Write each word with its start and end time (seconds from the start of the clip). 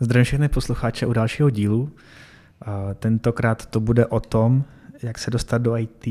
Zdravím 0.00 0.24
všechny 0.24 0.48
posluchače 0.48 1.06
u 1.06 1.12
dalšího 1.12 1.50
dílu. 1.50 1.90
Tentokrát 2.94 3.66
to 3.66 3.80
bude 3.80 4.06
o 4.06 4.20
tom, 4.20 4.64
jak 5.02 5.18
se 5.18 5.30
dostat 5.30 5.58
do 5.58 5.76
IT. 5.76 6.06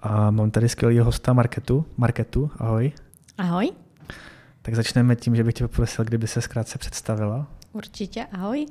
A 0.00 0.30
mám 0.30 0.50
tady 0.50 0.68
skvělého 0.68 1.04
hosta 1.04 1.32
Marketu. 1.32 1.86
Marketu, 1.96 2.50
ahoj. 2.58 2.92
Ahoj. 3.38 3.70
Tak 4.62 4.74
začneme 4.74 5.16
tím, 5.16 5.36
že 5.36 5.44
bych 5.44 5.54
tě 5.54 5.68
poprosil, 5.68 6.04
kdyby 6.04 6.26
se 6.26 6.40
zkrátce 6.40 6.78
představila. 6.78 7.46
Určitě, 7.72 8.26
ahoj. 8.32 8.66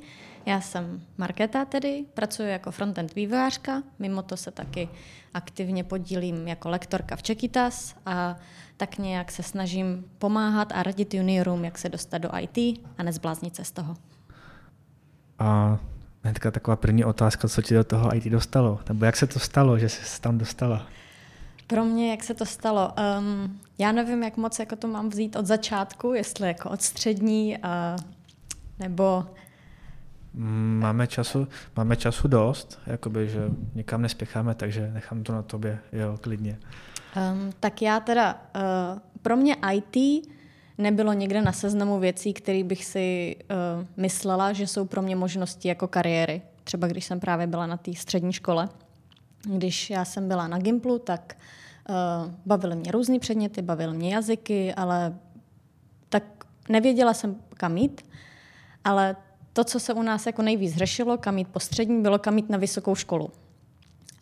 Já 0.45 0.61
jsem 0.61 1.01
Markéta 1.17 1.65
tedy, 1.65 2.05
pracuji 2.13 2.49
jako 2.49 2.71
frontend 2.71 3.15
vývojářka, 3.15 3.83
mimo 3.99 4.21
to 4.21 4.37
se 4.37 4.51
taky 4.51 4.89
aktivně 5.33 5.83
podílím 5.83 6.47
jako 6.47 6.69
lektorka 6.69 7.15
v 7.15 7.23
Čekitas 7.23 7.95
a 8.05 8.35
tak 8.77 8.97
nějak 8.97 9.31
se 9.31 9.43
snažím 9.43 10.05
pomáhat 10.17 10.71
a 10.75 10.83
radit 10.83 11.13
juniorům, 11.13 11.65
jak 11.65 11.77
se 11.77 11.89
dostat 11.89 12.17
do 12.17 12.29
IT 12.39 12.81
a 12.97 13.03
nezbláznit 13.03 13.55
se 13.55 13.63
z 13.63 13.71
toho. 13.71 13.95
A 15.41 15.79
hnedka 16.23 16.51
taková 16.51 16.75
první 16.75 17.05
otázka, 17.05 17.47
co 17.47 17.61
ti 17.61 17.73
do 17.73 17.83
toho 17.83 18.15
IT 18.15 18.25
dostalo? 18.25 18.79
Nebo 18.89 19.05
jak 19.05 19.17
se 19.17 19.27
to 19.27 19.39
stalo, 19.39 19.77
že 19.77 19.89
jsi 19.89 20.21
tam 20.21 20.37
dostala? 20.37 20.85
Pro 21.67 21.85
mě, 21.85 22.11
jak 22.11 22.23
se 22.23 22.33
to 22.33 22.45
stalo? 22.45 22.93
Um, 23.19 23.59
já 23.77 23.91
nevím, 23.91 24.23
jak 24.23 24.37
moc 24.37 24.59
jako 24.59 24.75
to 24.75 24.87
mám 24.87 25.09
vzít 25.09 25.35
od 25.35 25.45
začátku, 25.45 26.13
jestli 26.13 26.47
jako 26.47 26.69
od 26.69 26.81
střední, 26.81 27.57
uh, 27.57 28.03
nebo 28.79 29.25
Mm, 30.33 30.79
máme 30.81 31.07
času, 31.07 31.47
máme 31.77 31.95
času 31.95 32.27
dost, 32.27 32.79
jakoby, 32.85 33.29
že 33.29 33.49
nikam 33.75 34.01
nespěcháme, 34.01 34.55
takže 34.55 34.91
nechám 34.93 35.23
to 35.23 35.33
na 35.33 35.41
tobě, 35.41 35.79
jo, 35.93 36.17
klidně. 36.21 36.59
Um, 37.33 37.51
tak 37.59 37.81
já 37.81 37.99
teda, 37.99 38.41
uh, 38.55 38.99
pro 39.21 39.37
mě 39.37 39.55
IT 39.73 40.25
nebylo 40.81 41.13
někde 41.13 41.41
na 41.41 41.51
seznamu 41.51 41.99
věcí, 41.99 42.33
které 42.33 42.63
bych 42.63 42.85
si 42.85 43.35
uh, 43.41 43.85
myslela, 43.97 44.53
že 44.53 44.67
jsou 44.67 44.85
pro 44.85 45.01
mě 45.01 45.15
možnosti 45.15 45.67
jako 45.67 45.87
kariéry. 45.87 46.41
Třeba 46.63 46.87
když 46.87 47.05
jsem 47.05 47.19
právě 47.19 47.47
byla 47.47 47.67
na 47.67 47.77
té 47.77 47.93
střední 47.93 48.33
škole. 48.33 48.69
Když 49.43 49.89
já 49.89 50.05
jsem 50.05 50.27
byla 50.27 50.47
na 50.47 50.57
Gimplu, 50.57 50.99
tak 50.99 51.37
uh, 51.89 52.31
bavily 52.45 52.75
mě 52.75 52.91
různé 52.91 53.19
předměty, 53.19 53.61
bavily 53.61 53.97
mě 53.97 54.13
jazyky, 54.13 54.73
ale 54.73 55.15
tak 56.09 56.23
nevěděla 56.69 57.13
jsem, 57.13 57.35
kam 57.53 57.77
jít, 57.77 58.01
ale 58.83 59.15
to, 59.53 59.63
co 59.63 59.79
se 59.79 59.93
u 59.93 60.01
nás 60.01 60.25
jako 60.25 60.41
nejvíc 60.41 60.75
řešilo, 60.75 61.17
kam 61.17 61.37
jít 61.37 61.47
po 61.47 61.59
střední, 61.59 62.01
bylo 62.01 62.19
kam 62.19 62.37
jít 62.37 62.49
na 62.49 62.57
vysokou 62.57 62.95
školu. 62.95 63.29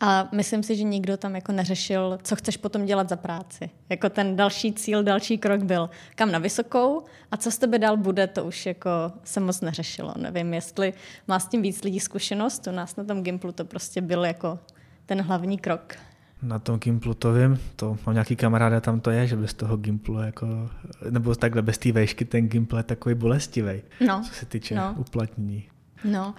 A 0.00 0.28
myslím 0.32 0.62
si, 0.62 0.76
že 0.76 0.82
nikdo 0.82 1.16
tam 1.16 1.34
jako 1.34 1.52
neřešil, 1.52 2.18
co 2.22 2.36
chceš 2.36 2.56
potom 2.56 2.86
dělat 2.86 3.08
za 3.08 3.16
práci. 3.16 3.70
Jako 3.88 4.08
ten 4.08 4.36
další 4.36 4.72
cíl, 4.72 5.02
další 5.02 5.38
krok 5.38 5.62
byl 5.62 5.90
kam 6.14 6.32
na 6.32 6.38
vysokou 6.38 7.04
a 7.30 7.36
co 7.36 7.50
z 7.50 7.58
tebe 7.58 7.78
dál 7.78 7.96
bude, 7.96 8.26
to 8.26 8.44
už 8.44 8.66
jako 8.66 8.90
se 9.24 9.40
moc 9.40 9.60
neřešilo. 9.60 10.14
Nevím, 10.18 10.54
jestli 10.54 10.92
má 11.28 11.38
s 11.38 11.48
tím 11.48 11.62
víc 11.62 11.82
lidí 11.82 12.00
zkušenost, 12.00 12.66
u 12.66 12.70
nás 12.70 12.96
na 12.96 13.04
tom 13.04 13.22
Gimplu 13.22 13.52
to 13.52 13.64
prostě 13.64 14.00
byl 14.00 14.24
jako 14.24 14.58
ten 15.06 15.22
hlavní 15.22 15.58
krok 15.58 15.96
na 16.42 16.58
tom 16.58 16.78
Gimplu 16.78 17.14
to 17.14 17.32
vím, 17.32 17.58
to 17.76 17.96
mám 18.06 18.14
nějaký 18.14 18.36
kamaráda, 18.36 18.80
tam 18.80 19.00
to 19.00 19.10
je, 19.10 19.26
že 19.26 19.36
bez 19.36 19.54
toho 19.54 19.76
Gimplu 19.76 20.18
jako, 20.18 20.70
nebo 21.10 21.34
takhle 21.34 21.62
bez 21.62 21.78
té 21.78 21.92
vejšky 21.92 22.24
ten 22.24 22.48
Gimpl 22.48 22.76
je 22.76 22.82
takový 22.82 23.14
bolestivý, 23.14 23.82
no. 24.06 24.22
co 24.24 24.34
se 24.34 24.46
týče 24.46 24.74
no. 24.74 24.94
uplatnění. 24.98 25.64
No 26.04 26.34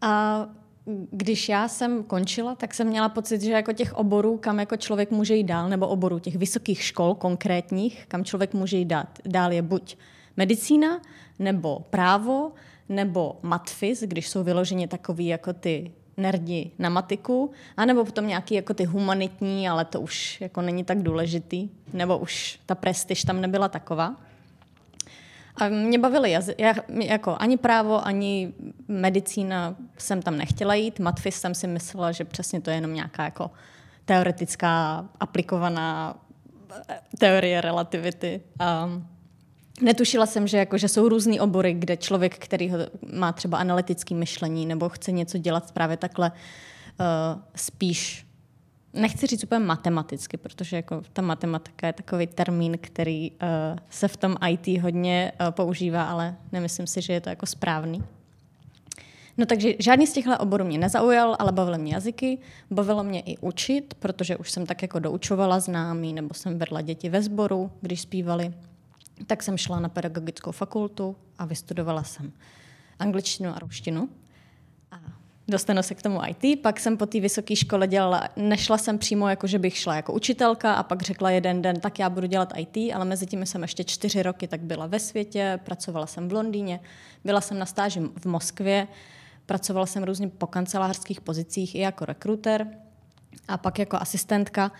a 0.00 0.46
když 1.10 1.48
já 1.48 1.68
jsem 1.68 2.02
končila, 2.04 2.54
tak 2.54 2.74
jsem 2.74 2.86
měla 2.86 3.08
pocit, 3.08 3.42
že 3.42 3.52
jako 3.52 3.72
těch 3.72 3.94
oborů, 3.94 4.36
kam 4.36 4.58
jako 4.60 4.76
člověk 4.76 5.10
může 5.10 5.34
jít 5.34 5.44
dál, 5.44 5.68
nebo 5.68 5.88
oborů 5.88 6.18
těch 6.18 6.36
vysokých 6.36 6.82
škol 6.82 7.14
konkrétních, 7.14 8.04
kam 8.08 8.24
člověk 8.24 8.54
může 8.54 8.76
jít 8.76 8.84
dát, 8.84 9.18
dál 9.24 9.52
je 9.52 9.62
buď 9.62 9.96
medicína, 10.36 11.00
nebo 11.38 11.80
právo, 11.90 12.52
nebo 12.88 13.38
matfis, 13.42 14.02
když 14.02 14.28
jsou 14.28 14.44
vyloženě 14.44 14.88
takový 14.88 15.26
jako 15.26 15.52
ty 15.52 15.92
nerdi 16.16 16.70
na 16.78 16.88
matiku, 16.88 17.50
anebo 17.76 18.04
potom 18.04 18.26
nějaký 18.26 18.54
jako 18.54 18.74
ty 18.74 18.84
humanitní, 18.84 19.68
ale 19.68 19.84
to 19.84 20.00
už 20.00 20.40
jako 20.40 20.62
není 20.62 20.84
tak 20.84 21.02
důležitý, 21.02 21.68
nebo 21.92 22.18
už 22.18 22.58
ta 22.66 22.74
prestiž 22.74 23.24
tam 23.24 23.40
nebyla 23.40 23.68
taková. 23.68 24.16
A 25.56 25.68
mě 25.68 25.98
bavily 25.98 26.30
jazyky, 26.30 26.64
jako 26.88 27.36
ani 27.38 27.56
právo, 27.56 28.06
ani 28.06 28.52
medicína 28.88 29.76
jsem 29.98 30.22
tam 30.22 30.36
nechtěla 30.36 30.74
jít. 30.74 30.98
Matfis 30.98 31.40
jsem 31.40 31.54
si 31.54 31.66
myslela, 31.66 32.12
že 32.12 32.24
přesně 32.24 32.60
to 32.60 32.70
je 32.70 32.76
jenom 32.76 32.94
nějaká 32.94 33.24
jako 33.24 33.50
teoretická, 34.04 35.04
aplikovaná 35.20 36.16
eh, 36.88 37.00
teorie 37.18 37.60
relativity. 37.60 38.40
Um, 38.84 39.06
Netušila 39.80 40.26
jsem, 40.26 40.46
že, 40.46 40.58
jako, 40.58 40.78
že 40.78 40.88
jsou 40.88 41.08
různý 41.08 41.40
obory, 41.40 41.74
kde 41.74 41.96
člověk, 41.96 42.38
který 42.38 42.72
má 43.12 43.32
třeba 43.32 43.58
analytické 43.58 44.14
myšlení 44.14 44.66
nebo 44.66 44.88
chce 44.88 45.12
něco 45.12 45.38
dělat 45.38 45.72
právě 45.72 45.96
takhle 45.96 46.32
uh, 46.32 47.42
spíš, 47.56 48.25
nechci 48.96 49.26
říct 49.26 49.44
úplně 49.44 49.58
matematicky, 49.58 50.36
protože 50.36 50.76
jako 50.76 51.02
ta 51.12 51.22
matematika 51.22 51.86
je 51.86 51.92
takový 51.92 52.26
termín, 52.26 52.78
který 52.80 53.30
uh, 53.30 53.38
se 53.90 54.08
v 54.08 54.16
tom 54.16 54.36
IT 54.48 54.82
hodně 54.82 55.32
uh, 55.40 55.50
používá, 55.50 56.04
ale 56.04 56.36
nemyslím 56.52 56.86
si, 56.86 57.02
že 57.02 57.12
je 57.12 57.20
to 57.20 57.28
jako 57.28 57.46
správný. 57.46 58.02
No 59.38 59.46
takže 59.46 59.74
žádný 59.78 60.06
z 60.06 60.12
těchto 60.12 60.38
oborů 60.38 60.64
mě 60.64 60.78
nezaujal, 60.78 61.36
ale 61.38 61.52
bavily 61.52 61.78
mě 61.78 61.94
jazyky, 61.94 62.38
bavilo 62.70 63.04
mě 63.04 63.20
i 63.20 63.38
učit, 63.38 63.94
protože 63.94 64.36
už 64.36 64.50
jsem 64.50 64.66
tak 64.66 64.82
jako 64.82 64.98
doučovala 64.98 65.60
známý, 65.60 66.12
nebo 66.12 66.34
jsem 66.34 66.58
vedla 66.58 66.80
děti 66.80 67.08
ve 67.08 67.22
sboru, 67.22 67.70
když 67.80 68.00
zpívali 68.00 68.52
tak 69.26 69.42
jsem 69.42 69.58
šla 69.58 69.80
na 69.80 69.88
pedagogickou 69.88 70.52
fakultu 70.52 71.16
a 71.38 71.44
vystudovala 71.44 72.02
jsem 72.02 72.32
angličtinu 72.98 73.50
a 73.56 73.58
ruštinu. 73.58 74.08
A 74.90 75.00
dostanu 75.48 75.82
se 75.82 75.94
k 75.94 76.02
tomu 76.02 76.20
IT. 76.28 76.62
Pak 76.62 76.80
jsem 76.80 76.96
po 76.96 77.06
té 77.06 77.20
vysoké 77.20 77.56
škole 77.56 77.86
dělala, 77.86 78.28
nešla 78.36 78.78
jsem 78.78 78.98
přímo 78.98 79.28
jako, 79.28 79.46
že 79.46 79.58
bych 79.58 79.76
šla 79.76 79.96
jako 79.96 80.12
učitelka 80.12 80.74
a 80.74 80.82
pak 80.82 81.02
řekla 81.02 81.30
jeden 81.30 81.62
den, 81.62 81.80
tak 81.80 81.98
já 81.98 82.10
budu 82.10 82.26
dělat 82.26 82.52
IT, 82.56 82.94
ale 82.94 83.04
mezi 83.04 83.26
tím 83.26 83.46
jsem 83.46 83.62
ještě 83.62 83.84
čtyři 83.84 84.22
roky 84.22 84.48
tak 84.48 84.60
byla 84.60 84.86
ve 84.86 84.98
světě, 84.98 85.60
pracovala 85.64 86.06
jsem 86.06 86.28
v 86.28 86.32
Londýně, 86.32 86.80
byla 87.24 87.40
jsem 87.40 87.58
na 87.58 87.66
stáži 87.66 88.00
v 88.00 88.26
Moskvě, 88.26 88.88
pracovala 89.46 89.86
jsem 89.86 90.02
různě 90.02 90.28
po 90.28 90.46
kancelářských 90.46 91.20
pozicích 91.20 91.74
i 91.74 91.78
jako 91.78 92.04
rekruter 92.04 92.66
a 93.48 93.56
pak 93.56 93.78
jako 93.78 93.96
asistentka 93.96 94.72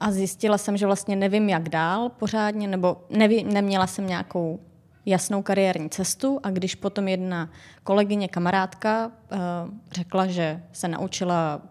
a 0.00 0.12
zjistila 0.12 0.58
jsem, 0.58 0.76
že 0.76 0.86
vlastně 0.86 1.16
nevím, 1.16 1.48
jak 1.48 1.68
dál 1.68 2.08
pořádně, 2.08 2.68
nebo 2.68 2.96
neví, 3.10 3.44
neměla 3.44 3.86
jsem 3.86 4.06
nějakou 4.06 4.60
jasnou 5.06 5.42
kariérní 5.42 5.90
cestu 5.90 6.40
a 6.42 6.50
když 6.50 6.74
potom 6.74 7.08
jedna 7.08 7.50
kolegyně, 7.84 8.28
kamarádka 8.28 9.06
uh, 9.06 9.38
řekla, 9.92 10.26
že 10.26 10.62
se 10.72 10.88
naučila 10.88 11.62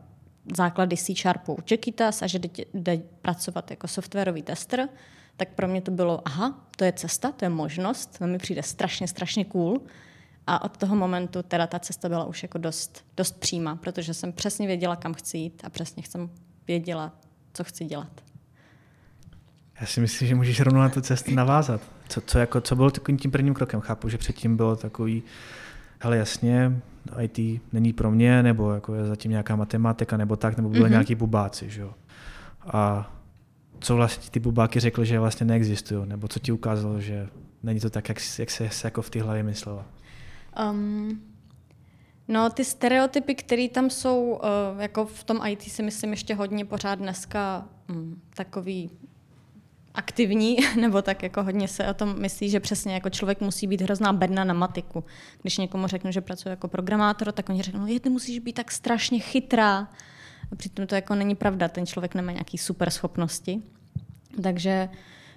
základy 0.56 0.97
C 0.97 1.16
Sharpu 1.16 1.53
u 1.53 1.62
Čekitas 1.62 2.22
a 2.22 2.28
že 2.28 2.40
jde 2.74 3.02
pracovat 3.22 3.72
jako 3.72 3.88
softwarový 3.88 4.41
tester, 4.41 4.90
tak 5.38 5.50
pro 5.50 5.68
mě 5.68 5.81
to 5.81 5.91
bylo, 5.91 6.22
aha, 6.25 6.68
to 6.75 6.84
je 6.84 6.94
cesta, 6.94 7.31
to 7.31 7.46
je 7.46 7.50
možnost, 7.50 8.18
to 8.20 8.28
mi 8.28 8.38
přijde 8.38 8.64
strašně, 8.64 9.08
strašně 9.08 9.46
cool. 9.46 9.81
A 10.47 10.64
od 10.64 10.78
toho 10.78 10.96
momentu 10.96 11.44
teda 11.44 11.68
ta 11.68 11.80
cesta 11.80 12.09
byla 12.09 12.25
už 12.25 12.44
jako 12.44 12.58
dost, 12.58 13.06
dost 13.18 13.40
přímá, 13.40 13.75
protože 13.75 14.14
jsem 14.14 14.34
přesně 14.34 14.68
věděla, 14.68 14.96
kam 14.96 15.14
chci 15.14 15.38
jít 15.38 15.62
a 15.66 15.70
přesně 15.70 16.03
jsem 16.03 16.30
věděla, 16.68 17.12
co 17.53 17.64
chci 17.64 17.86
dělat. 17.86 18.31
Já 19.81 19.88
si 19.88 20.02
myslím, 20.02 20.28
že 20.28 20.36
můžeš 20.36 20.59
rovnou 20.59 20.80
na 20.80 20.90
tu 20.90 21.02
cestu 21.02 21.36
navázat. 21.36 21.81
Co, 22.08 22.22
co, 22.22 22.40
jako, 22.40 22.62
co 22.62 22.75
bylo 22.75 22.92
takovým 22.92 23.18
tím 23.18 23.31
prvním 23.31 23.53
krokem? 23.53 23.81
Chápu, 23.81 24.09
že 24.09 24.18
předtím 24.18 24.58
bylo 24.58 24.75
takový, 24.75 25.24
hele 26.00 26.18
jasně, 26.18 26.81
IT 27.19 27.62
není 27.74 27.94
pro 27.94 28.12
mě, 28.12 28.44
nebo 28.44 28.72
jako 28.72 28.96
je 28.96 29.06
zatím 29.06 29.31
nějaká 29.31 29.56
matematika, 29.56 30.18
nebo 30.18 30.36
tak, 30.36 30.58
nebo 30.58 30.70
byly 30.70 30.84
mm-hmm. 30.84 30.90
nějaký 30.90 31.16
bubáci, 31.16 31.70
že 31.70 31.81
jo. 31.81 31.94
A 32.66 33.12
co 33.80 33.96
vlastně 33.96 34.31
ty 34.31 34.40
bubáky 34.40 34.80
řekly, 34.80 35.06
že 35.06 35.20
vlastně 35.20 35.46
neexistují, 35.46 36.09
nebo 36.09 36.28
co 36.28 36.40
ti 36.40 36.52
ukázalo, 36.52 37.02
že 37.02 37.28
není 37.64 37.80
to 37.80 37.90
tak, 37.90 38.09
jak, 38.09 38.18
jak 38.40 38.52
se 38.52 38.70
jako 38.84 39.02
v 39.02 39.09
té 39.09 39.22
hlavě 39.22 39.44
myslela? 39.44 39.86
Um, 40.70 41.22
No, 42.28 42.50
ty 42.50 42.66
stereotypy, 42.66 43.35
které 43.35 43.70
tam 43.70 43.90
jsou, 43.90 44.40
uh, 44.73 44.82
jako 44.82 45.06
v 45.06 45.23
tom 45.23 45.40
IT 45.47 45.61
si 45.61 45.84
myslím 45.84 46.11
ještě 46.11 46.35
hodně 46.35 46.66
pořád 46.66 46.96
dneska 46.96 47.66
um, 47.90 48.22
takový 48.35 48.90
aktivní, 49.96 50.58
nebo 50.82 51.02
tak 51.02 51.23
jako 51.23 51.43
hodně 51.43 51.67
se 51.67 51.88
o 51.88 51.93
tom 51.93 52.20
myslí, 52.20 52.49
že 52.49 52.59
přesně 52.59 52.93
jako 52.93 53.09
člověk 53.09 53.41
musí 53.41 53.67
být 53.67 53.82
hrozná 53.82 54.14
bedna 54.14 54.43
na 54.43 54.53
matiku. 54.53 55.03
Když 55.41 55.58
někomu 55.58 55.88
řeknu, 55.88 56.11
že 56.11 56.22
pracuje 56.22 56.52
jako 56.52 56.67
programátor, 56.67 57.32
tak 57.32 57.49
oni 57.49 57.61
řeknou, 57.61 57.85
je, 57.85 57.99
ty 57.99 58.09
musíš 58.09 58.40
být 58.40 58.53
tak 58.53 58.72
strašně 58.72 59.20
chytrá. 59.20 59.78
A 60.52 60.55
přitom 60.55 60.88
to 60.88 60.96
jako 60.96 61.16
není 61.16 61.35
pravda, 61.35 61.67
ten 61.67 61.85
člověk 61.85 62.16
nemá 62.16 62.32
nějaký 62.32 62.58
super 62.58 62.90
schopnosti. 62.90 63.61
Takže 64.43 64.90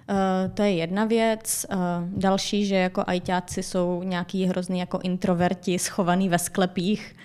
Uh, 0.09 0.53
to 0.53 0.63
je 0.63 0.73
jedna 0.73 1.05
věc. 1.05 1.65
Uh, 1.71 1.77
další, 2.19 2.65
že 2.65 2.75
jako 2.75 3.03
ajťáci 3.07 3.63
jsou 3.63 4.03
nějaký 4.03 4.45
hrozný 4.45 4.79
jako 4.79 4.99
introverti 5.03 5.79
schovaný 5.79 6.29
ve 6.29 6.39
sklepích, 6.39 7.15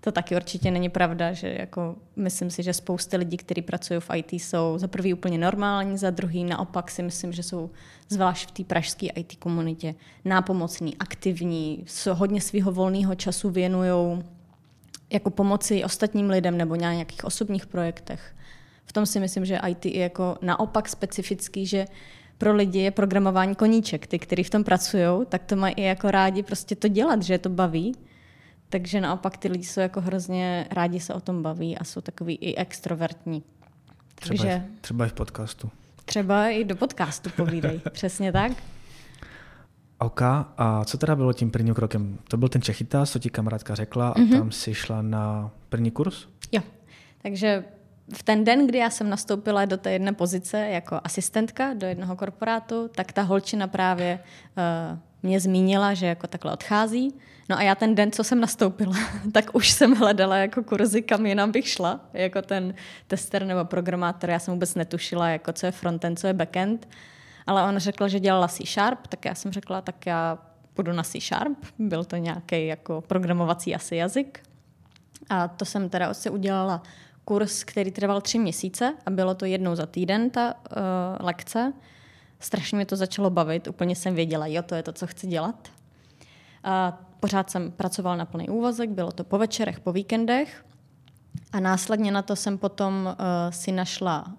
to 0.00 0.12
taky 0.12 0.36
určitě 0.36 0.70
není 0.70 0.88
pravda, 0.88 1.32
že 1.32 1.56
jako 1.58 1.96
myslím 2.16 2.50
si, 2.50 2.62
že 2.62 2.72
spousty 2.72 3.16
lidí, 3.16 3.36
kteří 3.36 3.62
pracují 3.62 4.00
v 4.00 4.10
IT, 4.14 4.32
jsou 4.32 4.78
za 4.78 4.88
prvý 4.88 5.14
úplně 5.14 5.38
normální, 5.38 5.98
za 5.98 6.10
druhý 6.10 6.44
naopak 6.44 6.90
si 6.90 7.02
myslím, 7.02 7.32
že 7.32 7.42
jsou 7.42 7.70
zvlášť 8.08 8.48
v 8.48 8.52
té 8.52 8.64
pražské 8.64 9.06
IT 9.06 9.36
komunitě 9.36 9.94
nápomocní, 10.24 10.96
aktivní, 10.96 11.84
hodně 12.12 12.40
svého 12.40 12.72
volného 12.72 13.14
času 13.14 13.50
věnují 13.50 14.22
jako 15.10 15.30
pomoci 15.30 15.84
ostatním 15.84 16.30
lidem 16.30 16.56
nebo 16.56 16.74
nějakých 16.74 17.24
osobních 17.24 17.66
projektech. 17.66 18.34
V 18.84 18.92
tom 18.92 19.06
si 19.06 19.20
myslím, 19.20 19.44
že 19.44 19.60
IT 19.68 19.86
je 19.86 20.02
jako 20.02 20.36
naopak 20.42 20.88
specifický, 20.88 21.66
že 21.66 21.86
pro 22.38 22.54
lidi 22.54 22.78
je 22.78 22.90
programování 22.90 23.54
koníček. 23.54 24.06
Ty, 24.06 24.18
kteří 24.18 24.42
v 24.42 24.50
tom 24.50 24.64
pracují, 24.64 25.26
tak 25.28 25.44
to 25.44 25.56
mají 25.56 25.74
i 25.74 25.82
jako 25.82 26.10
rádi 26.10 26.42
prostě 26.42 26.76
to 26.76 26.88
dělat, 26.88 27.22
že 27.22 27.34
je 27.34 27.38
to 27.38 27.48
baví. 27.48 27.94
Takže 28.68 29.00
naopak 29.00 29.36
ty 29.36 29.48
lidi 29.48 29.64
jsou 29.64 29.80
jako 29.80 30.00
hrozně 30.00 30.66
rádi 30.70 31.00
se 31.00 31.14
o 31.14 31.20
tom 31.20 31.42
baví 31.42 31.78
a 31.78 31.84
jsou 31.84 32.00
takový 32.00 32.34
i 32.34 32.56
extrovertní. 32.56 33.42
Třeba, 34.14 34.36
Takže, 34.36 34.64
i, 34.68 34.80
třeba 34.80 35.06
i 35.06 35.08
v 35.08 35.12
podcastu. 35.12 35.70
Třeba 36.04 36.48
i 36.48 36.64
do 36.64 36.76
podcastu 36.76 37.30
povídej, 37.30 37.80
přesně 37.92 38.32
tak. 38.32 38.52
OK, 39.98 40.22
a 40.58 40.84
co 40.84 40.98
teda 40.98 41.16
bylo 41.16 41.32
tím 41.32 41.50
prvním 41.50 41.74
krokem? 41.74 42.18
To 42.28 42.36
byl 42.36 42.48
ten 42.48 42.62
Čechita, 42.62 43.06
co 43.06 43.18
ti 43.18 43.30
kamarádka 43.30 43.74
řekla 43.74 44.08
a 44.08 44.14
mm-hmm. 44.14 44.38
tam 44.38 44.52
si 44.52 44.74
šla 44.74 45.02
na 45.02 45.50
první 45.68 45.90
kurz? 45.90 46.26
Jo, 46.52 46.62
takže 47.22 47.64
v 48.14 48.22
ten 48.22 48.44
den, 48.44 48.66
kdy 48.66 48.78
já 48.78 48.90
jsem 48.90 49.10
nastoupila 49.10 49.64
do 49.64 49.76
té 49.76 49.92
jedné 49.92 50.12
pozice 50.12 50.58
jako 50.58 51.00
asistentka 51.04 51.74
do 51.74 51.86
jednoho 51.86 52.16
korporátu, 52.16 52.88
tak 52.88 53.12
ta 53.12 53.22
holčina 53.22 53.66
právě 53.66 54.18
uh, 54.92 54.98
mě 55.22 55.40
zmínila, 55.40 55.94
že 55.94 56.06
jako 56.06 56.26
takhle 56.26 56.52
odchází. 56.52 57.14
No 57.48 57.58
a 57.58 57.62
já 57.62 57.74
ten 57.74 57.94
den, 57.94 58.12
co 58.12 58.24
jsem 58.24 58.40
nastoupila, 58.40 58.96
tak 59.32 59.50
už 59.52 59.70
jsem 59.70 59.94
hledala 59.94 60.36
jako 60.36 60.62
kurzy, 60.62 61.02
kam 61.02 61.26
jinam 61.26 61.52
bych 61.52 61.68
šla, 61.68 62.00
jako 62.12 62.42
ten 62.42 62.74
tester 63.06 63.46
nebo 63.46 63.64
programátor. 63.64 64.30
Já 64.30 64.38
jsem 64.38 64.54
vůbec 64.54 64.74
netušila, 64.74 65.28
jako 65.28 65.52
co 65.52 65.66
je 65.66 65.72
frontend, 65.72 66.18
co 66.18 66.26
je 66.26 66.32
backend. 66.32 66.88
Ale 67.46 67.62
on 67.62 67.78
řekl, 67.78 68.08
že 68.08 68.20
dělala 68.20 68.48
C 68.48 68.64
Sharp, 68.66 69.06
tak 69.06 69.24
já 69.24 69.34
jsem 69.34 69.52
řekla, 69.52 69.80
tak 69.80 70.06
já 70.06 70.38
půjdu 70.74 70.92
na 70.92 71.02
C 71.02 71.20
Sharp. 71.20 71.58
Byl 71.78 72.04
to 72.04 72.16
nějaký 72.16 72.66
jako 72.66 73.00
programovací 73.00 73.74
asi 73.74 73.96
jazyk. 73.96 74.40
A 75.30 75.48
to 75.48 75.64
jsem 75.64 75.88
teda 75.88 76.14
si 76.14 76.30
udělala 76.30 76.82
kurz, 77.24 77.64
který 77.64 77.90
trval 77.90 78.20
tři 78.20 78.38
měsíce 78.38 78.94
a 79.06 79.10
bylo 79.10 79.34
to 79.34 79.44
jednou 79.44 79.74
za 79.74 79.86
týden 79.86 80.30
ta 80.30 80.54
uh, 80.54 81.26
lekce. 81.26 81.72
Strašně 82.40 82.78
mi 82.78 82.84
to 82.84 82.96
začalo 82.96 83.30
bavit, 83.30 83.68
úplně 83.68 83.96
jsem 83.96 84.14
věděla, 84.14 84.46
jo, 84.46 84.62
to 84.62 84.74
je 84.74 84.82
to, 84.82 84.92
co 84.92 85.06
chci 85.06 85.26
dělat. 85.26 85.68
A 86.64 87.00
pořád 87.20 87.50
jsem 87.50 87.70
pracoval 87.70 88.16
na 88.16 88.24
plný 88.24 88.48
úvazek, 88.48 88.90
bylo 88.90 89.12
to 89.12 89.24
po 89.24 89.38
večerech, 89.38 89.80
po 89.80 89.92
víkendech. 89.92 90.64
A 91.52 91.60
následně 91.60 92.12
na 92.12 92.22
to 92.22 92.36
jsem 92.36 92.58
potom 92.58 93.06
uh, 93.06 93.14
si 93.50 93.72
našla 93.72 94.32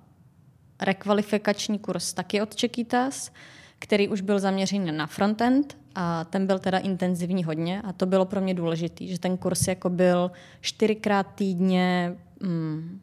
rekvalifikační 0.81 1.79
kurz 1.79 2.13
taky 2.13 2.41
od 2.41 2.55
Čekitas, 2.55 3.31
který 3.79 4.07
už 4.07 4.21
byl 4.21 4.39
zaměřený 4.39 4.91
na 4.91 5.07
frontend 5.07 5.77
a 5.95 6.23
ten 6.23 6.47
byl 6.47 6.59
teda 6.59 6.77
intenzivní 6.77 7.43
hodně 7.43 7.81
a 7.81 7.93
to 7.93 8.05
bylo 8.05 8.25
pro 8.25 8.41
mě 8.41 8.53
důležité, 8.53 9.07
že 9.07 9.19
ten 9.19 9.37
kurz 9.37 9.67
jako 9.67 9.89
byl 9.89 10.31
čtyřikrát 10.61 11.27
týdně 11.35 12.15
mm, 12.39 13.01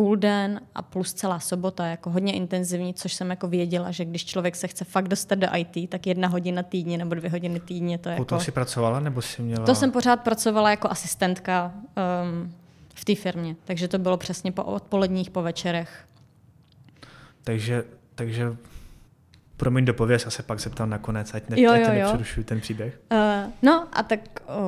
půl 0.00 0.16
den 0.16 0.60
a 0.74 0.82
plus 0.82 1.12
celá 1.12 1.40
sobota, 1.40 1.86
jako 1.86 2.10
hodně 2.10 2.32
intenzivní, 2.32 2.94
což 2.94 3.14
jsem 3.14 3.30
jako 3.30 3.48
věděla, 3.48 3.90
že 3.90 4.04
když 4.04 4.24
člověk 4.24 4.56
se 4.56 4.68
chce 4.68 4.84
fakt 4.84 5.08
dostat 5.08 5.34
do 5.34 5.46
IT, 5.56 5.90
tak 5.90 6.06
jedna 6.06 6.28
hodina 6.28 6.62
týdně 6.62 6.98
nebo 6.98 7.14
dvě 7.14 7.30
hodiny 7.30 7.60
týdně, 7.60 7.98
to 7.98 8.08
je 8.08 8.12
jako... 8.12 8.24
To 8.24 8.40
jsi 8.40 8.52
pracovala 8.52 9.00
nebo 9.00 9.22
jsi 9.22 9.42
měla... 9.42 9.66
To 9.66 9.74
jsem 9.74 9.92
pořád 9.92 10.16
pracovala 10.16 10.70
jako 10.70 10.90
asistentka 10.90 11.72
um, 11.74 12.54
v 12.94 13.04
té 13.04 13.14
firmě, 13.14 13.56
takže 13.64 13.88
to 13.88 13.98
bylo 13.98 14.16
přesně 14.16 14.52
po 14.52 14.64
odpoledních, 14.64 15.30
po 15.30 15.42
večerech. 15.42 16.04
Takže, 17.44 17.84
takže 18.14 18.56
promiň 19.56 19.84
dopověz 19.84 20.26
a 20.26 20.30
se 20.30 20.42
pak 20.42 20.60
zeptám 20.60 20.90
nakonec, 20.90 21.34
ať, 21.34 21.48
ne, 21.48 21.60
jo, 21.60 21.74
jo, 21.74 21.86
ať 21.86 21.92
nepřerušuju 21.92 22.44
ten 22.44 22.60
příběh. 22.60 23.00
Uh, 23.12 23.52
no 23.62 23.88
a 23.92 24.02
tak 24.02 24.20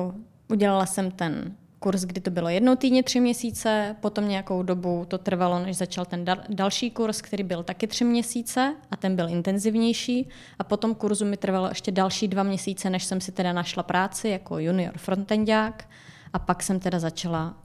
uh, 0.05 0.13
udělala 0.47 0.85
jsem 0.85 1.11
ten 1.11 1.51
kurz, 1.83 2.01
kdy 2.01 2.21
to 2.21 2.31
bylo 2.31 2.49
jednou 2.49 2.75
týdně 2.75 3.03
tři 3.03 3.19
měsíce, 3.19 3.95
potom 3.99 4.27
nějakou 4.27 4.63
dobu 4.63 5.05
to 5.07 5.17
trvalo, 5.17 5.59
než 5.59 5.77
začal 5.77 6.05
ten 6.05 6.25
dal- 6.25 6.43
další 6.49 6.91
kurz, 6.91 7.21
který 7.21 7.43
byl 7.43 7.63
taky 7.63 7.87
tři 7.87 8.03
měsíce 8.03 8.75
a 8.91 8.95
ten 8.95 9.15
byl 9.15 9.29
intenzivnější 9.29 10.29
a 10.59 10.63
potom 10.63 10.95
kurzu 10.95 11.25
mi 11.25 11.37
trvalo 11.37 11.67
ještě 11.67 11.91
další 11.91 12.27
dva 12.27 12.43
měsíce, 12.43 12.89
než 12.89 13.03
jsem 13.03 13.21
si 13.21 13.31
teda 13.31 13.53
našla 13.53 13.83
práci 13.83 14.29
jako 14.29 14.59
junior 14.59 14.97
frontendák 14.97 15.89
a 16.33 16.39
pak 16.39 16.63
jsem 16.63 16.79
teda 16.79 16.99
začala, 16.99 17.57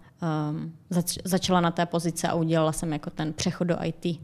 um, 0.50 0.73
zač- 0.91 1.19
začala 1.25 1.61
na 1.61 1.71
té 1.71 1.87
pozici 1.87 2.26
a 2.26 2.35
udělala 2.35 2.73
jsem 2.73 2.93
jako 2.93 3.11
ten 3.11 3.32
přechod 3.32 3.64
do 3.64 3.76
IT. 3.85 4.21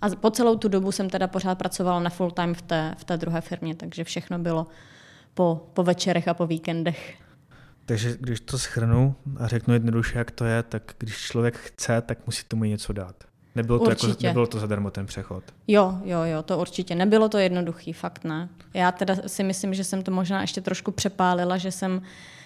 A 0.00 0.08
po 0.20 0.30
celou 0.30 0.56
tu 0.56 0.68
dobu 0.68 0.92
jsem 0.92 1.10
teda 1.10 1.26
pořád 1.26 1.58
pracovala 1.58 2.00
na 2.00 2.10
full 2.10 2.30
time 2.30 2.54
v 2.54 2.62
té, 2.62 2.94
v 2.98 3.04
té 3.04 3.16
druhé 3.16 3.40
firmě, 3.40 3.74
takže 3.74 4.04
všechno 4.04 4.38
bylo 4.38 4.66
po, 5.34 5.66
po 5.74 5.82
večerech 5.82 6.28
a 6.28 6.34
po 6.34 6.46
víkendech. 6.46 7.27
Takže 7.88 8.16
když 8.20 8.40
to 8.40 8.58
schrnu 8.58 9.14
a 9.38 9.46
řeknu 9.46 9.74
jednoduše, 9.74 10.18
jak 10.18 10.30
to 10.30 10.44
je, 10.44 10.62
tak 10.62 10.94
když 10.98 11.16
člověk 11.16 11.56
chce, 11.56 12.00
tak 12.00 12.18
musí 12.26 12.44
tomu 12.48 12.64
něco 12.64 12.92
dát. 12.92 13.14
Nebylo 13.54 13.78
to, 13.78 13.90
jako, 13.90 14.06
nebylo 14.22 14.46
to 14.46 14.58
zadarmo 14.58 14.90
ten 14.90 15.06
přechod. 15.06 15.44
Jo, 15.66 15.98
jo, 16.04 16.22
jo, 16.22 16.42
to 16.42 16.58
určitě. 16.58 16.94
Nebylo 16.94 17.28
to 17.28 17.38
jednoduchý, 17.38 17.92
fakt 17.92 18.24
ne. 18.24 18.48
Já 18.74 18.92
teda 18.92 19.14
si 19.26 19.44
myslím, 19.44 19.74
že 19.74 19.84
jsem 19.84 20.02
to 20.02 20.10
možná 20.10 20.40
ještě 20.40 20.60
trošku 20.60 20.90
přepálila, 20.90 21.56
že 21.56 21.72
jsem 21.72 22.02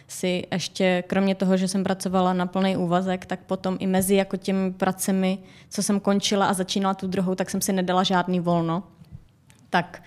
si 0.09 0.47
ještě, 0.53 1.05
kromě 1.07 1.35
toho, 1.35 1.57
že 1.57 1.69
jsem 1.69 1.85
pracovala 1.85 2.33
na 2.33 2.47
plný 2.47 2.77
úvazek, 2.77 3.27
tak 3.27 3.41
potom 3.41 3.77
i 3.81 3.87
mezi 3.87 4.15
jako 4.15 4.37
těmi 4.37 4.73
pracemi, 4.73 5.39
co 5.69 5.83
jsem 5.83 6.01
končila 6.01 6.47
a 6.47 6.53
začínala 6.53 6.95
tu 6.95 7.07
druhou, 7.07 7.35
tak 7.35 7.51
jsem 7.51 7.61
si 7.61 7.73
nedala 7.73 8.03
žádný 8.03 8.41
volno. 8.41 8.83
Tak 9.71 10.03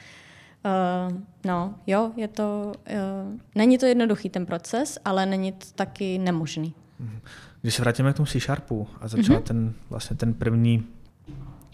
Uh, 0.65 1.17
no, 1.45 1.75
jo, 1.87 2.11
je 2.15 2.27
to, 2.27 2.71
uh, 2.91 3.39
není 3.55 3.77
to 3.77 3.85
jednoduchý 3.85 4.29
ten 4.29 4.45
proces, 4.45 4.99
ale 5.05 5.25
není 5.25 5.51
to 5.51 5.65
taky 5.75 6.17
nemožný. 6.17 6.73
Mhm. 6.99 7.19
Když 7.61 7.75
se 7.75 7.81
vrátíme 7.81 8.13
k 8.13 8.15
tomu 8.15 8.25
C-Sharpu 8.25 8.87
a 9.01 9.07
začal 9.07 9.35
mm-hmm. 9.35 9.43
ten 9.43 9.73
vlastně 9.89 10.17
ten 10.17 10.33
první, 10.33 10.87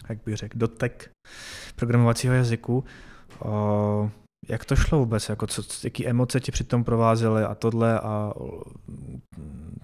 jak 0.08 0.18
bych 0.24 0.36
řekl, 0.36 0.58
dotek 0.58 1.10
programovacího 1.76 2.34
jazyku, 2.34 2.84
uh, 3.44 4.10
jak 4.48 4.64
to 4.64 4.76
šlo 4.76 4.98
vůbec? 4.98 5.28
Jako 5.28 5.46
co, 5.46 5.62
jaký 5.84 6.06
emoce 6.06 6.40
ti 6.40 6.52
přitom 6.52 6.84
provázely 6.84 7.42
a 7.42 7.54
tohle 7.54 8.00
a 8.00 8.32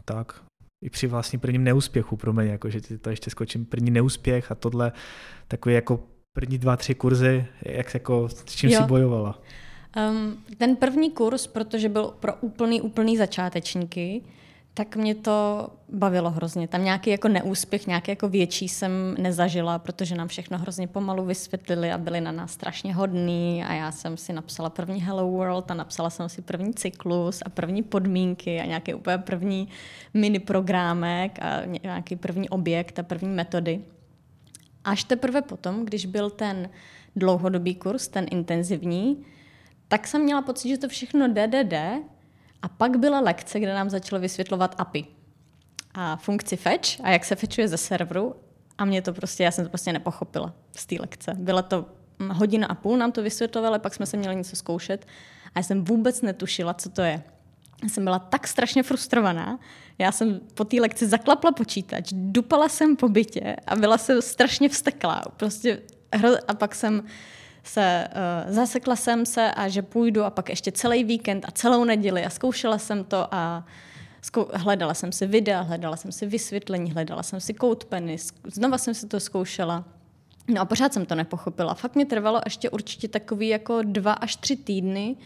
tak? 0.04 0.42
I 0.84 0.90
při 0.90 1.06
vlastně 1.06 1.38
prvním 1.38 1.64
neúspěchu 1.64 2.16
pro 2.16 2.32
mě, 2.32 2.44
jako 2.44 2.70
že 2.70 2.80
ti 2.80 2.98
to 2.98 3.10
ještě 3.10 3.30
skočím, 3.30 3.64
první 3.64 3.90
neúspěch 3.90 4.52
a 4.52 4.54
tohle, 4.54 4.92
takový 5.48 5.74
jako 5.74 6.00
první 6.38 6.58
dva, 6.58 6.76
tři 6.76 6.94
kurzy, 6.94 7.46
jak 7.62 7.94
jako, 7.94 8.28
s 8.28 8.44
čím 8.44 8.70
jo. 8.70 8.80
jsi 8.80 8.86
bojovala? 8.86 9.38
Um, 10.10 10.36
ten 10.58 10.76
první 10.76 11.10
kurz, 11.10 11.46
protože 11.46 11.88
byl 11.88 12.14
pro 12.20 12.34
úplný, 12.40 12.80
úplný 12.80 13.16
začátečníky, 13.16 14.22
tak 14.74 14.96
mě 14.96 15.14
to 15.14 15.68
bavilo 15.92 16.30
hrozně. 16.30 16.68
Tam 16.68 16.84
nějaký 16.84 17.10
jako 17.10 17.28
neúspěch, 17.28 17.86
nějaký 17.86 18.10
jako 18.10 18.28
větší 18.28 18.68
jsem 18.68 19.14
nezažila, 19.18 19.78
protože 19.78 20.14
nám 20.14 20.28
všechno 20.28 20.58
hrozně 20.58 20.86
pomalu 20.86 21.24
vysvětlili 21.24 21.92
a 21.92 21.98
byli 21.98 22.20
na 22.20 22.32
nás 22.32 22.52
strašně 22.52 22.94
hodní 22.94 23.64
a 23.64 23.74
já 23.74 23.92
jsem 23.92 24.16
si 24.16 24.32
napsala 24.32 24.70
první 24.70 25.00
Hello 25.00 25.30
World 25.30 25.70
a 25.70 25.74
napsala 25.74 26.10
jsem 26.10 26.28
si 26.28 26.42
první 26.42 26.74
cyklus 26.74 27.42
a 27.46 27.48
první 27.48 27.82
podmínky 27.82 28.60
a 28.60 28.64
nějaký 28.64 28.94
úplně 28.94 29.18
první 29.18 29.68
mini 30.14 30.38
programek 30.38 31.38
a 31.42 31.64
nějaký 31.82 32.16
první 32.16 32.48
objekt 32.48 32.98
a 32.98 33.02
první 33.02 33.28
metody. 33.28 33.80
Až 34.84 35.04
teprve 35.04 35.42
potom, 35.42 35.84
když 35.84 36.06
byl 36.06 36.30
ten 36.30 36.70
dlouhodobý 37.16 37.74
kurz, 37.74 38.08
ten 38.08 38.26
intenzivní, 38.30 39.24
tak 39.88 40.06
jsem 40.06 40.22
měla 40.22 40.42
pocit, 40.42 40.68
že 40.68 40.78
to 40.78 40.88
všechno 40.88 41.28
jde, 41.28 41.46
jde, 41.46 41.64
jde. 41.64 41.98
A 42.62 42.68
pak 42.68 42.96
byla 42.96 43.20
lekce, 43.20 43.60
kde 43.60 43.74
nám 43.74 43.90
začalo 43.90 44.20
vysvětlovat 44.20 44.74
API 44.78 45.06
a 45.94 46.16
funkci 46.16 46.56
fetch 46.56 47.00
a 47.02 47.10
jak 47.10 47.24
se 47.24 47.34
fetchuje 47.34 47.68
ze 47.68 47.76
serveru. 47.76 48.34
A 48.78 48.84
mě 48.84 49.02
to 49.02 49.12
prostě, 49.12 49.44
já 49.44 49.50
jsem 49.50 49.64
to 49.64 49.68
prostě 49.68 49.92
nepochopila 49.92 50.54
z 50.76 50.86
té 50.86 50.96
lekce. 51.00 51.34
Byla 51.38 51.62
to 51.62 51.86
hodina 52.32 52.66
a 52.66 52.74
půl, 52.74 52.96
nám 52.96 53.12
to 53.12 53.22
vysvětlovali, 53.22 53.78
pak 53.78 53.94
jsme 53.94 54.06
se 54.06 54.16
měli 54.16 54.36
něco 54.36 54.56
zkoušet 54.56 55.06
a 55.54 55.58
já 55.58 55.62
jsem 55.62 55.84
vůbec 55.84 56.22
netušila, 56.22 56.74
co 56.74 56.90
to 56.90 57.02
je. 57.02 57.22
Já 57.82 57.88
jsem 57.88 58.04
byla 58.04 58.18
tak 58.18 58.48
strašně 58.48 58.82
frustrovaná. 58.82 59.58
Já 59.98 60.12
jsem 60.12 60.40
po 60.54 60.64
té 60.64 60.76
lekci 60.80 61.06
zaklapla 61.06 61.52
počítač, 61.52 62.10
dupala 62.12 62.68
jsem 62.68 62.96
po 62.96 63.08
bytě 63.08 63.56
a 63.66 63.76
byla 63.76 63.98
jsem 63.98 64.22
strašně 64.22 64.68
vsteklá. 64.68 65.22
Prostě 65.36 65.82
a 66.48 66.54
pak 66.54 66.74
jsem 66.74 67.02
se, 67.64 68.08
uh, 68.46 68.52
zasekla 68.52 68.96
jsem 68.96 69.26
se 69.26 69.52
a 69.52 69.68
že 69.68 69.82
půjdu 69.82 70.24
a 70.24 70.30
pak 70.30 70.48
ještě 70.48 70.72
celý 70.72 71.04
víkend 71.04 71.44
a 71.48 71.50
celou 71.50 71.84
neděli 71.84 72.24
a 72.24 72.30
zkoušela 72.30 72.78
jsem 72.78 73.04
to 73.04 73.34
a 73.34 73.66
zkou- 74.22 74.50
hledala 74.54 74.94
jsem 74.94 75.12
si 75.12 75.26
videa, 75.26 75.60
hledala 75.60 75.96
jsem 75.96 76.12
si 76.12 76.26
vysvětlení, 76.26 76.92
hledala 76.92 77.22
jsem 77.22 77.40
si 77.40 77.54
CodePenny, 77.54 78.16
znova 78.46 78.78
jsem 78.78 78.94
si 78.94 79.06
to 79.06 79.20
zkoušela. 79.20 79.84
No 80.48 80.60
a 80.60 80.64
pořád 80.64 80.92
jsem 80.92 81.06
to 81.06 81.14
nepochopila. 81.14 81.74
Fakt 81.74 81.94
mě 81.94 82.06
trvalo 82.06 82.40
ještě 82.44 82.70
určitě 82.70 83.08
takový 83.08 83.48
jako 83.48 83.82
dva 83.82 84.12
až 84.12 84.36
tři 84.36 84.56
týdny, 84.56 85.16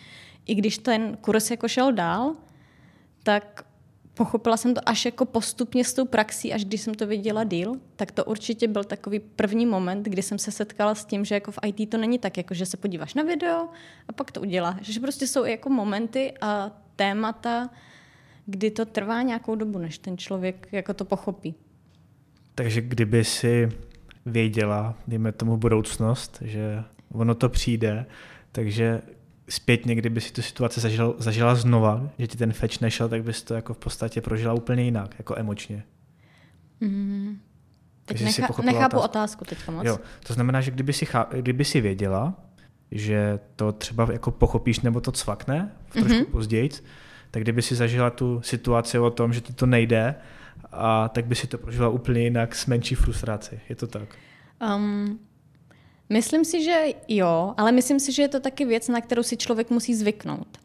i 0.46 0.54
když 0.54 0.78
ten 0.78 1.16
kurz 1.20 1.50
jako 1.50 1.68
šel 1.68 1.92
dál, 1.92 2.34
tak 3.22 3.64
pochopila 4.14 4.56
jsem 4.56 4.74
to 4.74 4.80
až 4.86 5.04
jako 5.04 5.24
postupně 5.24 5.84
s 5.84 5.94
tou 5.94 6.04
praxí, 6.04 6.52
až 6.52 6.64
když 6.64 6.80
jsem 6.80 6.94
to 6.94 7.06
viděla 7.06 7.44
díl, 7.44 7.74
tak 7.96 8.12
to 8.12 8.24
určitě 8.24 8.68
byl 8.68 8.84
takový 8.84 9.18
první 9.18 9.66
moment, 9.66 10.08
kdy 10.08 10.22
jsem 10.22 10.38
se 10.38 10.50
setkala 10.50 10.94
s 10.94 11.04
tím, 11.04 11.24
že 11.24 11.34
jako 11.34 11.52
v 11.52 11.58
IT 11.66 11.90
to 11.90 11.98
není 11.98 12.18
tak, 12.18 12.36
jako 12.36 12.54
že 12.54 12.66
se 12.66 12.76
podíváš 12.76 13.14
na 13.14 13.22
video 13.22 13.68
a 14.08 14.12
pak 14.12 14.32
to 14.32 14.40
uděláš. 14.40 14.86
Že 14.86 15.00
prostě 15.00 15.26
jsou 15.26 15.44
jako 15.44 15.70
momenty 15.70 16.32
a 16.40 16.70
témata, 16.96 17.70
kdy 18.46 18.70
to 18.70 18.86
trvá 18.86 19.22
nějakou 19.22 19.54
dobu, 19.54 19.78
než 19.78 19.98
ten 19.98 20.18
člověk 20.18 20.68
jako 20.72 20.94
to 20.94 21.04
pochopí. 21.04 21.54
Takže 22.54 22.80
kdyby 22.80 23.24
si 23.24 23.68
věděla, 24.26 24.94
dejme 25.08 25.32
tomu 25.32 25.56
budoucnost, 25.56 26.42
že 26.44 26.84
ono 27.12 27.34
to 27.34 27.48
přijde, 27.48 28.06
takže 28.52 29.02
zpětně, 29.48 29.94
kdyby 29.94 30.20
si 30.20 30.32
tu 30.32 30.42
situaci 30.42 30.80
zažila, 30.80 31.14
zažila 31.18 31.54
znova, 31.54 32.10
že 32.18 32.26
ti 32.26 32.36
ten 32.36 32.52
feč 32.52 32.78
nešel, 32.78 33.08
tak 33.08 33.22
bys 33.22 33.42
to 33.42 33.54
jako 33.54 33.74
v 33.74 33.78
podstatě 33.78 34.20
prožila 34.20 34.54
úplně 34.54 34.82
jinak, 34.82 35.14
jako 35.18 35.38
emočně. 35.38 35.84
Mm. 36.80 37.40
Teď 38.04 38.24
necha, 38.24 38.62
nechápu 38.62 38.96
otázku, 38.96 39.04
otázku 39.04 39.44
teďka 39.44 39.72
moc. 39.72 39.86
Jo, 39.86 39.98
to 40.26 40.34
znamená, 40.34 40.60
že 40.60 40.70
kdyby 40.70 40.92
si, 40.92 41.06
kdyby 41.40 41.64
si 41.64 41.80
věděla, 41.80 42.34
že 42.90 43.38
to 43.56 43.72
třeba 43.72 44.08
jako 44.12 44.30
pochopíš 44.30 44.80
nebo 44.80 45.00
to 45.00 45.12
cvakne 45.12 45.72
v 45.88 45.92
trošku 45.92 46.12
mm-hmm. 46.12 46.30
později, 46.30 46.70
tak 47.30 47.42
kdyby 47.42 47.62
si 47.62 47.74
zažila 47.74 48.10
tu 48.10 48.40
situaci 48.44 48.98
o 48.98 49.10
tom, 49.10 49.32
že 49.32 49.40
ti 49.40 49.52
to 49.52 49.66
nejde, 49.66 50.14
a 50.72 51.08
tak 51.08 51.26
by 51.26 51.34
si 51.34 51.46
to 51.46 51.58
prožila 51.58 51.88
úplně 51.88 52.20
jinak 52.20 52.54
s 52.54 52.66
menší 52.66 52.94
frustrací. 52.94 53.60
Je 53.68 53.76
to 53.76 53.86
tak? 53.86 54.08
Um, 54.76 55.18
myslím 56.12 56.44
si, 56.44 56.64
že 56.64 56.84
jo, 57.08 57.54
ale 57.56 57.72
myslím 57.72 58.00
si, 58.00 58.12
že 58.12 58.22
je 58.22 58.28
to 58.28 58.40
taky 58.40 58.64
věc, 58.64 58.88
na 58.88 59.00
kterou 59.00 59.22
si 59.22 59.36
člověk 59.36 59.70
musí 59.70 59.94
zvyknout. 59.94 60.58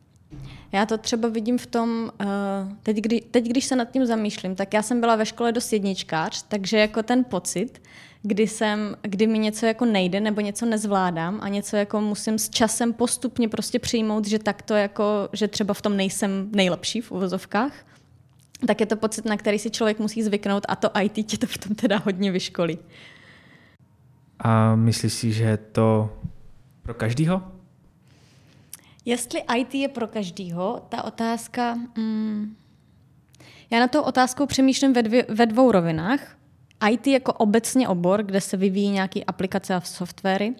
Já 0.71 0.85
to 0.85 0.97
třeba 0.97 1.29
vidím 1.29 1.57
v 1.57 1.65
tom, 1.67 2.11
uh, 2.21 2.27
teď, 2.83 2.97
kdy, 2.97 3.21
teď 3.31 3.45
když 3.45 3.65
se 3.65 3.75
nad 3.75 3.91
tím 3.91 4.05
zamýšlím, 4.05 4.55
tak 4.55 4.73
já 4.73 4.81
jsem 4.81 4.99
byla 4.99 5.15
ve 5.15 5.25
škole 5.25 5.51
dost 5.51 5.73
jedničkář, 5.73 6.43
takže 6.47 6.77
jako 6.77 7.03
ten 7.03 7.23
pocit, 7.23 7.81
kdy, 8.21 8.47
jsem, 8.47 8.97
kdy 9.01 9.27
mi 9.27 9.39
něco 9.39 9.65
jako 9.65 9.85
nejde 9.85 10.19
nebo 10.19 10.41
něco 10.41 10.65
nezvládám 10.65 11.39
a 11.41 11.47
něco 11.47 11.75
jako 11.75 12.01
musím 12.01 12.39
s 12.39 12.49
časem 12.49 12.93
postupně 12.93 13.49
prostě 13.49 13.79
přijmout, 13.79 14.27
že 14.27 14.39
tak 14.39 14.61
to 14.61 14.73
jako, 14.73 15.29
že 15.33 15.47
třeba 15.47 15.73
v 15.73 15.81
tom 15.81 15.97
nejsem 15.97 16.49
nejlepší 16.51 17.01
v 17.01 17.11
uvozovkách, 17.11 17.73
tak 18.67 18.79
je 18.79 18.85
to 18.85 18.95
pocit, 18.95 19.25
na 19.25 19.37
který 19.37 19.59
si 19.59 19.69
člověk 19.69 19.99
musí 19.99 20.23
zvyknout 20.23 20.63
a 20.69 20.75
to 20.75 20.91
IT 21.01 21.27
tě 21.27 21.37
to 21.37 21.47
v 21.47 21.57
tom 21.57 21.75
teda 21.75 22.01
hodně 22.05 22.31
vyškolí. 22.31 22.79
A 24.39 24.75
myslíš 24.75 25.13
si, 25.13 25.31
že 25.31 25.43
je 25.43 25.57
to 25.57 26.13
pro 26.81 26.93
každýho? 26.93 27.41
Jestli 29.05 29.43
IT 29.57 29.75
je 29.75 29.87
pro 29.87 30.07
každýho, 30.07 30.85
ta 30.89 31.03
otázka... 31.03 31.75
Mm, 31.97 32.55
já 33.71 33.79
na 33.79 33.87
tou 33.87 34.01
otázkou 34.01 34.45
přemýšlím 34.45 34.93
ve, 34.93 35.03
dvě, 35.03 35.25
ve 35.29 35.45
dvou 35.45 35.71
rovinách. 35.71 36.37
IT 36.89 37.07
jako 37.07 37.33
obecně 37.33 37.87
obor, 37.87 38.23
kde 38.23 38.41
se 38.41 38.57
vyvíjí 38.57 38.89
nějaké 38.89 39.23
aplikace 39.23 39.75
a 39.75 39.81
softwary, 39.81 40.55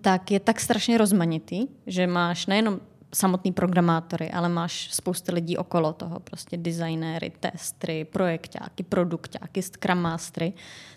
tak 0.00 0.30
je 0.30 0.40
tak 0.40 0.60
strašně 0.60 0.98
rozmanitý, 0.98 1.66
že 1.86 2.06
máš 2.06 2.46
nejenom 2.46 2.80
samotný 3.14 3.52
programátory, 3.52 4.30
ale 4.30 4.48
máš 4.48 4.88
spoustu 4.92 5.34
lidí 5.34 5.56
okolo 5.56 5.92
toho, 5.92 6.20
prostě 6.20 6.56
designéry, 6.56 7.32
testry, 7.40 8.04
projektáky, 8.04 8.82
produktáky, 8.82 9.62
scrum 9.62 9.98
mastery. 9.98 10.52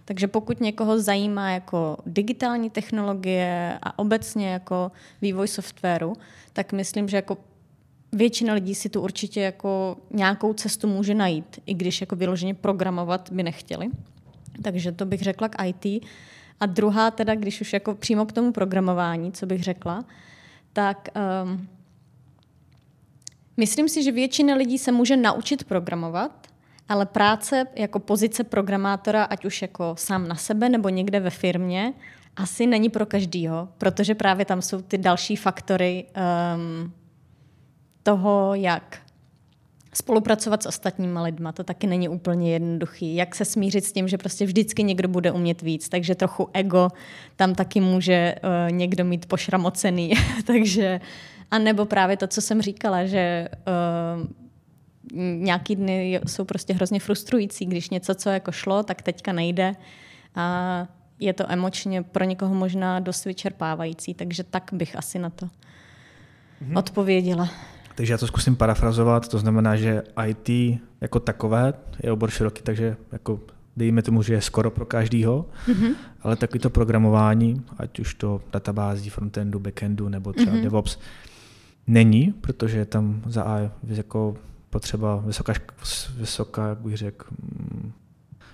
Takže 0.06 0.28
pokud 0.28 0.62
někoho 0.62 1.00
zajímá 1.00 1.52
jako 1.52 1.98
digitální 2.06 2.70
technologie 2.70 3.80
a 3.84 4.00
obecně 4.00 4.50
jako 4.50 4.92
vývoj 5.22 5.48
softwaru, 5.48 6.14
tak 6.54 6.74
myslím, 6.74 7.10
že 7.10 7.18
jako 7.18 7.38
většina 8.12 8.54
lidí 8.54 8.76
si 8.76 8.90
tu 8.90 9.02
určitě 9.02 9.42
jako 9.42 9.98
nějakou 10.12 10.54
cestu 10.54 10.88
může 10.88 11.14
najít, 11.14 11.60
i 11.66 11.74
když 11.74 12.02
jako 12.02 12.16
vyloženě 12.16 12.54
programovat 12.54 13.32
by 13.32 13.44
nechtěli. 13.44 13.90
Takže 14.64 14.92
to 14.92 15.06
bych 15.06 15.22
řekla 15.22 15.50
k 15.50 15.64
IT. 15.66 16.04
A 16.60 16.66
druhá 16.66 17.12
teda, 17.12 17.36
když 17.36 17.62
už 17.62 17.74
jako 17.74 17.96
přímo 17.96 18.26
k 18.26 18.32
tomu 18.32 18.52
programování, 18.52 19.32
co 19.32 19.46
bych 19.46 19.64
řekla, 19.64 20.06
tak 20.74 21.10
um, 21.44 21.68
Myslím 23.58 23.90
si, 23.90 24.04
že 24.04 24.12
většina 24.12 24.56
lidí 24.56 24.78
se 24.78 24.92
může 24.92 25.18
naučit 25.18 25.64
programovat, 25.64 26.48
ale 26.90 27.06
práce 27.06 27.66
jako 27.76 28.00
pozice 28.00 28.44
programátora, 28.44 29.24
ať 29.24 29.46
už 29.46 29.62
jako 29.62 29.96
sám 29.98 30.28
na 30.28 30.36
sebe 30.36 30.70
nebo 30.70 30.90
někde 30.90 31.20
ve 31.20 31.30
firmě, 31.30 31.94
asi 32.36 32.68
není 32.68 32.90
pro 32.90 33.06
každýho, 33.06 33.70
protože 33.78 34.16
právě 34.16 34.46
tam 34.46 34.62
jsou 34.62 34.82
ty 34.82 34.98
další 34.98 35.36
faktory 35.36 36.06
um, 36.56 36.94
toho, 38.04 38.56
jak 38.56 39.00
spolupracovat 39.94 40.64
s 40.64 40.66
ostatníma 40.66 41.24
lidma, 41.24 41.52
to 41.52 41.64
taky 41.64 41.88
není 41.88 42.10
úplně 42.10 42.54
jednoduchý. 42.54 43.16
Jak 43.16 43.36
se 43.36 43.46
smířit 43.46 43.86
s 43.86 43.92
tím, 43.92 44.08
že 44.08 44.18
prostě 44.18 44.46
vždycky 44.46 44.84
někdo 44.84 45.08
bude 45.08 45.32
umět 45.32 45.62
víc, 45.62 45.90
takže 45.90 46.16
trochu 46.16 46.50
ego 46.54 46.90
tam 47.36 47.56
taky 47.56 47.82
může 47.82 48.36
uh, 48.44 48.72
někdo 48.72 49.06
mít 49.06 49.26
pošramocený. 49.26 50.14
takže 50.46 51.02
a 51.54 51.58
nebo 51.58 51.86
právě 51.86 52.18
to, 52.18 52.28
co 52.28 52.42
jsem 52.42 52.62
říkala, 52.62 53.06
že 53.06 53.48
uh, 53.68 54.28
nějaký 55.20 55.76
dny 55.76 56.20
jsou 56.28 56.46
prostě 56.46 56.74
hrozně 56.74 57.00
frustrující, 57.00 57.66
když 57.66 57.90
něco, 57.90 58.16
co 58.16 58.30
jako 58.30 58.52
šlo, 58.52 58.84
tak 58.84 59.02
teďka 59.02 59.34
nejde. 59.34 59.76
A 60.36 60.88
je 61.20 61.34
to 61.34 61.52
emočně 61.52 62.04
pro 62.04 62.24
někoho 62.24 62.56
možná 62.56 63.00
dost 63.00 63.26
vyčerpávající, 63.26 64.14
takže 64.14 64.44
tak 64.44 64.70
bych 64.74 64.96
asi 64.96 65.20
na 65.20 65.30
to 65.30 65.46
mm-hmm. 65.46 66.78
odpověděla. 66.78 67.50
Takže 67.96 68.14
já 68.14 68.18
to 68.18 68.28
zkusím 68.28 68.56
parafrazovat, 68.56 69.28
to 69.28 69.40
znamená, 69.40 69.76
že 69.76 70.04
IT 70.28 70.80
jako 71.02 71.20
takové 71.20 71.74
je 72.04 72.12
obor 72.12 72.32
široký, 72.32 72.62
takže 72.62 72.98
jako 73.12 73.40
dejme 73.78 74.02
tomu, 74.02 74.24
že 74.24 74.34
je 74.34 74.42
skoro 74.42 74.72
pro 74.72 74.86
každýho, 74.86 75.46
mm-hmm. 75.68 75.96
ale 76.22 76.36
taky 76.36 76.60
to 76.60 76.70
programování, 76.70 77.62
ať 77.78 78.00
už 78.00 78.14
to 78.14 78.42
databází, 78.52 79.10
frontendu, 79.10 79.60
backendu 79.60 80.10
nebo 80.10 80.34
třeba 80.34 80.52
mm-hmm. 80.52 80.64
DevOps, 80.64 80.98
není, 81.88 82.34
protože 82.42 82.78
je 82.78 82.86
tam 82.86 83.22
za 83.26 83.44
A 83.44 83.72
jako 83.84 84.38
potřeba 84.70 85.24
vysoká, 85.26 85.54
vysoká 86.18 86.68
jak 86.68 86.78
bych 86.78 86.98
řekl, 86.98 87.26
mm, 87.42 87.92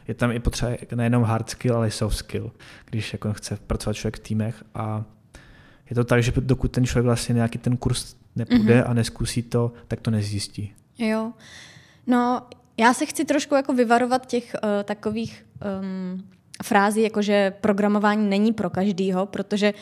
je 0.08 0.14
tam 0.14 0.32
i 0.32 0.40
potřeba 0.40 0.72
nejenom 0.96 1.24
hard 1.24 1.50
skill, 1.50 1.76
ale 1.76 1.88
i 1.88 1.92
soft 1.92 2.18
skill, 2.18 2.52
když 2.86 3.14
jako 3.14 3.34
chce 3.34 3.58
pracovat 3.68 3.94
člověk 3.94 4.18
v 4.18 4.20
týmech 4.20 4.64
a 4.76 5.04
je 5.90 5.96
to 5.96 6.04
tak, 6.04 6.24
že 6.24 6.32
dokud 6.36 6.72
ten 6.72 6.86
člověk 6.86 7.06
vlastně 7.06 7.34
nějaký 7.34 7.58
ten 7.58 7.78
kurz 7.78 8.16
nepůjde 8.36 8.82
mm-hmm. 8.82 8.90
a 8.90 8.94
neskusí 8.94 9.42
to, 9.42 9.72
tak 9.88 10.02
to 10.02 10.12
nezjistí. 10.12 10.74
Jo. 10.98 11.32
No, 12.08 12.42
já 12.78 12.94
se 12.94 13.06
chci 13.06 13.26
trošku 13.26 13.56
jako 13.56 13.74
vyvarovat 13.74 14.26
těch 14.26 14.56
uh, 14.64 14.84
takových 14.84 15.46
um, 15.82 16.24
frází, 16.64 17.02
jako 17.02 17.22
že 17.22 17.54
programování 17.62 18.30
není 18.30 18.54
pro 18.54 18.70
každýho, 18.70 19.26
protože 19.26 19.74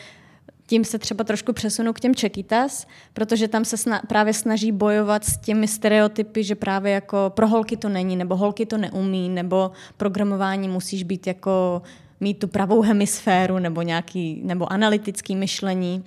tím 0.68 0.84
se 0.84 0.98
třeba 0.98 1.24
trošku 1.24 1.52
přesunu 1.52 1.92
k 1.92 2.00
těm 2.00 2.14
čekitas, 2.14 2.86
protože 3.12 3.48
tam 3.48 3.64
se 3.64 3.76
sna- 3.76 4.00
právě 4.06 4.32
snaží 4.32 4.72
bojovat 4.72 5.24
s 5.24 5.36
těmi 5.36 5.68
stereotypy, 5.68 6.44
že 6.44 6.54
právě 6.54 6.92
jako 6.92 7.32
pro 7.34 7.48
holky 7.48 7.76
to 7.76 7.88
není, 7.88 8.16
nebo 8.16 8.36
holky 8.36 8.66
to 8.66 8.76
neumí, 8.76 9.28
nebo 9.28 9.70
programování 9.96 10.68
musíš 10.68 11.02
být 11.02 11.26
jako 11.26 11.82
mít 12.20 12.34
tu 12.34 12.48
pravou 12.48 12.82
hemisféru, 12.82 13.58
nebo 13.58 13.82
nějaký, 13.82 14.40
nebo 14.44 14.72
analytický 14.72 15.36
myšlení. 15.36 16.04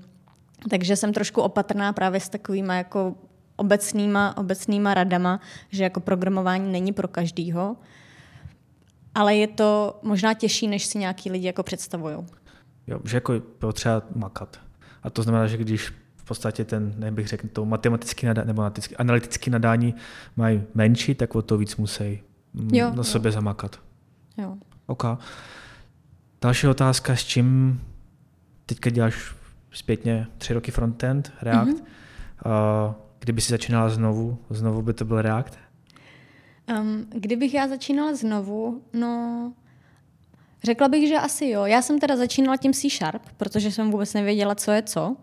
Takže 0.70 0.96
jsem 0.96 1.14
trošku 1.14 1.42
opatrná 1.42 1.94
právě 1.94 2.20
s 2.20 2.30
takovými 2.30 2.78
jako 2.78 3.16
obecnýma, 3.56 4.38
obecnýma 4.38 4.94
radama, 4.94 5.40
že 5.70 5.84
jako 5.84 6.00
programování 6.00 6.72
není 6.72 6.94
pro 6.94 7.08
každýho, 7.08 7.78
ale 9.16 9.36
je 9.36 9.48
to 9.48 10.00
možná 10.02 10.34
těžší, 10.34 10.68
než 10.68 10.86
si 10.86 10.98
nějaký 10.98 11.32
lidi 11.32 11.48
jako 11.48 11.64
představují. 11.64 12.16
Jo, 12.88 13.00
že 13.04 13.18
jako 13.18 13.40
potřeba 13.40 14.02
makat. 14.16 14.60
A 15.04 15.10
to 15.10 15.24
znamená, 15.24 15.48
že 15.48 15.58
když 15.58 15.94
v 16.16 16.24
podstatě 16.24 16.66
ten, 16.66 16.94
nebych 16.98 17.28
řekl, 17.28 17.48
to 17.54 17.66
matematický 17.66 18.26
nadání, 18.26 18.48
nebo 18.48 18.72
analytický 18.98 19.50
nadání 19.50 19.96
mají 20.36 20.64
menší, 20.74 21.16
tak 21.16 21.36
o 21.36 21.42
to 21.42 21.58
víc 21.58 21.76
musí 21.76 22.22
mm, 22.54 22.70
jo, 22.76 22.92
na 22.96 23.04
sobě 23.04 23.30
jo. 23.30 23.34
zamakat. 23.34 23.80
Jo. 24.38 24.58
OK. 24.88 25.04
Další 26.42 26.68
otázka, 26.68 27.16
s 27.16 27.24
čím 27.24 27.82
teďka 28.66 28.90
děláš 28.90 29.36
zpětně 29.72 30.28
tři 30.38 30.54
roky 30.54 30.72
frontend, 30.72 31.32
React. 31.42 31.68
Mm-hmm. 31.68 32.88
Uh, 32.88 32.94
kdyby 33.20 33.42
si 33.42 33.52
začínala 33.52 33.90
znovu, 33.90 34.38
znovu 34.50 34.82
by 34.82 34.94
to 34.94 35.06
byl 35.06 35.22
React? 35.22 35.58
Um, 36.80 37.06
kdybych 37.16 37.54
já 37.54 37.68
začínala 37.68 38.16
znovu, 38.16 38.82
no 38.94 39.54
Řekla 40.64 40.88
bych, 40.88 41.08
že 41.08 41.16
asi 41.16 41.46
jo. 41.46 41.66
Já 41.66 41.82
jsem 41.82 42.00
teda 42.00 42.18
začínala 42.18 42.58
tím 42.58 42.74
C 42.74 42.90
Sharp, 42.90 43.22
protože 43.38 43.72
jsem 43.72 43.92
vůbec 43.92 44.14
nevěděla, 44.14 44.56
co 44.56 44.72
je 44.72 44.84
co. 44.84 45.16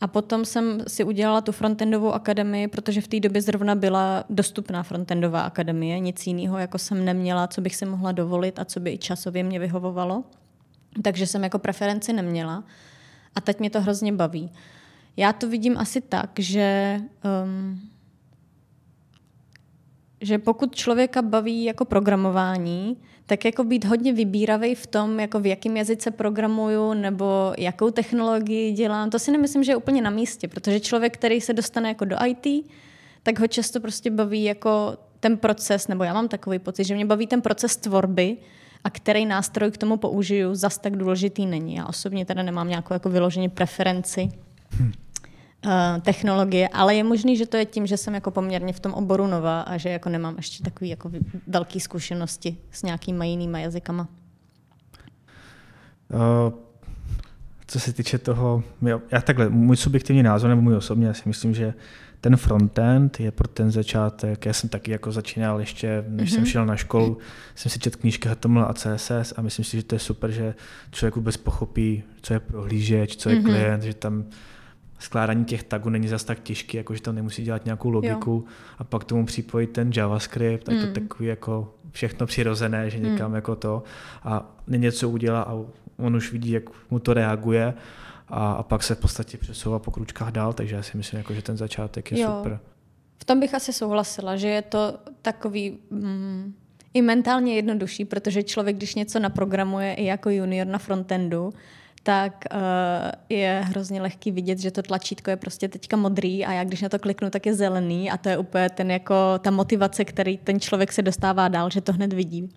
A 0.00 0.06
potom 0.06 0.44
jsem 0.44 0.80
si 0.88 1.04
udělala 1.04 1.40
tu 1.40 1.52
frontendovou 1.52 2.12
akademii, 2.12 2.68
protože 2.68 3.00
v 3.00 3.08
té 3.08 3.20
době 3.20 3.42
zrovna 3.42 3.74
byla 3.74 4.24
dostupná 4.30 4.82
frontendová 4.82 5.42
akademie. 5.42 5.98
Nic 5.98 6.26
jiného 6.26 6.58
jako 6.58 6.78
jsem 6.78 7.04
neměla, 7.04 7.46
co 7.46 7.60
bych 7.60 7.76
si 7.76 7.86
mohla 7.86 8.12
dovolit 8.12 8.58
a 8.58 8.64
co 8.64 8.80
by 8.80 8.92
i 8.92 8.98
časově 8.98 9.42
mě 9.42 9.58
vyhovovalo. 9.58 10.24
Takže 11.02 11.26
jsem 11.26 11.44
jako 11.44 11.58
preferenci 11.58 12.12
neměla. 12.12 12.64
A 13.34 13.40
teď 13.40 13.58
mě 13.58 13.70
to 13.70 13.80
hrozně 13.80 14.12
baví. 14.12 14.50
Já 15.16 15.32
to 15.32 15.48
vidím 15.48 15.78
asi 15.78 16.00
tak, 16.00 16.30
že 16.38 17.00
um, 17.44 17.80
že 20.20 20.38
pokud 20.38 20.74
člověka 20.74 21.22
baví 21.22 21.64
jako 21.64 21.84
programování, 21.84 22.96
tak 23.26 23.44
jako 23.44 23.64
být 23.64 23.84
hodně 23.84 24.12
vybíravý 24.12 24.74
v 24.74 24.86
tom, 24.86 25.20
jako 25.20 25.40
v 25.40 25.46
jakém 25.46 25.76
jazyce 25.76 26.10
programuju 26.10 26.94
nebo 26.94 27.52
jakou 27.58 27.90
technologii 27.90 28.72
dělám, 28.72 29.10
to 29.10 29.18
si 29.18 29.30
nemyslím, 29.30 29.64
že 29.64 29.72
je 29.72 29.76
úplně 29.76 30.02
na 30.02 30.10
místě, 30.10 30.48
protože 30.48 30.80
člověk, 30.80 31.14
který 31.14 31.40
se 31.40 31.52
dostane 31.52 31.88
jako 31.88 32.04
do 32.04 32.16
IT, 32.26 32.66
tak 33.22 33.40
ho 33.40 33.46
často 33.46 33.80
prostě 33.80 34.10
baví 34.10 34.44
jako 34.44 34.96
ten 35.20 35.36
proces, 35.36 35.88
nebo 35.88 36.04
já 36.04 36.14
mám 36.14 36.28
takový 36.28 36.58
pocit, 36.58 36.84
že 36.84 36.94
mě 36.94 37.06
baví 37.06 37.26
ten 37.26 37.42
proces 37.42 37.76
tvorby 37.76 38.36
a 38.84 38.90
který 38.90 39.26
nástroj 39.26 39.70
k 39.70 39.78
tomu 39.78 39.96
použiju, 39.96 40.54
zas 40.54 40.78
tak 40.78 40.96
důležitý 40.96 41.46
není. 41.46 41.74
Já 41.74 41.86
osobně 41.86 42.24
teda 42.24 42.42
nemám 42.42 42.68
nějakou 42.68 42.94
jako 42.94 43.08
vyloženě 43.08 43.48
preferenci. 43.48 44.28
Uh, 44.80 44.86
technologie, 46.02 46.68
ale 46.68 46.94
je 46.94 47.04
možný, 47.04 47.36
že 47.36 47.46
to 47.46 47.56
je 47.56 47.64
tím, 47.64 47.86
že 47.86 47.96
jsem 47.96 48.14
jako 48.14 48.30
poměrně 48.30 48.72
v 48.72 48.80
tom 48.80 48.92
oboru 48.92 49.26
nová 49.26 49.60
a 49.60 49.76
že 49.76 49.88
jako 49.88 50.08
nemám 50.08 50.36
ještě 50.36 50.64
takové 50.64 50.88
jako 50.88 51.10
velké 51.46 51.80
zkušenosti 51.80 52.56
s 52.70 52.82
nějakýma 52.82 53.24
jinýma 53.24 53.58
jazykama. 53.58 54.08
Uh, 56.14 56.52
co 57.66 57.80
se 57.80 57.92
týče 57.92 58.18
toho, 58.18 58.62
já 59.10 59.20
takhle, 59.20 59.48
můj 59.48 59.76
subjektivní 59.76 60.22
názor 60.22 60.50
nebo 60.50 60.62
můj 60.62 60.76
osobní, 60.76 61.04
já 61.04 61.14
si 61.14 61.28
myslím, 61.28 61.54
že 61.54 61.74
ten 62.20 62.36
frontend 62.36 63.20
je 63.20 63.30
pro 63.30 63.48
ten 63.48 63.70
začátek, 63.70 64.46
já 64.46 64.52
jsem 64.52 64.68
taky 64.70 64.90
jako 64.90 65.12
začínal 65.12 65.60
ještě, 65.60 66.04
než 66.08 66.30
mm-hmm. 66.30 66.34
jsem 66.34 66.42
mhm. 66.42 66.50
šel 66.50 66.66
na 66.66 66.76
školu, 66.76 67.18
jsem 67.54 67.70
si 67.70 67.78
četl 67.78 67.98
knížky 67.98 68.28
HTML 68.28 68.64
a 68.64 68.74
CSS 68.74 69.34
a 69.36 69.42
myslím 69.42 69.64
si, 69.64 69.76
že 69.76 69.82
to 69.82 69.94
je 69.94 69.98
super, 69.98 70.30
že 70.30 70.54
člověk 70.90 71.16
vůbec 71.16 71.36
pochopí, 71.36 72.02
co 72.22 72.34
je 72.34 72.40
prohlížeč, 72.40 73.16
co 73.16 73.30
je 73.30 73.36
mm-hmm. 73.36 73.44
klient, 73.44 73.82
že 73.82 73.94
tam 73.94 74.24
skládání 74.98 75.44
těch 75.44 75.62
tagů 75.62 75.90
není 75.90 76.08
zas 76.08 76.24
tak 76.24 76.40
těžký, 76.40 76.76
jako 76.76 76.94
že 76.94 77.02
tam 77.02 77.14
nemusí 77.14 77.42
dělat 77.42 77.64
nějakou 77.64 77.90
logiku 77.90 78.30
jo. 78.30 78.52
a 78.78 78.84
pak 78.84 79.04
tomu 79.04 79.26
připojit 79.26 79.70
ten 79.70 79.90
JavaScript, 79.96 80.68
mm. 80.68 80.80
to 80.80 81.00
takový 81.00 81.26
jako 81.28 81.74
všechno 81.90 82.26
přirozené, 82.26 82.90
že 82.90 82.98
někam 82.98 83.30
mm. 83.30 83.34
jako 83.34 83.56
to 83.56 83.82
a 84.22 84.56
něco 84.66 85.08
udělá 85.10 85.42
a 85.42 85.58
on 85.96 86.16
už 86.16 86.32
vidí, 86.32 86.50
jak 86.50 86.62
mu 86.90 86.98
to 86.98 87.14
reaguje 87.14 87.74
a, 88.28 88.52
a 88.52 88.62
pak 88.62 88.82
se 88.82 88.94
v 88.94 88.98
podstatě 88.98 89.38
přesouvá 89.38 89.78
po 89.78 89.90
kručkách 89.90 90.32
dál, 90.32 90.52
takže 90.52 90.76
já 90.76 90.82
si 90.82 90.96
myslím, 90.96 91.18
jako, 91.18 91.34
že 91.34 91.42
ten 91.42 91.56
začátek 91.56 92.12
je 92.12 92.20
jo. 92.20 92.36
super. 92.36 92.60
V 93.18 93.24
tom 93.24 93.40
bych 93.40 93.54
asi 93.54 93.72
souhlasila, 93.72 94.36
že 94.36 94.48
je 94.48 94.62
to 94.62 94.98
takový 95.22 95.78
mm, 95.90 96.54
i 96.94 97.02
mentálně 97.02 97.54
jednodušší, 97.54 98.04
protože 98.04 98.42
člověk, 98.42 98.76
když 98.76 98.94
něco 98.94 99.18
naprogramuje 99.18 99.94
i 99.94 100.04
jako 100.04 100.30
junior 100.30 100.66
na 100.66 100.78
frontendu, 100.78 101.52
tak 102.08 102.44
uh, 102.54 102.60
je 103.28 103.62
hrozně 103.64 104.02
lehký 104.02 104.30
vidět, 104.30 104.58
že 104.58 104.70
to 104.70 104.82
tlačítko 104.82 105.30
je 105.30 105.36
prostě 105.36 105.68
teďka 105.68 105.96
modrý 105.96 106.44
a 106.44 106.52
já 106.52 106.64
když 106.64 106.82
na 106.82 106.88
to 106.88 106.98
kliknu, 106.98 107.30
tak 107.30 107.46
je 107.46 107.54
zelený 107.54 108.10
a 108.10 108.16
to 108.16 108.28
je 108.28 108.38
úplně 108.38 108.68
ten 108.70 108.90
jako 108.90 109.14
ta 109.38 109.50
motivace, 109.50 110.04
který 110.04 110.38
ten 110.38 110.60
člověk 110.60 110.92
se 110.92 111.02
dostává 111.02 111.48
dál, 111.48 111.70
že 111.70 111.80
to 111.80 111.92
hned 111.92 112.12
vidí. 112.12 112.48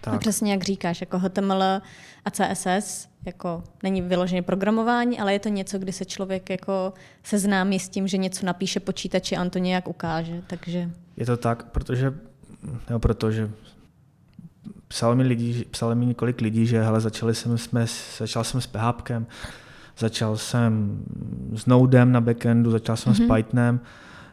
Tak. 0.00 0.14
A 0.14 0.18
přesně 0.18 0.52
jak 0.52 0.62
říkáš, 0.62 1.00
jako 1.00 1.18
HTML 1.18 1.62
a 2.24 2.30
CSS 2.30 3.08
jako 3.26 3.64
není 3.82 4.02
vyloženě 4.02 4.42
programování, 4.42 5.20
ale 5.20 5.32
je 5.32 5.38
to 5.38 5.48
něco, 5.48 5.78
kdy 5.78 5.92
se 5.92 6.04
člověk 6.04 6.50
jako 6.50 6.92
seznámí 7.22 7.80
s 7.80 7.88
tím, 7.88 8.08
že 8.08 8.16
něco 8.16 8.46
napíše 8.46 8.80
počítači 8.80 9.36
a 9.36 9.40
on 9.40 9.50
to 9.50 9.58
nějak 9.58 9.88
ukáže. 9.88 10.42
Takže... 10.46 10.90
Je 11.16 11.26
to 11.26 11.36
tak, 11.36 11.64
protože, 11.70 12.14
no, 12.90 13.00
protože 13.00 13.50
psalo 14.88 15.16
mi, 15.16 15.22
lidi, 15.22 15.64
psalo 15.70 15.94
mi 15.94 16.06
několik 16.06 16.40
lidí, 16.40 16.66
že 16.66 16.82
hele, 16.82 17.00
začali 17.00 17.34
jsem, 17.34 17.58
jsme, 17.58 17.86
začal 18.18 18.44
jsem 18.44 18.60
s 18.60 18.66
PHP, 18.66 19.10
začal 19.98 20.36
jsem 20.36 21.02
s 21.54 21.66
Nodem 21.66 22.12
na 22.12 22.20
backendu, 22.20 22.70
začal 22.70 22.96
jsem 22.96 23.12
mm-hmm. 23.12 23.16
s 23.16 23.28
mhm. 23.28 23.36
Pythonem, 23.36 23.80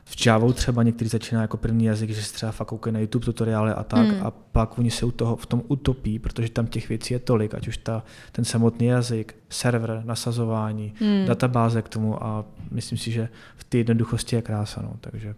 v 0.08 0.26
Java 0.26 0.54
třeba 0.54 0.84
některý 0.84 1.10
začíná 1.10 1.42
jako 1.42 1.58
první 1.58 1.86
jazyk, 1.86 2.10
že 2.10 2.24
se 2.24 2.34
třeba 2.34 2.52
fakt 2.52 2.68
koukají 2.68 2.94
na 2.94 3.00
YouTube 3.00 3.26
tutoriály 3.26 3.72
a 3.72 3.84
tak 3.84 4.08
mm. 4.08 4.24
a 4.24 4.32
pak 4.32 4.80
oni 4.80 4.92
se 4.92 5.06
u 5.06 5.12
toho, 5.12 5.36
v 5.36 5.46
tom 5.46 5.64
utopí, 5.68 6.20
protože 6.20 6.50
tam 6.50 6.68
těch 6.68 6.90
věcí 6.90 7.14
je 7.14 7.20
tolik, 7.20 7.54
ať 7.54 7.68
už 7.68 7.78
ta, 7.78 8.04
ten 8.32 8.46
samotný 8.46 8.86
jazyk, 8.86 9.36
server, 9.50 10.02
nasazování, 10.06 10.94
mm. 11.02 11.26
databáze 11.26 11.82
k 11.82 11.90
tomu 11.90 12.24
a 12.24 12.46
myslím 12.72 12.98
si, 12.98 13.12
že 13.12 13.30
v 13.58 13.64
té 13.64 13.78
jednoduchosti 13.78 14.36
je 14.36 14.42
krása, 14.42 14.82
no, 14.82 14.96
takže 15.02 15.36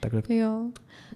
takhle. 0.00 0.22
Jo. 0.28 0.70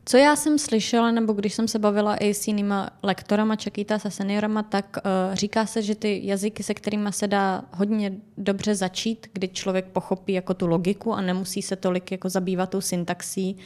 Co 0.04 0.16
já 0.16 0.36
jsem 0.36 0.58
slyšela, 0.58 1.10
nebo 1.10 1.32
když 1.32 1.54
jsem 1.54 1.68
se 1.68 1.78
bavila 1.78 2.16
i 2.16 2.34
s 2.34 2.46
jinýma 2.48 2.90
lektorama, 3.02 3.56
čekýta 3.56 3.98
se 3.98 4.10
seniorama, 4.10 4.62
tak 4.62 4.96
uh, 4.96 5.34
říká 5.34 5.66
se, 5.66 5.82
že 5.82 5.94
ty 5.94 6.20
jazyky, 6.24 6.62
se 6.62 6.74
kterými 6.74 7.12
se 7.12 7.28
dá 7.28 7.64
hodně 7.72 8.12
dobře 8.38 8.74
začít, 8.74 9.26
kdy 9.32 9.48
člověk 9.48 9.84
pochopí 9.84 10.32
jako 10.32 10.54
tu 10.54 10.66
logiku 10.66 11.12
a 11.12 11.20
nemusí 11.20 11.62
se 11.62 11.76
tolik 11.76 12.12
jako 12.12 12.28
zabývat 12.28 12.70
tou 12.70 12.80
syntaxí, 12.80 13.56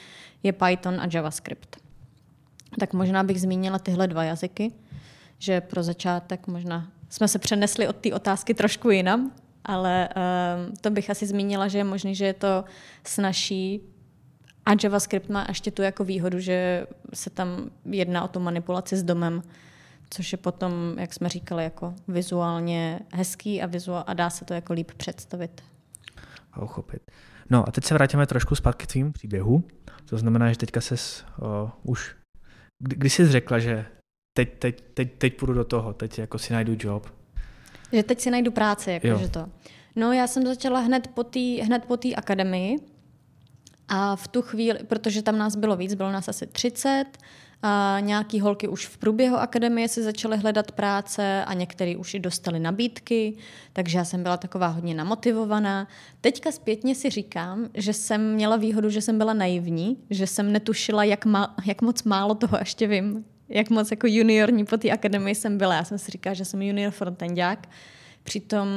je 0.43 0.53
Python 0.53 1.01
a 1.01 1.09
JavaScript. 1.13 1.77
Tak 2.81 2.93
možná 2.93 3.23
bych 3.23 3.41
zmínila 3.41 3.79
tyhle 3.79 4.07
dva 4.07 4.25
jazyky, 4.25 4.73
že 5.39 5.61
pro 5.61 5.83
začátek 5.83 6.47
možná 6.47 6.89
jsme 7.11 7.29
se 7.29 7.39
přenesli 7.39 7.89
od 7.89 7.97
té 7.97 8.15
otázky 8.15 8.55
trošku 8.55 8.91
jinam, 8.91 9.33
ale 9.65 10.09
uh, 10.09 10.75
to 10.81 10.91
bych 10.91 11.11
asi 11.11 11.27
zmínila, 11.27 11.69
že 11.69 11.79
je 11.79 11.85
možné, 11.85 12.15
že 12.15 12.25
je 12.27 12.35
to 12.35 12.65
snaží 13.05 13.81
a 14.67 14.77
JavaScript 14.83 15.29
má 15.29 15.45
ještě 15.49 15.71
tu 15.71 15.83
jako 15.83 16.05
výhodu, 16.05 16.41
že 16.41 16.87
se 17.15 17.31
tam 17.31 17.71
jedná 17.85 18.25
o 18.25 18.29
tu 18.29 18.41
manipulaci 18.41 18.97
s 18.97 19.03
domem, 19.03 19.43
což 20.11 20.33
je 20.33 20.39
potom, 20.39 20.73
jak 20.99 21.15
jsme 21.15 21.29
říkali, 21.29 21.65
jako 21.65 21.95
vizuálně 22.09 23.01
hezký 23.13 23.63
a, 23.63 23.67
vizuál, 23.67 24.05
a 24.07 24.15
dá 24.15 24.31
se 24.31 24.45
to 24.45 24.55
jako 24.55 24.73
líp 24.73 24.93
představit. 24.97 25.63
A 26.53 26.63
uchopit. 26.63 27.03
No 27.51 27.69
a 27.69 27.73
teď 27.73 27.85
se 27.85 27.95
vrátíme 27.95 28.27
trošku 28.27 28.55
zpátky 28.55 28.87
k 28.87 28.91
tvým 28.91 29.13
příběhu. 29.13 29.65
To 30.05 30.19
znamená, 30.19 30.53
že 30.53 30.59
teďka 30.59 30.81
ses 30.81 31.25
uh, 31.43 31.71
už, 31.83 32.17
kdy, 32.79 32.97
kdy 32.97 33.11
jsi 33.11 33.29
řekla, 33.29 33.59
že 33.59 33.87
teď, 34.37 34.59
teď, 34.59 34.85
teď, 34.95 35.13
teď 35.19 35.37
půjdu 35.37 35.55
do 35.55 35.65
toho, 35.65 35.93
teď 35.93 36.19
jako 36.19 36.39
si 36.39 36.53
najdu 36.53 36.77
job. 36.79 37.15
Že 37.93 38.03
teď 38.03 38.21
si 38.21 38.31
najdu 38.31 38.51
práci, 38.51 38.91
jako 38.91 39.19
že 39.19 39.29
to. 39.29 39.49
No 39.97 40.13
já 40.13 40.27
jsem 40.27 40.47
začala 40.47 40.81
hned 40.81 41.09
po 41.09 41.25
té 41.25 41.41
hned 41.41 41.85
po 41.85 41.99
akademii, 42.17 42.96
a 43.89 44.17
v 44.17 44.29
tu 44.29 44.43
chvíli, 44.43 44.79
protože 44.87 45.23
tam 45.23 45.39
nás 45.39 45.57
bylo 45.57 45.77
víc, 45.77 45.95
bylo 45.95 46.13
nás 46.13 46.29
asi 46.29 46.47
30, 46.47 47.05
a 47.63 47.97
nějaký 48.01 48.41
holky 48.41 48.69
už 48.69 48.87
v 48.87 48.99
průběhu 48.99 49.37
akademie 49.37 49.89
si 49.89 50.03
začaly 50.03 50.37
hledat 50.37 50.73
práce 50.73 51.45
a 51.45 51.55
některý 51.55 51.97
už 51.97 52.15
i 52.15 52.19
dostali 52.19 52.61
nabídky, 52.61 53.37
takže 53.73 53.99
já 53.99 54.05
jsem 54.05 54.23
byla 54.23 54.37
taková 54.37 54.67
hodně 54.67 54.95
namotivovaná. 54.95 55.89
Teďka 56.21 56.53
zpětně 56.53 56.95
si 56.95 57.11
říkám, 57.11 57.69
že 57.75 57.93
jsem 57.93 58.35
měla 58.35 58.57
výhodu, 58.57 58.91
že 58.91 59.01
jsem 59.01 59.19
byla 59.19 59.33
naivní, 59.33 59.97
že 60.11 60.27
jsem 60.27 60.53
netušila, 60.53 61.05
jak, 61.05 61.25
ma, 61.25 61.55
jak 61.67 61.83
moc 61.83 62.03
málo 62.03 62.35
toho 62.35 62.57
ještě 62.61 62.87
vím, 62.87 63.25
jak 63.49 63.71
moc 63.71 63.91
jako 63.91 64.07
juniorní 64.07 64.65
po 64.65 64.77
té 64.77 64.91
akademii 64.91 65.35
jsem 65.35 65.59
byla. 65.59 65.75
Já 65.75 65.85
jsem 65.85 65.99
si 65.99 66.11
říkala, 66.11 66.35
že 66.35 66.45
jsem 66.45 66.63
junior 66.63 66.93
frontendák. 66.93 67.69
Přitom 68.23 68.69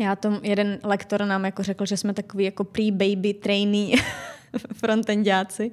já 0.00 0.16
tom 0.16 0.40
jeden 0.42 0.78
lektor 0.82 1.24
nám 1.24 1.44
jako 1.44 1.62
řekl, 1.62 1.86
že 1.86 1.96
jsme 1.96 2.14
takový 2.14 2.44
jako 2.44 2.64
pre-baby 2.64 3.34
trainee 3.34 3.96
frontendáci. 4.72 5.70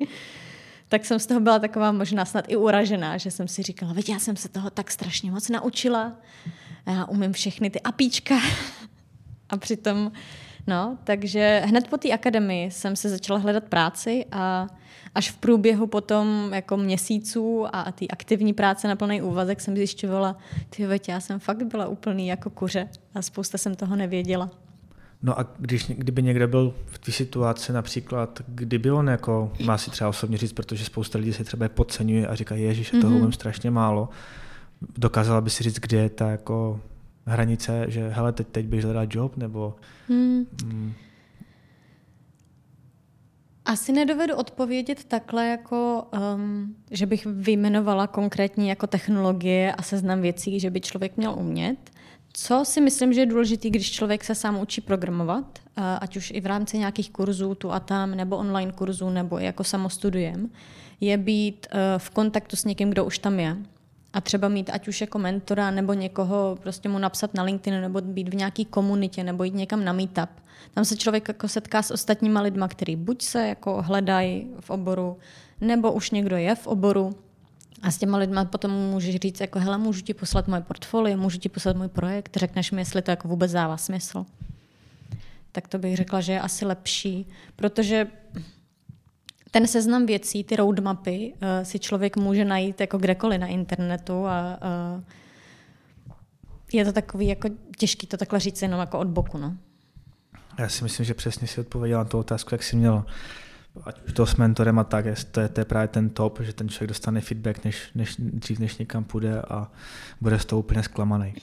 Tak 0.89 1.05
jsem 1.05 1.19
z 1.19 1.25
toho 1.25 1.39
byla 1.39 1.59
taková 1.59 1.91
možná 1.91 2.25
snad 2.25 2.45
i 2.47 2.55
uražená, 2.55 3.17
že 3.17 3.31
jsem 3.31 3.47
si 3.47 3.63
říkala, 3.63 3.93
veď 3.93 4.09
já 4.09 4.19
jsem 4.19 4.35
se 4.35 4.49
toho 4.49 4.69
tak 4.69 4.91
strašně 4.91 5.31
moc 5.31 5.49
naučila. 5.49 6.13
Já 6.87 7.05
umím 7.05 7.33
všechny 7.33 7.69
ty 7.69 7.81
apíčka. 7.81 8.35
a 9.49 9.57
přitom, 9.57 10.11
no, 10.67 10.97
takže 11.03 11.61
hned 11.65 11.87
po 11.87 11.97
té 11.97 12.11
akademii 12.11 12.71
jsem 12.71 12.95
se 12.95 13.09
začala 13.09 13.39
hledat 13.39 13.63
práci 13.63 14.25
a 14.31 14.67
až 15.15 15.31
v 15.31 15.37
průběhu 15.37 15.87
potom 15.87 16.53
jako 16.53 16.77
měsíců 16.77 17.65
a 17.73 17.91
ty 17.91 18.07
aktivní 18.07 18.53
práce 18.53 18.87
na 18.87 18.95
plný 18.95 19.21
úvazek 19.21 19.61
jsem 19.61 19.75
zjišťovala, 19.75 20.37
ty 20.69 20.87
veď, 20.87 21.09
já 21.09 21.19
jsem 21.19 21.39
fakt 21.39 21.63
byla 21.63 21.87
úplný 21.87 22.27
jako 22.27 22.49
kuře 22.49 22.87
a 23.15 23.21
spousta 23.21 23.57
jsem 23.57 23.75
toho 23.75 23.95
nevěděla. 23.95 24.49
No 25.23 25.39
a 25.39 25.45
když, 25.57 25.87
kdyby 25.87 26.23
někdo 26.23 26.47
byl 26.47 26.73
v 26.85 26.99
té 26.99 27.11
situaci 27.11 27.73
například, 27.73 28.41
kdyby 28.47 28.91
on 28.91 29.07
jako, 29.07 29.53
má 29.65 29.77
si 29.77 29.91
třeba 29.91 30.09
osobně 30.09 30.37
říct, 30.37 30.53
protože 30.53 30.85
spousta 30.85 31.19
lidí 31.19 31.33
se 31.33 31.43
třeba 31.43 31.69
podceňuje 31.69 32.27
a 32.27 32.35
říká, 32.35 32.55
ježiš, 32.55 32.91
toho 33.01 33.19
mm-hmm. 33.19 33.31
strašně 33.31 33.71
málo, 33.71 34.09
dokázala 34.97 35.41
by 35.41 35.49
si 35.49 35.63
říct, 35.63 35.79
kde 35.79 35.97
je 35.97 36.09
ta 36.09 36.29
jako 36.29 36.79
hranice, 37.25 37.85
že 37.87 38.09
hele, 38.09 38.31
teď, 38.31 38.47
teď 38.47 38.65
bych 38.65 38.83
hledat 38.83 39.15
job, 39.15 39.37
nebo... 39.37 39.75
Mm. 40.09 40.45
Mm, 40.63 40.93
asi 43.65 43.91
nedovedu 43.91 44.35
odpovědět 44.35 45.03
takhle, 45.03 45.47
jako, 45.47 46.07
um, 46.35 46.75
že 46.91 47.05
bych 47.05 47.25
vyjmenovala 47.25 48.07
konkrétní 48.07 48.67
jako 48.67 48.87
technologie 48.87 49.73
a 49.73 49.81
seznam 49.81 50.21
věcí, 50.21 50.59
že 50.59 50.69
by 50.69 50.81
člověk 50.81 51.17
měl 51.17 51.35
umět. 51.39 51.77
Co 52.33 52.65
si 52.65 52.81
myslím, 52.81 53.13
že 53.13 53.21
je 53.21 53.25
důležité, 53.25 53.69
když 53.69 53.91
člověk 53.91 54.23
se 54.23 54.35
sám 54.35 54.61
učí 54.61 54.81
programovat, 54.81 55.59
ať 55.75 56.17
už 56.17 56.31
i 56.31 56.41
v 56.41 56.45
rámci 56.45 56.77
nějakých 56.77 57.11
kurzů 57.11 57.55
tu 57.55 57.71
a 57.71 57.79
tam, 57.79 58.15
nebo 58.15 58.37
online 58.37 58.71
kurzů, 58.71 59.09
nebo 59.09 59.41
i 59.41 59.45
jako 59.45 59.63
samostudiem, 59.63 60.49
je 61.01 61.17
být 61.17 61.67
uh, 61.73 61.79
v 61.97 62.09
kontaktu 62.09 62.55
s 62.55 62.65
někým, 62.65 62.89
kdo 62.89 63.05
už 63.05 63.19
tam 63.19 63.39
je. 63.39 63.57
A 64.13 64.21
třeba 64.21 64.47
mít 64.47 64.69
ať 64.73 64.87
už 64.87 65.01
jako 65.01 65.19
mentora 65.19 65.71
nebo 65.71 65.93
někoho, 65.93 66.57
prostě 66.61 66.89
mu 66.89 66.99
napsat 66.99 67.33
na 67.33 67.43
LinkedIn 67.43 67.81
nebo 67.81 68.01
být 68.01 68.29
v 68.29 68.35
nějaký 68.35 68.65
komunitě 68.65 69.23
nebo 69.23 69.43
jít 69.43 69.55
někam 69.55 69.85
na 69.85 69.93
meetup. 69.93 70.29
Tam 70.73 70.85
se 70.85 70.97
člověk 70.97 71.27
jako 71.27 71.47
setká 71.47 71.81
s 71.81 71.91
ostatníma 71.91 72.41
lidma, 72.41 72.67
který 72.67 72.95
buď 72.95 73.21
se 73.21 73.47
jako 73.47 73.81
hledají 73.81 74.47
v 74.59 74.69
oboru, 74.69 75.17
nebo 75.61 75.91
už 75.91 76.11
někdo 76.11 76.37
je 76.37 76.55
v 76.55 76.67
oboru 76.67 77.15
a 77.81 77.91
s 77.91 77.97
těma 77.97 78.17
lidma 78.17 78.45
potom 78.45 78.71
můžeš 78.71 79.15
říct, 79.15 79.41
jako 79.41 79.59
hele, 79.59 79.77
můžu 79.77 80.01
ti 80.01 80.13
poslat 80.13 80.47
moje 80.47 80.61
portfolio, 80.61 81.17
můžu 81.17 81.37
ti 81.37 81.49
poslat 81.49 81.75
můj 81.75 81.87
projekt, 81.87 82.37
řekneš 82.37 82.71
mi, 82.71 82.81
jestli 82.81 83.01
to 83.01 83.11
jako 83.11 83.27
vůbec 83.27 83.51
dává 83.51 83.77
smysl. 83.77 84.25
Tak 85.51 85.67
to 85.67 85.77
bych 85.77 85.97
řekla, 85.97 86.21
že 86.21 86.31
je 86.31 86.41
asi 86.41 86.65
lepší, 86.65 87.27
protože 87.55 88.07
ten 89.51 89.67
seznam 89.67 90.05
věcí, 90.05 90.43
ty 90.43 90.55
roadmapy, 90.55 91.33
uh, 91.33 91.63
si 91.63 91.79
člověk 91.79 92.17
může 92.17 92.45
najít 92.45 92.81
jako 92.81 92.97
kdekoliv 92.97 93.39
na 93.39 93.47
internetu 93.47 94.25
a 94.25 94.59
uh, 94.95 95.03
je 96.73 96.85
to 96.85 96.91
takový 96.91 97.27
jako 97.27 97.49
těžký 97.77 98.07
to 98.07 98.17
takhle 98.17 98.39
říct 98.39 98.61
jenom 98.61 98.79
jako 98.79 98.99
od 98.99 99.07
boku. 99.07 99.37
No. 99.37 99.57
Já 100.59 100.69
si 100.69 100.83
myslím, 100.83 101.05
že 101.05 101.13
přesně 101.13 101.47
si 101.47 101.61
odpověděla 101.61 102.03
na 102.03 102.09
tu 102.09 102.19
otázku, 102.19 102.53
jak 102.53 102.63
jsi 102.63 102.75
měl 102.75 103.05
ať 103.83 104.01
už 104.07 104.13
to 104.13 104.25
s 104.25 104.35
mentorem 104.35 104.79
a 104.79 104.83
tak, 104.83 105.05
to 105.31 105.39
je, 105.39 105.49
to 105.49 105.61
je 105.61 105.65
právě 105.65 105.87
ten 105.87 106.09
top, 106.09 106.39
že 106.41 106.53
ten 106.53 106.69
člověk 106.69 106.87
dostane 106.87 107.21
feedback 107.21 107.65
než, 107.65 107.91
než, 107.95 108.15
dřív, 108.19 108.59
než 108.59 108.77
někam 108.77 109.03
půjde 109.03 109.41
a 109.41 109.71
bude 110.21 110.39
z 110.39 110.45
toho 110.45 110.59
úplně 110.59 110.83
zklamaný. 110.83 111.33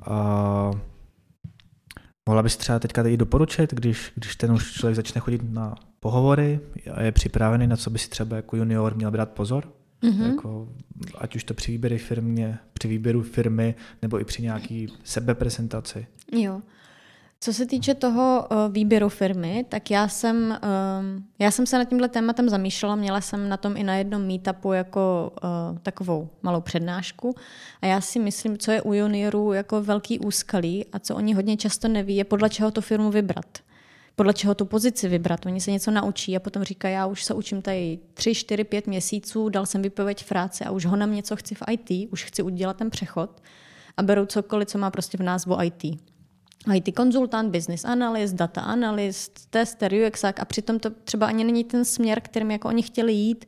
A 0.00 0.70
mohla 2.26 2.42
bys 2.42 2.56
třeba 2.56 2.78
teďka 2.78 3.06
i 3.06 3.16
doporučit, 3.16 3.74
když, 3.74 4.12
když 4.14 4.36
ten 4.36 4.52
už 4.52 4.72
člověk 4.72 4.96
začne 4.96 5.20
chodit 5.20 5.42
na 5.52 5.74
pohovory 6.00 6.60
a 6.92 7.02
je 7.02 7.12
připravený, 7.12 7.66
na 7.66 7.76
co 7.76 7.90
by 7.90 7.98
si 7.98 8.08
třeba 8.08 8.36
jako 8.36 8.56
junior 8.56 8.94
měl 8.94 9.10
brát 9.10 9.30
pozor? 9.30 9.72
Mm-hmm. 10.02 10.30
Jako, 10.30 10.68
ať 11.18 11.36
už 11.36 11.44
to 11.44 11.54
při 11.54 11.72
výběru 11.72 11.98
firmě, 11.98 12.58
při 12.72 12.88
výběru 12.88 13.22
firmy, 13.22 13.74
nebo 14.02 14.20
i 14.20 14.24
při 14.24 14.42
nějaký 14.42 14.86
sebeprezentaci. 15.04 16.06
Jo. 16.32 16.62
Co 17.40 17.52
se 17.52 17.66
týče 17.66 17.94
toho 17.94 18.46
uh, 18.50 18.72
výběru 18.72 19.08
firmy, 19.08 19.64
tak 19.68 19.90
já 19.90 20.08
jsem, 20.08 20.58
uh, 20.62 21.22
já 21.38 21.50
jsem 21.50 21.66
se 21.66 21.78
nad 21.78 21.84
tímhle 21.84 22.08
tématem 22.08 22.48
zamýšlela, 22.48 22.96
měla 22.96 23.20
jsem 23.20 23.48
na 23.48 23.56
tom 23.56 23.76
i 23.76 23.82
na 23.82 23.96
jednom 23.96 24.26
meetupu 24.26 24.72
jako 24.72 25.32
uh, 25.42 25.78
takovou 25.78 26.28
malou 26.42 26.60
přednášku 26.60 27.34
a 27.82 27.86
já 27.86 28.00
si 28.00 28.18
myslím, 28.18 28.58
co 28.58 28.72
je 28.72 28.82
u 28.82 28.92
juniorů 28.92 29.52
jako 29.52 29.82
velký 29.82 30.18
úskalí 30.18 30.86
a 30.92 30.98
co 30.98 31.16
oni 31.16 31.34
hodně 31.34 31.56
často 31.56 31.88
neví, 31.88 32.16
je 32.16 32.24
podle 32.24 32.50
čeho 32.50 32.70
tu 32.70 32.80
firmu 32.80 33.10
vybrat 33.10 33.46
podle 34.16 34.34
čeho 34.34 34.54
tu 34.54 34.64
pozici 34.64 35.08
vybrat. 35.08 35.46
Oni 35.46 35.60
se 35.60 35.70
něco 35.70 35.90
naučí 35.90 36.36
a 36.36 36.40
potom 36.40 36.62
říkají, 36.62 36.94
já 36.94 37.06
už 37.06 37.24
se 37.24 37.34
učím 37.34 37.62
tady 37.62 37.98
3, 38.14 38.34
4, 38.34 38.64
5 38.64 38.86
měsíců, 38.86 39.48
dal 39.48 39.66
jsem 39.66 39.82
vypověď 39.82 40.24
v 40.24 40.28
práci 40.28 40.64
a 40.64 40.70
už 40.70 40.86
ho 40.86 40.96
na 40.96 41.06
něco 41.06 41.36
chci 41.36 41.54
v 41.54 41.62
IT, 41.70 42.12
už 42.12 42.24
chci 42.24 42.42
udělat 42.42 42.76
ten 42.76 42.90
přechod 42.90 43.42
a 43.96 44.02
berou 44.02 44.26
cokoliv, 44.26 44.68
co 44.68 44.78
má 44.78 44.90
prostě 44.90 45.18
v 45.18 45.22
názvu 45.22 45.56
IT. 45.62 45.84
IT 46.74 46.96
konzultant, 46.96 47.50
business 47.50 47.84
analyst, 47.84 48.34
data 48.34 48.60
analyst, 48.60 49.50
tester, 49.50 49.92
UX 49.92 50.24
a 50.24 50.44
přitom 50.44 50.78
to 50.78 50.90
třeba 50.90 51.26
ani 51.26 51.44
není 51.44 51.64
ten 51.64 51.84
směr, 51.84 52.20
kterým 52.20 52.50
jako 52.50 52.68
oni 52.68 52.82
chtěli 52.82 53.12
jít. 53.12 53.44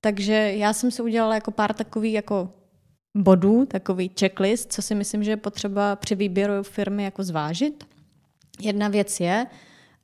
Takže 0.00 0.32
já 0.32 0.72
jsem 0.72 0.90
si 0.90 1.02
udělala 1.02 1.34
jako 1.34 1.50
pár 1.50 1.74
takových 1.74 2.14
jako 2.14 2.50
bodů, 3.16 3.66
takový 3.66 4.10
checklist, 4.20 4.72
co 4.72 4.82
si 4.82 4.94
myslím, 4.94 5.24
že 5.24 5.30
je 5.30 5.36
potřeba 5.36 5.96
při 5.96 6.14
výběru 6.14 6.62
firmy 6.62 7.04
jako 7.04 7.22
zvážit. 7.22 7.84
Jedna 8.60 8.88
věc 8.88 9.20
je, 9.20 9.46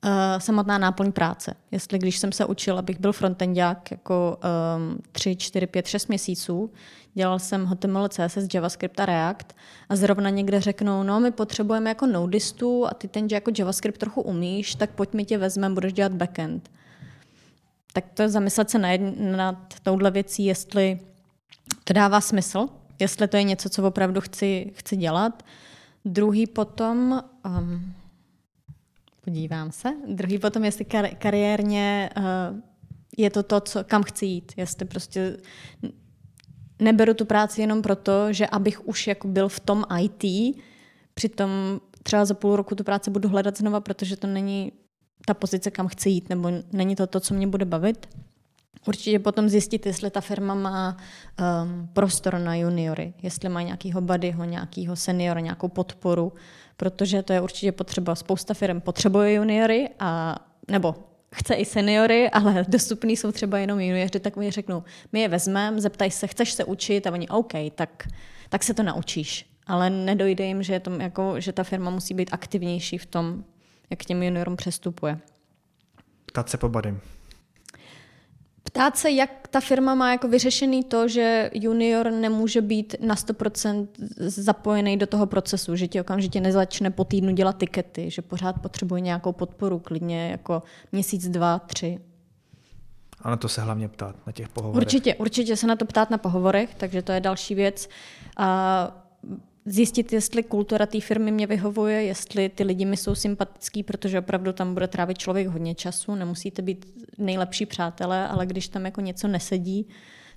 Uh, 0.05 0.39
samotná 0.39 0.77
náplň 0.77 1.11
práce. 1.11 1.55
Jestli 1.71 1.99
když 1.99 2.17
jsem 2.17 2.31
se 2.31 2.45
učila, 2.45 2.79
abych 2.79 2.99
byl 2.99 3.13
frontendák 3.13 3.91
jako 3.91 4.37
um, 4.77 4.97
3, 5.11 5.35
4, 5.35 5.67
5, 5.67 5.87
6 5.87 6.07
měsíců, 6.07 6.71
dělal 7.15 7.39
jsem 7.39 7.65
HTML, 7.65 8.09
CSS, 8.09 8.53
JavaScript 8.53 8.99
a 8.99 9.05
React 9.05 9.55
a 9.89 9.95
zrovna 9.95 10.29
někde 10.29 10.61
řeknou, 10.61 11.03
no 11.03 11.19
my 11.19 11.31
potřebujeme 11.31 11.89
jako 11.89 12.05
nodistu 12.05 12.87
a 12.87 12.93
ty 12.93 13.07
ten 13.07 13.27
jako 13.31 13.51
JavaScript 13.57 13.99
trochu 13.99 14.21
umíš, 14.21 14.75
tak 14.75 14.89
pojď 14.89 15.13
mi 15.13 15.25
tě 15.25 15.37
vezmeme, 15.37 15.75
budeš 15.75 15.93
dělat 15.93 16.13
backend. 16.13 16.71
Tak 17.93 18.05
to 18.13 18.21
je 18.21 18.29
zamyslet 18.29 18.69
se 18.69 18.79
nad, 18.79 18.99
nad 19.17 19.57
touhle 19.83 20.11
věcí, 20.11 20.45
jestli 20.45 20.99
to 21.83 21.93
dává 21.93 22.21
smysl, 22.21 22.67
jestli 22.99 23.27
to 23.27 23.37
je 23.37 23.43
něco, 23.43 23.69
co 23.69 23.87
opravdu 23.87 24.21
chci, 24.21 24.71
chci 24.75 24.97
dělat. 24.97 25.43
Druhý 26.05 26.47
potom, 26.47 27.23
um, 27.45 27.93
podívám 29.21 29.71
se. 29.71 29.89
Druhý 30.07 30.39
potom, 30.39 30.63
jestli 30.63 30.85
kar- 30.85 31.15
kariérně 31.15 32.09
uh, 32.17 32.23
je 33.17 33.29
to 33.29 33.43
to, 33.43 33.59
co, 33.59 33.83
kam 33.83 34.03
chci 34.03 34.25
jít. 34.25 34.51
Jestli 34.57 34.85
prostě 34.85 35.37
neberu 36.79 37.13
tu 37.13 37.25
práci 37.25 37.61
jenom 37.61 37.81
proto, 37.81 38.33
že 38.33 38.47
abych 38.47 38.87
už 38.87 39.07
jako 39.07 39.27
byl 39.27 39.49
v 39.49 39.59
tom 39.59 39.83
IT, 40.01 40.55
přitom 41.13 41.49
třeba 42.03 42.25
za 42.25 42.33
půl 42.33 42.55
roku 42.55 42.75
tu 42.75 42.83
práci 42.83 43.11
budu 43.11 43.29
hledat 43.29 43.57
znova, 43.57 43.81
protože 43.81 44.17
to 44.17 44.27
není 44.27 44.71
ta 45.25 45.33
pozice, 45.33 45.71
kam 45.71 45.87
chci 45.87 46.09
jít, 46.09 46.29
nebo 46.29 46.51
není 46.71 46.95
to 46.95 47.07
to, 47.07 47.19
co 47.19 47.33
mě 47.33 47.47
bude 47.47 47.65
bavit. 47.65 48.07
Určitě 48.87 49.19
potom 49.19 49.49
zjistit, 49.49 49.85
jestli 49.85 50.09
ta 50.09 50.21
firma 50.21 50.55
má 50.55 50.97
um, 50.97 51.89
prostor 51.93 52.37
na 52.39 52.55
juniory, 52.55 53.13
jestli 53.23 53.49
má 53.49 53.61
nějakýho 53.61 54.01
buddyho, 54.01 54.43
nějakýho 54.43 54.95
seniora, 54.95 55.39
nějakou 55.39 55.67
podporu, 55.67 56.33
protože 56.77 57.23
to 57.23 57.33
je 57.33 57.41
určitě 57.41 57.71
potřeba. 57.71 58.15
Spousta 58.15 58.53
firm 58.53 58.81
potřebuje 58.81 59.33
juniory, 59.33 59.89
a, 59.99 60.35
nebo 60.71 60.95
chce 61.35 61.53
i 61.53 61.65
seniory, 61.65 62.29
ale 62.29 62.65
dostupný 62.67 63.17
jsou 63.17 63.31
třeba 63.31 63.57
jenom 63.57 63.79
junioři, 63.79 64.19
tak 64.19 64.37
oni 64.37 64.51
řeknou, 64.51 64.83
my 65.11 65.19
je 65.19 65.27
vezmeme, 65.27 65.81
zeptaj 65.81 66.11
se, 66.11 66.27
chceš 66.27 66.51
se 66.51 66.63
učit 66.63 67.07
a 67.07 67.11
oni 67.11 67.27
OK, 67.27 67.53
tak, 67.75 68.07
tak 68.49 68.63
se 68.63 68.73
to 68.73 68.83
naučíš. 68.83 69.45
Ale 69.67 69.89
nedojde 69.89 70.45
jim, 70.45 70.63
že, 70.63 70.73
je 70.73 70.79
to, 70.79 70.91
jako, 70.91 71.39
že 71.39 71.51
ta 71.51 71.63
firma 71.63 71.91
musí 71.91 72.13
být 72.13 72.29
aktivnější 72.31 72.97
v 72.97 73.05
tom, 73.05 73.43
jak 73.89 73.99
k 73.99 74.05
těm 74.05 74.23
juniorům 74.23 74.55
přestupuje. 74.55 75.19
Ptát 76.25 76.49
se 76.49 76.57
po 76.57 76.69
badym 76.69 77.01
ptát 78.75 78.97
se, 78.97 79.11
jak 79.11 79.47
ta 79.47 79.59
firma 79.59 79.95
má 79.95 80.11
jako 80.11 80.27
vyřešený 80.27 80.83
to, 80.83 81.07
že 81.07 81.49
junior 81.53 82.11
nemůže 82.11 82.61
být 82.61 82.95
na 82.99 83.15
100% 83.15 83.87
zapojený 84.17 84.97
do 84.97 85.07
toho 85.07 85.25
procesu, 85.25 85.75
že 85.75 85.87
ti 85.87 86.01
okamžitě 86.01 86.41
nezačne 86.41 86.91
po 86.91 87.03
týdnu 87.03 87.31
dělat 87.31 87.57
tikety, 87.57 88.11
že 88.11 88.21
pořád 88.21 88.61
potřebuje 88.61 89.01
nějakou 89.01 89.31
podporu, 89.31 89.79
klidně 89.79 90.29
jako 90.29 90.63
měsíc, 90.91 91.29
dva, 91.29 91.59
tři. 91.59 91.99
A 93.21 93.29
na 93.29 93.37
to 93.37 93.49
se 93.49 93.61
hlavně 93.61 93.87
ptát, 93.87 94.15
na 94.27 94.31
těch 94.31 94.49
pohovorech. 94.49 94.85
Určitě, 94.85 95.15
určitě 95.15 95.55
se 95.55 95.67
na 95.67 95.75
to 95.75 95.85
ptát 95.85 96.09
na 96.09 96.17
pohovorech, 96.17 96.75
takže 96.75 97.01
to 97.01 97.11
je 97.11 97.19
další 97.19 97.55
věc. 97.55 97.89
A 98.37 99.04
zjistit, 99.65 100.13
jestli 100.13 100.43
kultura 100.43 100.85
té 100.85 101.01
firmy 101.01 101.31
mě 101.31 101.47
vyhovuje, 101.47 102.03
jestli 102.03 102.49
ty 102.49 102.63
lidi 102.63 102.85
mi 102.85 102.97
jsou 102.97 103.15
sympatický, 103.15 103.83
protože 103.83 104.19
opravdu 104.19 104.53
tam 104.53 104.73
bude 104.73 104.87
trávit 104.87 105.17
člověk 105.17 105.47
hodně 105.47 105.75
času, 105.75 106.15
nemusíte 106.15 106.61
být 106.61 106.85
nejlepší 107.17 107.65
přátelé, 107.65 108.27
ale 108.27 108.45
když 108.45 108.67
tam 108.67 108.85
jako 108.85 109.01
něco 109.01 109.27
nesedí, 109.27 109.87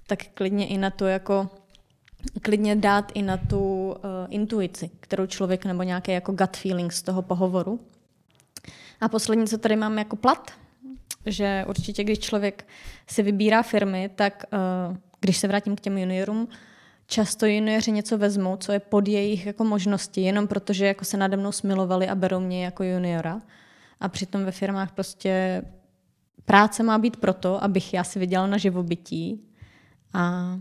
tak 0.06 0.18
klidně 0.34 0.66
i 0.66 0.78
na 0.78 0.90
to 0.90 1.06
jako 1.06 1.48
klidně 2.42 2.76
dát 2.76 3.12
i 3.14 3.22
na 3.22 3.36
tu 3.36 3.58
uh, 3.58 3.94
intuici, 4.28 4.90
kterou 5.00 5.26
člověk 5.26 5.64
nebo 5.64 5.82
nějaký 5.82 6.12
jako 6.12 6.32
gut 6.32 6.56
feeling 6.56 6.92
z 6.92 7.02
toho 7.02 7.22
pohovoru. 7.22 7.80
A 9.00 9.08
poslední, 9.08 9.46
co 9.46 9.58
tady 9.58 9.76
mám 9.76 9.98
jako 9.98 10.16
plat, 10.16 10.50
že 11.26 11.64
určitě, 11.68 12.04
když 12.04 12.18
člověk 12.18 12.66
si 13.06 13.22
vybírá 13.22 13.62
firmy, 13.62 14.10
tak 14.14 14.44
uh, 14.90 14.96
když 15.20 15.36
se 15.36 15.48
vrátím 15.48 15.76
k 15.76 15.80
těm 15.80 15.98
juniorům, 15.98 16.48
často 17.08 17.46
junioři 17.46 17.92
něco 17.92 18.18
vezmou, 18.18 18.56
co 18.56 18.72
je 18.72 18.80
pod 18.80 19.08
jejich 19.08 19.46
jako 19.46 19.64
možnosti, 19.64 20.20
jenom 20.20 20.46
protože 20.46 20.86
jako 20.86 21.04
se 21.04 21.16
nade 21.16 21.36
mnou 21.36 21.52
smilovali 21.52 22.08
a 22.08 22.14
berou 22.14 22.40
mě 22.40 22.64
jako 22.64 22.84
juniora. 22.84 23.40
A 24.00 24.08
přitom 24.08 24.44
ve 24.44 24.52
firmách 24.52 24.92
prostě 24.92 25.62
práce 26.44 26.82
má 26.82 26.98
být 26.98 27.16
proto, 27.16 27.64
abych 27.64 27.94
já 27.94 28.04
si 28.04 28.18
vydělal 28.18 28.48
na 28.48 28.58
živobytí. 28.58 29.40
A 30.12 30.54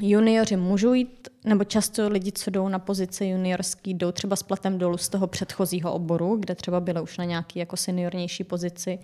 junioři 0.00 0.56
můžou 0.56 0.92
jít, 0.92 1.28
nebo 1.44 1.64
často 1.64 2.08
lidi, 2.08 2.32
co 2.32 2.50
jdou 2.50 2.68
na 2.68 2.78
pozice 2.78 3.26
juniorský, 3.26 3.94
jdou 3.94 4.12
třeba 4.12 4.36
s 4.36 4.42
platem 4.42 4.78
dolů 4.78 4.96
z 4.96 5.08
toho 5.08 5.26
předchozího 5.26 5.92
oboru, 5.92 6.36
kde 6.36 6.54
třeba 6.54 6.80
byly 6.80 7.00
už 7.00 7.18
na 7.18 7.24
nějaký 7.24 7.58
jako 7.58 7.76
seniornější 7.76 8.44
pozici, 8.44 8.98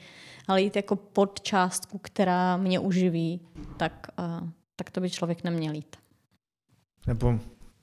ale 0.48 0.62
jít 0.62 0.76
jako 0.76 0.96
pod 0.96 1.40
částku, 1.40 1.98
která 1.98 2.56
mě 2.56 2.78
uživí, 2.78 3.40
tak, 3.76 4.06
uh, 4.18 4.48
tak 4.76 4.90
to 4.90 5.00
by 5.00 5.10
člověk 5.10 5.44
neměl 5.44 5.74
jít. 5.74 5.96
Nebo, 7.06 7.38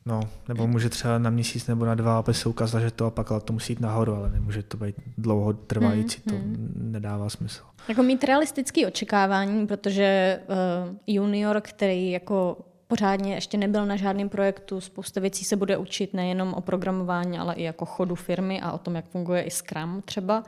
no, 0.06 0.19
nebo 0.47 0.67
může 0.67 0.89
třeba 0.89 1.17
na 1.17 1.30
měsíc 1.30 1.67
nebo 1.67 1.86
na 1.86 1.95
dva, 1.95 2.19
aby 2.19 2.34
se 2.34 2.49
ukázalo, 2.49 2.84
že 2.84 2.91
to 2.91 3.06
a 3.06 3.10
pak 3.10 3.27
to 3.43 3.53
musí 3.53 3.73
jít 3.73 3.80
nahoru, 3.80 4.15
ale 4.15 4.30
nemůže 4.30 4.63
to 4.63 4.77
být 4.77 4.95
dlouho 5.17 5.53
trvající, 5.53 6.21
hmm, 6.25 6.38
to 6.38 6.43
hmm. 6.43 6.73
nedává 6.75 7.30
smysl. 7.30 7.63
Jako 7.88 8.03
mít 8.03 8.23
realistické 8.23 8.88
očekávání, 8.88 9.67
protože 9.67 10.39
uh, 10.47 10.95
junior, 11.08 11.62
který 11.62 12.12
jako 12.12 12.58
pořádně 12.88 13.36
ještě 13.36 13.58
nebyl 13.58 13.86
na 13.86 13.95
žádném 13.95 14.30
projektu, 14.30 14.82
spousta 14.82 15.21
věcí 15.21 15.45
se 15.45 15.56
bude 15.56 15.77
učit 15.77 16.13
nejenom 16.13 16.53
o 16.53 16.62
programování, 16.62 17.39
ale 17.39 17.53
i 17.53 17.63
jako 17.63 17.86
chodu 17.86 18.15
firmy 18.15 18.62
a 18.62 18.71
o 18.71 18.77
tom, 18.77 18.95
jak 18.95 19.06
funguje 19.06 19.41
i 19.41 19.51
Scrum 19.51 20.01
třeba, 20.06 20.43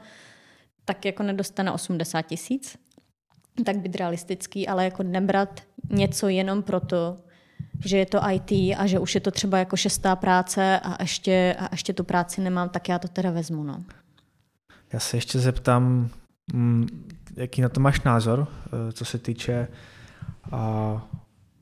tak 0.85 1.05
jako 1.05 1.23
nedostane 1.23 1.71
80 1.71 2.21
tisíc, 2.21 2.77
tak 3.65 3.77
být 3.77 3.95
realistický, 3.95 4.67
ale 4.67 4.83
jako 4.83 5.03
nebrat 5.03 5.61
něco 5.89 6.27
jenom 6.27 6.63
proto, 6.63 7.17
že 7.85 7.97
je 7.97 8.05
to 8.05 8.19
IT 8.31 8.51
a 8.51 8.87
že 8.87 8.99
už 8.99 9.15
je 9.15 9.21
to 9.21 9.31
třeba 9.31 9.57
jako 9.57 9.77
šestá 9.77 10.15
práce 10.15 10.79
a 10.79 11.03
ještě, 11.03 11.55
a 11.59 11.67
ještě 11.71 11.93
tu 11.93 12.03
práci 12.03 12.41
nemám, 12.41 12.69
tak 12.69 12.89
já 12.89 12.99
to 12.99 13.07
teda 13.07 13.31
vezmu. 13.31 13.63
No. 13.63 13.83
Já 14.93 14.99
se 14.99 15.17
ještě 15.17 15.39
zeptám, 15.39 16.09
mm, 16.53 16.87
jaký 17.35 17.61
na 17.61 17.69
to 17.69 17.79
máš 17.79 18.01
názor, 18.01 18.47
eh, 18.67 18.91
co 18.91 19.05
se 19.05 19.17
týče 19.17 19.67
a 20.51 21.01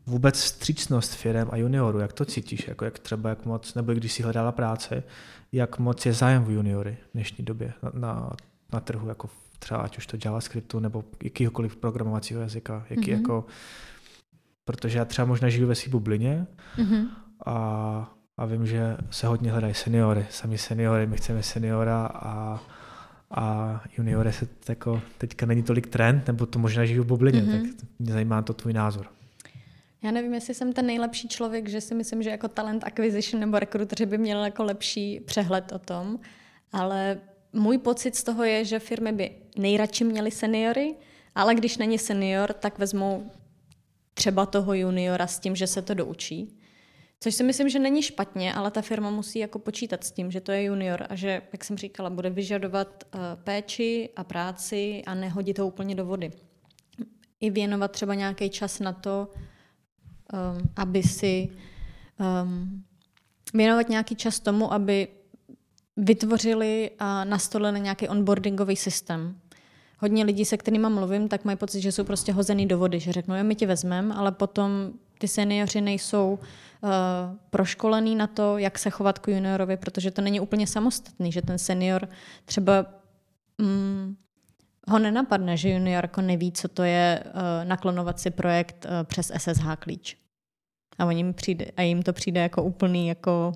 vůbec 0.06 0.39
střícnost 0.39 1.15
firm 1.15 1.47
a 1.51 1.58
juniorů, 1.58 1.99
jak 1.99 2.13
to 2.13 2.25
cítíš, 2.25 2.67
jako 2.67 2.86
jak 2.86 2.99
třeba, 2.99 3.30
jak 3.30 3.45
moc, 3.45 3.73
nebo 3.73 3.93
když 3.93 4.13
si 4.13 4.23
hledala 4.23 4.51
práce, 4.51 5.03
jak 5.51 5.80
moc 5.80 6.06
je 6.06 6.13
zájem 6.13 6.43
v 6.43 6.51
juniory 6.51 6.97
v 7.10 7.13
dnešní 7.13 7.45
době 7.45 7.73
na, 7.84 7.91
na, 7.93 8.30
na 8.73 8.80
trhu, 8.80 9.08
jako 9.10 9.30
třeba 9.60 9.80
ať 9.80 9.97
už 9.97 10.08
to 10.08 10.17
JavaScriptu 10.25 10.80
nebo 10.80 11.03
jakýhokoliv 11.23 11.75
programovacího 11.75 12.41
jazyka, 12.41 12.86
jaký 12.89 13.01
mm-hmm. 13.01 13.17
jako, 13.17 13.45
protože 14.67 14.97
já 14.97 15.06
třeba 15.06 15.25
možná 15.25 15.49
žiju 15.49 15.67
ve 15.67 15.75
své 15.75 15.91
bublině 15.91 16.47
mm-hmm. 16.77 17.08
a, 17.45 18.15
a 18.38 18.45
vím, 18.45 18.67
že 18.67 18.97
se 19.12 19.27
hodně 19.27 19.51
hledají 19.51 19.73
seniory, 19.73 20.25
sami 20.30 20.58
seniory, 20.58 21.08
my 21.08 21.17
chceme 21.17 21.43
seniora 21.43 22.06
a 22.13 22.60
a 23.32 23.82
juniory 23.97 24.34
se 24.34 24.47
jako 24.69 25.01
teďka 25.17 25.45
není 25.45 25.63
tolik 25.63 25.88
trend, 25.88 26.27
nebo 26.27 26.45
to 26.45 26.60
možná 26.60 26.86
žiju 26.86 27.03
v 27.03 27.06
bublině, 27.06 27.41
mm-hmm. 27.41 27.75
tak 27.80 27.89
mě 27.99 28.13
zajímá 28.13 28.41
to 28.41 28.53
tvůj 28.53 28.73
názor. 28.73 29.08
Já 30.03 30.12
nevím, 30.12 30.34
jestli 30.34 30.53
jsem 30.53 30.73
ten 30.73 30.86
nejlepší 30.86 31.27
člověk, 31.27 31.69
že 31.69 31.82
si 31.82 31.95
myslím, 31.95 32.23
že 32.23 32.30
jako 32.30 32.47
talent 32.47 32.84
acquisition 32.84 33.39
nebo 33.39 33.60
rekruteři 33.60 34.06
by 34.06 34.17
měli 34.17 34.43
jako 34.43 34.63
lepší 34.63 35.19
přehled 35.19 35.71
o 35.71 35.80
tom, 35.80 36.19
ale 36.71 37.19
můj 37.53 37.77
pocit 37.77 38.15
z 38.15 38.23
toho 38.23 38.43
je, 38.43 38.65
že 38.65 38.80
firmy 38.80 39.12
by 39.12 39.32
nejradši 39.58 40.03
měly 40.03 40.32
seniory, 40.32 40.95
ale 41.36 41.56
když 41.56 41.77
není 41.77 41.97
senior, 41.97 42.53
tak 42.53 42.80
vezmou 42.80 43.32
třeba 44.17 44.45
toho 44.45 44.73
juniora 44.73 45.27
s 45.27 45.39
tím, 45.39 45.56
že 45.56 45.67
se 45.67 45.82
to 45.82 45.93
doučí. 45.93 46.58
Což 47.19 47.36
si 47.36 47.43
myslím, 47.43 47.69
že 47.69 47.80
není 47.80 48.01
špatně, 48.01 48.53
ale 48.53 48.71
ta 48.71 48.82
firma 48.82 49.10
musí 49.10 49.39
jako 49.39 49.60
počítat 49.60 50.03
s 50.03 50.12
tím, 50.12 50.32
že 50.32 50.41
to 50.41 50.51
je 50.51 50.63
junior 50.63 51.06
a 51.10 51.15
že, 51.15 51.41
jak 51.51 51.63
jsem 51.63 51.77
říkala, 51.77 52.10
bude 52.10 52.30
vyžadovat 52.30 53.03
uh, 53.03 53.21
péči 53.43 54.10
a 54.15 54.23
práci 54.23 55.03
a 55.06 55.15
nehodit 55.15 55.60
ho 55.60 55.67
úplně 55.67 55.95
do 55.95 56.06
vody. 56.06 56.32
I 57.39 57.49
věnovat 57.49 57.91
třeba 57.91 58.13
nějaký 58.13 58.49
čas 58.49 58.80
na 58.80 58.93
to, 58.93 59.30
um, 59.30 60.69
aby 60.75 61.03
si 61.03 61.49
um, 62.43 62.84
věnovat 63.53 63.89
nějaký 63.89 64.15
čas 64.15 64.39
tomu, 64.39 64.73
aby 64.73 65.08
vytvořili 65.97 66.91
a 66.99 67.23
nastolili 67.23 67.80
nějaký 67.80 68.08
onboardingový 68.08 68.75
systém. 68.75 69.39
Hodně 69.97 70.25
lidí, 70.25 70.45
se 70.45 70.57
kterými 70.57 70.89
mluvím, 70.89 71.27
tak 71.27 71.45
mají 71.45 71.57
pocit, 71.57 71.81
že 71.81 71.91
jsou 71.91 72.03
prostě 72.03 72.33
hozený 72.33 72.65
do 72.65 72.77
vody, 72.77 72.99
že 72.99 73.12
řeknou, 73.12 73.36
jo, 73.36 73.43
my 73.43 73.55
tě 73.55 73.67
vezmeme, 73.67 74.15
ale 74.15 74.31
potom 74.31 74.91
ty 75.17 75.27
seniori 75.27 75.81
nejsou 75.81 76.39
uh, 76.81 76.89
proškolený 77.49 78.15
na 78.15 78.27
to, 78.27 78.57
jak 78.57 78.79
se 78.79 78.89
chovat 78.89 79.19
k 79.19 79.27
juniorovi, 79.27 79.77
protože 79.77 80.12
to 80.12 80.21
není 80.21 80.39
úplně 80.39 80.67
samostatný, 80.67 81.31
že 81.31 81.41
ten 81.41 81.57
senior 81.57 82.10
třeba 82.45 82.86
mm, 83.57 84.15
ho 84.88 84.99
nenapadne, 84.99 85.57
že 85.57 85.69
junior 85.69 86.03
jako 86.03 86.21
neví, 86.21 86.51
co 86.51 86.67
to 86.67 86.83
je 86.83 87.23
uh, 87.25 87.31
naklonovat 87.67 88.19
si 88.19 88.31
projekt 88.31 88.86
uh, 88.86 88.91
přes 89.03 89.31
SSH 89.38 89.75
klíč. 89.79 90.17
A, 90.97 91.12
jim 91.12 91.33
přijde, 91.33 91.65
a 91.77 91.81
jim 91.81 92.03
to 92.03 92.13
přijde 92.13 92.41
jako 92.41 92.63
úplný, 92.63 93.07
jako 93.07 93.53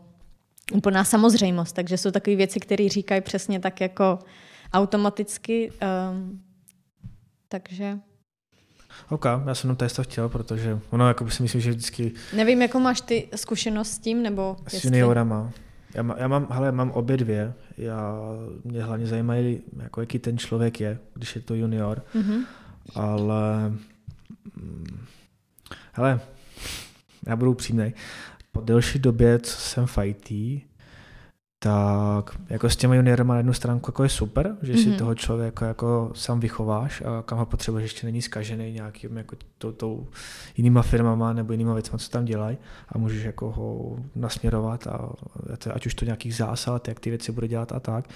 úplná 0.74 1.04
samozřejmost. 1.04 1.76
Takže 1.76 1.98
jsou 1.98 2.12
takové 2.12 2.36
věci, 2.36 2.60
které 2.60 2.90
říkají 2.90 3.22
přesně 3.22 3.60
tak 3.60 3.82
jako 3.82 4.20
automaticky. 4.74 5.72
Um, 6.12 6.42
takže 7.48 8.00
OK, 9.10 9.26
já 9.46 9.56
jsem 9.56 9.76
to 9.76 9.88
to 9.90 10.04
chtěl, 10.04 10.30
protože 10.30 10.80
ono 10.90 11.08
jako 11.08 11.30
si 11.30 11.44
myslím, 11.44 11.62
že 11.62 11.70
vždycky... 11.70 12.12
Nevím, 12.36 12.62
jakou 12.62 12.80
máš 12.80 13.02
ty 13.02 13.28
zkušenost 13.36 13.92
s 13.92 14.00
tím, 14.00 14.24
nebo... 14.24 14.56
S 14.68 14.74
jestli... 14.74 14.88
juniorama. 14.88 15.52
Já, 15.96 16.04
má, 16.04 16.16
já 16.18 16.28
mám, 16.28 16.48
hele, 16.50 16.72
mám 16.72 16.92
obě 16.92 17.18
dvě. 17.18 17.54
Já, 17.78 18.16
mě 18.64 18.84
hlavně 18.84 19.06
zajímají, 19.06 19.62
jako 19.84 20.00
jaký 20.02 20.20
ten 20.20 20.38
člověk 20.38 20.80
je, 20.80 21.00
když 21.14 21.36
je 21.36 21.42
to 21.42 21.56
junior. 21.56 22.04
Mm-hmm. 22.16 22.46
Ale... 22.96 23.70
Mm, 24.56 25.06
hele, 25.94 26.20
já 27.28 27.36
budu 27.36 27.52
upřímnej. 27.52 27.94
Po 28.52 28.62
delší 28.62 29.00
době, 29.00 29.40
co 29.40 29.58
jsem 29.58 29.86
v 29.86 29.98
IT, 30.04 30.32
tak 31.64 32.38
jako 32.50 32.70
s 32.70 32.76
těmi 32.76 32.96
juniorama 32.96 33.34
na 33.34 33.38
jednu 33.38 33.54
stránku 33.54 33.88
jako 33.90 34.04
je 34.04 34.10
super, 34.10 34.56
že 34.62 34.74
mm-hmm. 34.74 34.84
si 34.84 34.90
mhm. 34.90 34.98
toho 34.98 35.16
člověka 35.16 35.68
jako 35.68 36.12
sám 36.16 36.40
vychováš 36.40 37.02
a 37.02 37.22
kam 37.22 37.38
ho 37.38 37.46
potřebuješ, 37.46 37.84
ještě 37.84 38.08
není 38.08 38.22
zkažený 38.22 38.72
nějakým 38.72 39.18
jako 39.18 39.36
to, 39.58 39.72
tou 39.72 40.08
jinýma 40.58 40.82
firmama 40.82 41.34
nebo 41.34 41.54
jinýma 41.54 41.74
věcmi, 41.74 42.00
co 42.00 42.10
tam 42.10 42.26
dělají 42.26 42.58
a 42.90 42.98
můžeš 42.98 43.24
jako 43.24 43.52
ho 43.52 43.96
nasměrovat 44.16 44.88
a 44.88 45.10
ať 45.74 45.86
už 45.86 45.94
to 45.94 46.06
nějakých 46.06 46.36
zásad, 46.36 46.88
jak 46.88 47.00
ty 47.00 47.10
věci 47.10 47.32
bude 47.32 47.48
dělat 47.48 47.72
a 47.72 47.80
tak. 47.80 48.10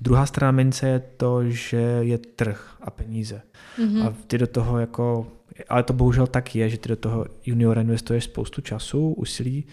Druhá 0.00 0.26
strana 0.26 0.50
mince 0.50 0.88
je 0.88 1.02
to, 1.16 1.50
že 1.50 1.80
je 2.00 2.18
trh 2.18 2.76
a 2.80 2.90
peníze. 2.90 3.42
Mm-hmm. 3.78 4.06
A 4.06 4.14
ty 4.26 4.38
do 4.38 4.46
toho 4.46 4.78
jako, 4.78 5.26
ale 5.68 5.82
to 5.82 5.92
bohužel 5.92 6.26
tak 6.26 6.56
je, 6.56 6.68
že 6.68 6.78
ty 6.78 6.88
do 6.88 6.96
toho 6.96 7.26
juniora 7.44 7.80
investuješ 7.80 8.24
spoustu 8.24 8.60
času, 8.60 9.12
úsilí 9.12 9.64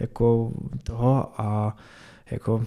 jako 0.00 0.52
toho 0.82 1.40
a 1.40 1.76
jako, 2.32 2.64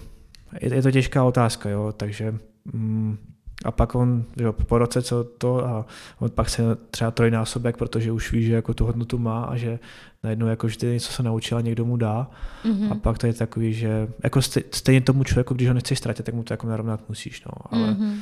je, 0.60 0.74
je 0.74 0.82
to 0.82 0.90
těžká 0.90 1.24
otázka, 1.24 1.68
jo, 1.68 1.92
takže 1.96 2.34
mm, 2.72 3.18
a 3.64 3.70
pak 3.70 3.94
on, 3.94 4.24
jo, 4.36 4.52
po 4.52 4.78
roce 4.78 5.02
co 5.02 5.24
to 5.24 5.66
a 5.66 5.86
on 6.18 6.30
pak 6.30 6.48
se 6.48 6.62
třeba 6.90 7.10
trojnásobek, 7.10 7.76
protože 7.76 8.12
už 8.12 8.32
ví, 8.32 8.44
že 8.44 8.54
jako 8.54 8.74
tu 8.74 8.84
hodnotu 8.84 9.18
má 9.18 9.44
a 9.44 9.56
že 9.56 9.78
najednou 10.22 10.46
jako 10.46 10.66
vždy 10.66 10.86
něco 10.86 11.12
se 11.12 11.22
naučil 11.22 11.58
a 11.58 11.60
někdo 11.60 11.84
mu 11.84 11.96
dá 11.96 12.30
mm-hmm. 12.64 12.92
a 12.92 12.94
pak 12.94 13.18
to 13.18 13.26
je 13.26 13.32
takový, 13.32 13.74
že 13.74 14.08
jako 14.24 14.42
stejně 14.70 15.00
tomu 15.00 15.24
člověku, 15.24 15.54
když 15.54 15.68
ho 15.68 15.74
nechceš 15.74 15.98
ztratit, 15.98 16.26
tak 16.26 16.34
mu 16.34 16.42
to 16.42 16.52
jako 16.52 16.66
narovnat 16.66 17.08
musíš, 17.08 17.44
no, 17.44 17.52
ale 17.70 17.92
mm-hmm. 17.92 18.16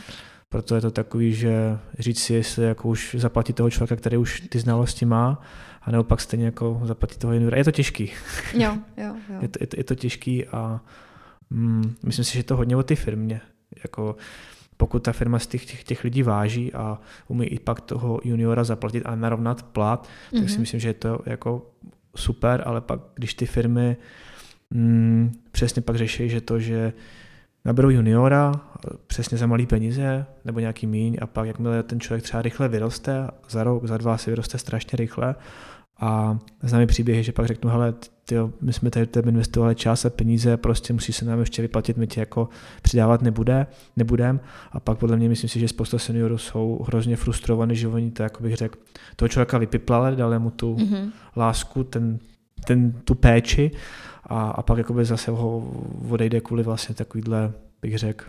proto 0.48 0.74
je 0.74 0.80
to 0.80 0.90
takový, 0.90 1.35
že 1.35 1.78
říct 1.98 2.22
si, 2.22 2.35
jestli 2.35 2.64
jako 2.64 2.88
už 2.88 3.16
zaplatit 3.18 3.52
toho 3.52 3.70
člověka, 3.70 3.96
který 3.96 4.16
už 4.16 4.40
ty 4.40 4.59
znalosti 4.59 5.04
má, 5.04 5.42
a 5.83 5.90
nebo 5.90 6.04
pak 6.04 6.20
stejně 6.20 6.44
jako 6.44 6.80
zaplatit 6.85 7.18
toho 7.18 7.33
juniora. 7.33 7.59
Je 7.59 7.64
to 7.64 7.70
těžký. 7.70 8.12
Jo, 8.54 8.78
jo, 8.96 9.14
jo. 9.30 9.38
je, 9.40 9.48
to, 9.48 9.59
je, 9.61 9.66
to, 9.66 9.76
je 9.80 9.85
to 9.85 9.94
těžký 9.94 10.46
a 10.46 10.80
mm, 11.50 11.94
myslím 12.07 12.24
si, 12.24 12.37
že 12.37 12.42
to 12.42 12.57
hodně 12.57 12.76
o 12.76 12.83
ty 12.83 12.96
firmě. 12.96 13.40
Jako, 13.85 14.16
pokud 14.76 14.98
ta 14.98 15.12
firma 15.12 15.38
z 15.38 15.46
těch, 15.46 15.66
těch, 15.66 15.85
těch 15.85 16.04
lidí 16.04 16.22
váží 16.22 16.72
a 16.72 16.98
umí 17.28 17.46
i 17.46 17.59
pak 17.59 17.80
toho 17.80 18.20
juniora 18.24 18.64
zaplatit 18.64 19.02
a 19.07 19.14
narovnat 19.14 19.62
plat, 19.62 20.07
mm-hmm. 20.07 20.40
tak 20.40 20.48
si 20.48 20.54
mhm. 20.54 20.61
myslím, 20.61 20.80
že 20.80 20.88
je 20.88 20.94
to 20.94 21.18
jako 21.26 21.70
super, 22.16 22.62
ale 22.66 22.80
pak, 22.80 23.00
když 23.14 23.35
ty 23.35 23.46
firmy 23.46 23.96
mm, 24.70 25.33
přesně 25.50 25.83
pak 25.83 25.96
řeší, 25.96 26.28
že 26.28 26.40
to, 26.40 26.61
že 26.61 26.92
naberou 27.64 27.90
juniora 27.90 28.52
přesně 29.07 29.38
za 29.38 29.46
malý 29.46 29.66
peníze 29.66 30.26
nebo 30.44 30.61
nějaký 30.61 30.87
míň 30.87 31.16
a 31.20 31.26
pak 31.26 31.46
jakmile 31.46 31.83
ten 31.83 32.00
člověk 32.00 32.22
třeba 32.22 32.42
rychle 32.42 32.68
vyroste, 32.68 33.28
za 33.48 33.64
rok, 33.64 33.85
za 33.87 33.96
dva 33.96 34.18
si 34.18 34.30
vyroste 34.30 34.59
strašně 34.59 34.96
rychle 34.96 35.35
a 36.00 36.38
známe 36.62 36.87
příběhy, 36.87 37.22
že 37.22 37.33
pak 37.33 37.46
řeknu, 37.46 37.70
hele, 37.70 37.94
tyjo, 38.24 38.50
my 38.61 38.72
jsme 38.72 38.90
tady 38.90 39.07
tebe 39.07 39.30
investovali 39.30 39.74
čas 39.74 40.04
a 40.04 40.11
peníze, 40.11 40.57
prostě 40.57 40.92
musí 40.92 41.12
se 41.12 41.24
nám 41.24 41.40
ještě 41.40 41.62
vyplatit, 41.62 41.96
my 41.96 42.07
tě 42.07 42.20
jako 42.20 42.48
přidávat 42.83 43.22
nebude, 43.22 43.66
nebudem. 43.96 44.40
A 44.72 44.80
pak 44.80 44.98
podle 44.98 45.16
mě 45.16 45.28
myslím 45.28 45.50
si, 45.50 45.61
že 45.61 45.68
spousta 45.68 45.98
seniorů 45.98 46.38
jsou 46.38 46.85
hrozně 46.87 47.16
frustrovaní, 47.16 47.76
že 47.76 47.88
oni 47.88 48.11
to, 48.11 48.22
jako 48.22 48.42
bych 48.42 48.57
řekl, 48.57 48.78
toho 49.16 49.28
člověka 49.28 49.59
vypiplali, 49.59 50.16
dali 50.16 50.38
mu 50.38 50.50
tu 50.50 50.74
mm-hmm. 50.74 51.11
lásku, 51.37 51.85
ten, 51.85 52.18
ten, 52.66 52.92
tu 52.92 53.14
péči 53.14 53.70
a, 54.24 54.50
a 54.50 54.62
pak 54.62 54.78
jakoby 54.78 55.04
zase 55.04 55.30
ho 55.30 55.59
odejde 56.09 56.40
kvůli 56.40 56.62
vlastně 56.62 56.94
takovýhle, 56.94 57.52
bych 57.83 57.98
řekl, 57.98 58.24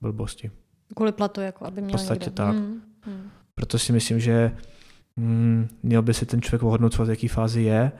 blbosti. 0.00 0.50
Kvůli 0.94 1.12
platu, 1.12 1.40
jako 1.40 1.66
aby 1.66 1.80
měl 1.80 1.88
V 1.88 1.92
podstatě 1.92 2.20
někde. 2.20 2.30
tak. 2.30 2.54
Mm, 2.54 2.80
mm. 3.06 3.30
Proto 3.54 3.78
si 3.78 3.92
myslím, 3.92 4.20
že 4.20 4.52
měl 5.82 6.02
by 6.02 6.14
si 6.14 6.26
ten 6.26 6.42
člověk 6.42 6.62
ohodnocovat, 6.62 7.08
v 7.08 7.10
jaký 7.10 7.28
fázi 7.28 7.62
je 7.62 7.92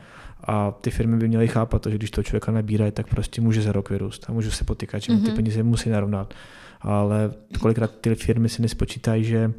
a 0.45 0.71
ty 0.71 0.91
firmy 0.91 1.17
by 1.17 1.29
měly 1.29 1.49
chápat 1.49 1.83
to, 1.83 1.91
že 1.91 1.97
když 1.97 2.11
to 2.11 2.23
člověka 2.23 2.53
nabírají, 2.53 2.93
tak 2.93 3.07
prostě 3.07 3.41
může 3.41 3.63
za 3.63 3.73
rok 3.73 3.91
vyrůst 3.91 4.31
a 4.31 4.33
může 4.33 4.51
se 4.51 4.65
potýkat, 4.65 5.03
že 5.03 5.13
mm-hmm. 5.13 5.23
ty 5.23 5.27
mhm. 5.27 5.37
peníze 5.37 5.63
musí 5.63 5.91
narovnat. 5.91 6.35
Ale 6.81 7.33
kolikrát 7.61 7.91
ty 8.01 8.15
firmy 8.15 8.49
si 8.49 8.63
nespočítají, 8.63 9.25
že 9.25 9.53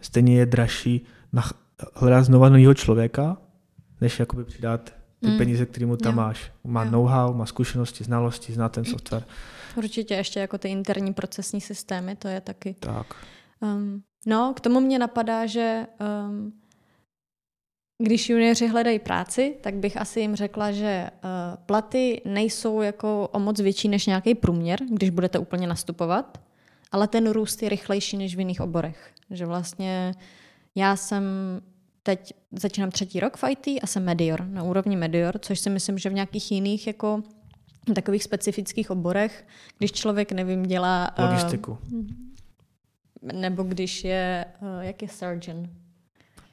stejně 0.00 0.38
je 0.38 0.46
dražší 0.46 1.06
hledat 1.94 2.22
znova 2.22 2.48
nového 2.48 2.74
člověka, 2.74 3.36
než 4.00 4.18
jakoby 4.18 4.44
přidat 4.44 4.94
ty 5.20 5.26
mm. 5.26 5.38
peníze, 5.38 5.66
které 5.66 5.86
mu 5.86 5.96
tam 5.96 6.12
jo. 6.12 6.16
máš. 6.16 6.52
Má 6.64 6.84
jo. 6.84 6.90
know-how, 6.90 7.34
má 7.34 7.46
zkušenosti, 7.46 8.04
znalosti, 8.04 8.52
zná 8.52 8.68
ten 8.68 8.84
software. 8.84 9.24
Určitě 9.76 10.14
ještě 10.14 10.40
jako 10.40 10.58
ty 10.58 10.68
interní 10.68 11.12
procesní 11.12 11.60
systémy, 11.60 12.16
to 12.16 12.28
je 12.28 12.40
taky. 12.40 12.74
Tak. 12.80 13.14
Um, 13.60 14.02
no, 14.26 14.54
k 14.56 14.60
tomu 14.60 14.80
mě 14.80 14.98
napadá, 14.98 15.46
že 15.46 15.86
um, 16.28 16.52
když 18.02 18.30
junioři 18.30 18.66
hledají 18.66 18.98
práci, 18.98 19.56
tak 19.60 19.74
bych 19.74 19.96
asi 19.96 20.20
jim 20.20 20.36
řekla, 20.36 20.72
že 20.72 21.10
uh, 21.14 21.64
platy 21.66 22.22
nejsou 22.24 22.80
jako 22.80 23.28
o 23.32 23.38
moc 23.38 23.60
větší 23.60 23.88
než 23.88 24.06
nějaký 24.06 24.34
průměr, 24.34 24.78
když 24.90 25.10
budete 25.10 25.38
úplně 25.38 25.66
nastupovat, 25.66 26.40
ale 26.92 27.08
ten 27.08 27.30
růst 27.30 27.62
je 27.62 27.68
rychlejší 27.68 28.16
než 28.16 28.36
v 28.36 28.38
jiných 28.38 28.60
oborech. 28.60 29.12
Že 29.30 29.46
vlastně 29.46 30.12
já 30.74 30.96
jsem 30.96 31.24
teď 32.02 32.34
začínám 32.52 32.90
třetí 32.90 33.20
rok 33.20 33.36
v 33.36 33.44
IT 33.48 33.66
a 33.82 33.86
jsem 33.86 34.04
medior, 34.04 34.46
na 34.46 34.62
úrovni 34.62 34.96
medior, 34.96 35.38
což 35.38 35.60
si 35.60 35.70
myslím, 35.70 35.98
že 35.98 36.10
v 36.10 36.14
nějakých 36.14 36.52
jiných 36.52 36.86
jako 36.86 37.22
takových 37.94 38.24
specifických 38.24 38.90
oborech, 38.90 39.46
když 39.78 39.92
člověk, 39.92 40.32
nevím, 40.32 40.62
dělá... 40.62 41.10
Logistiku. 41.18 41.78
Uh, 41.92 42.00
nebo 43.22 43.62
když 43.62 44.04
je, 44.04 44.44
uh, 44.60 44.80
jak 44.80 45.02
je 45.02 45.08
surgeon? 45.08 45.68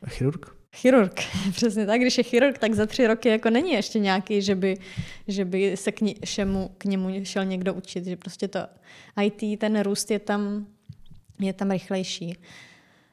Chirurg? 0.08 0.58
Chirurg, 0.76 1.22
přesně 1.52 1.86
tak. 1.86 2.02
Když 2.02 2.18
je 2.18 2.24
chirurg, 2.24 2.58
tak 2.58 2.74
za 2.74 2.86
tři 2.86 3.08
roky 3.08 3.30
jako 3.30 3.50
není 3.50 3.72
ještě 3.72 4.00
nějaký, 4.00 4.42
že 4.42 4.56
by, 4.56 4.78
že 5.28 5.46
by 5.46 5.78
se 5.78 5.92
k, 5.92 6.02
němu, 6.02 6.72
k 6.78 6.86
němu 6.86 7.26
šel 7.26 7.46
někdo 7.46 7.74
učit. 7.74 8.06
Že 8.06 8.16
prostě 8.16 8.48
to 8.48 8.60
IT, 9.24 9.60
ten 9.60 9.82
růst 9.82 10.12
je 10.12 10.20
tam, 10.20 10.68
je 11.40 11.54
tam 11.54 11.72
rychlejší. 11.72 12.38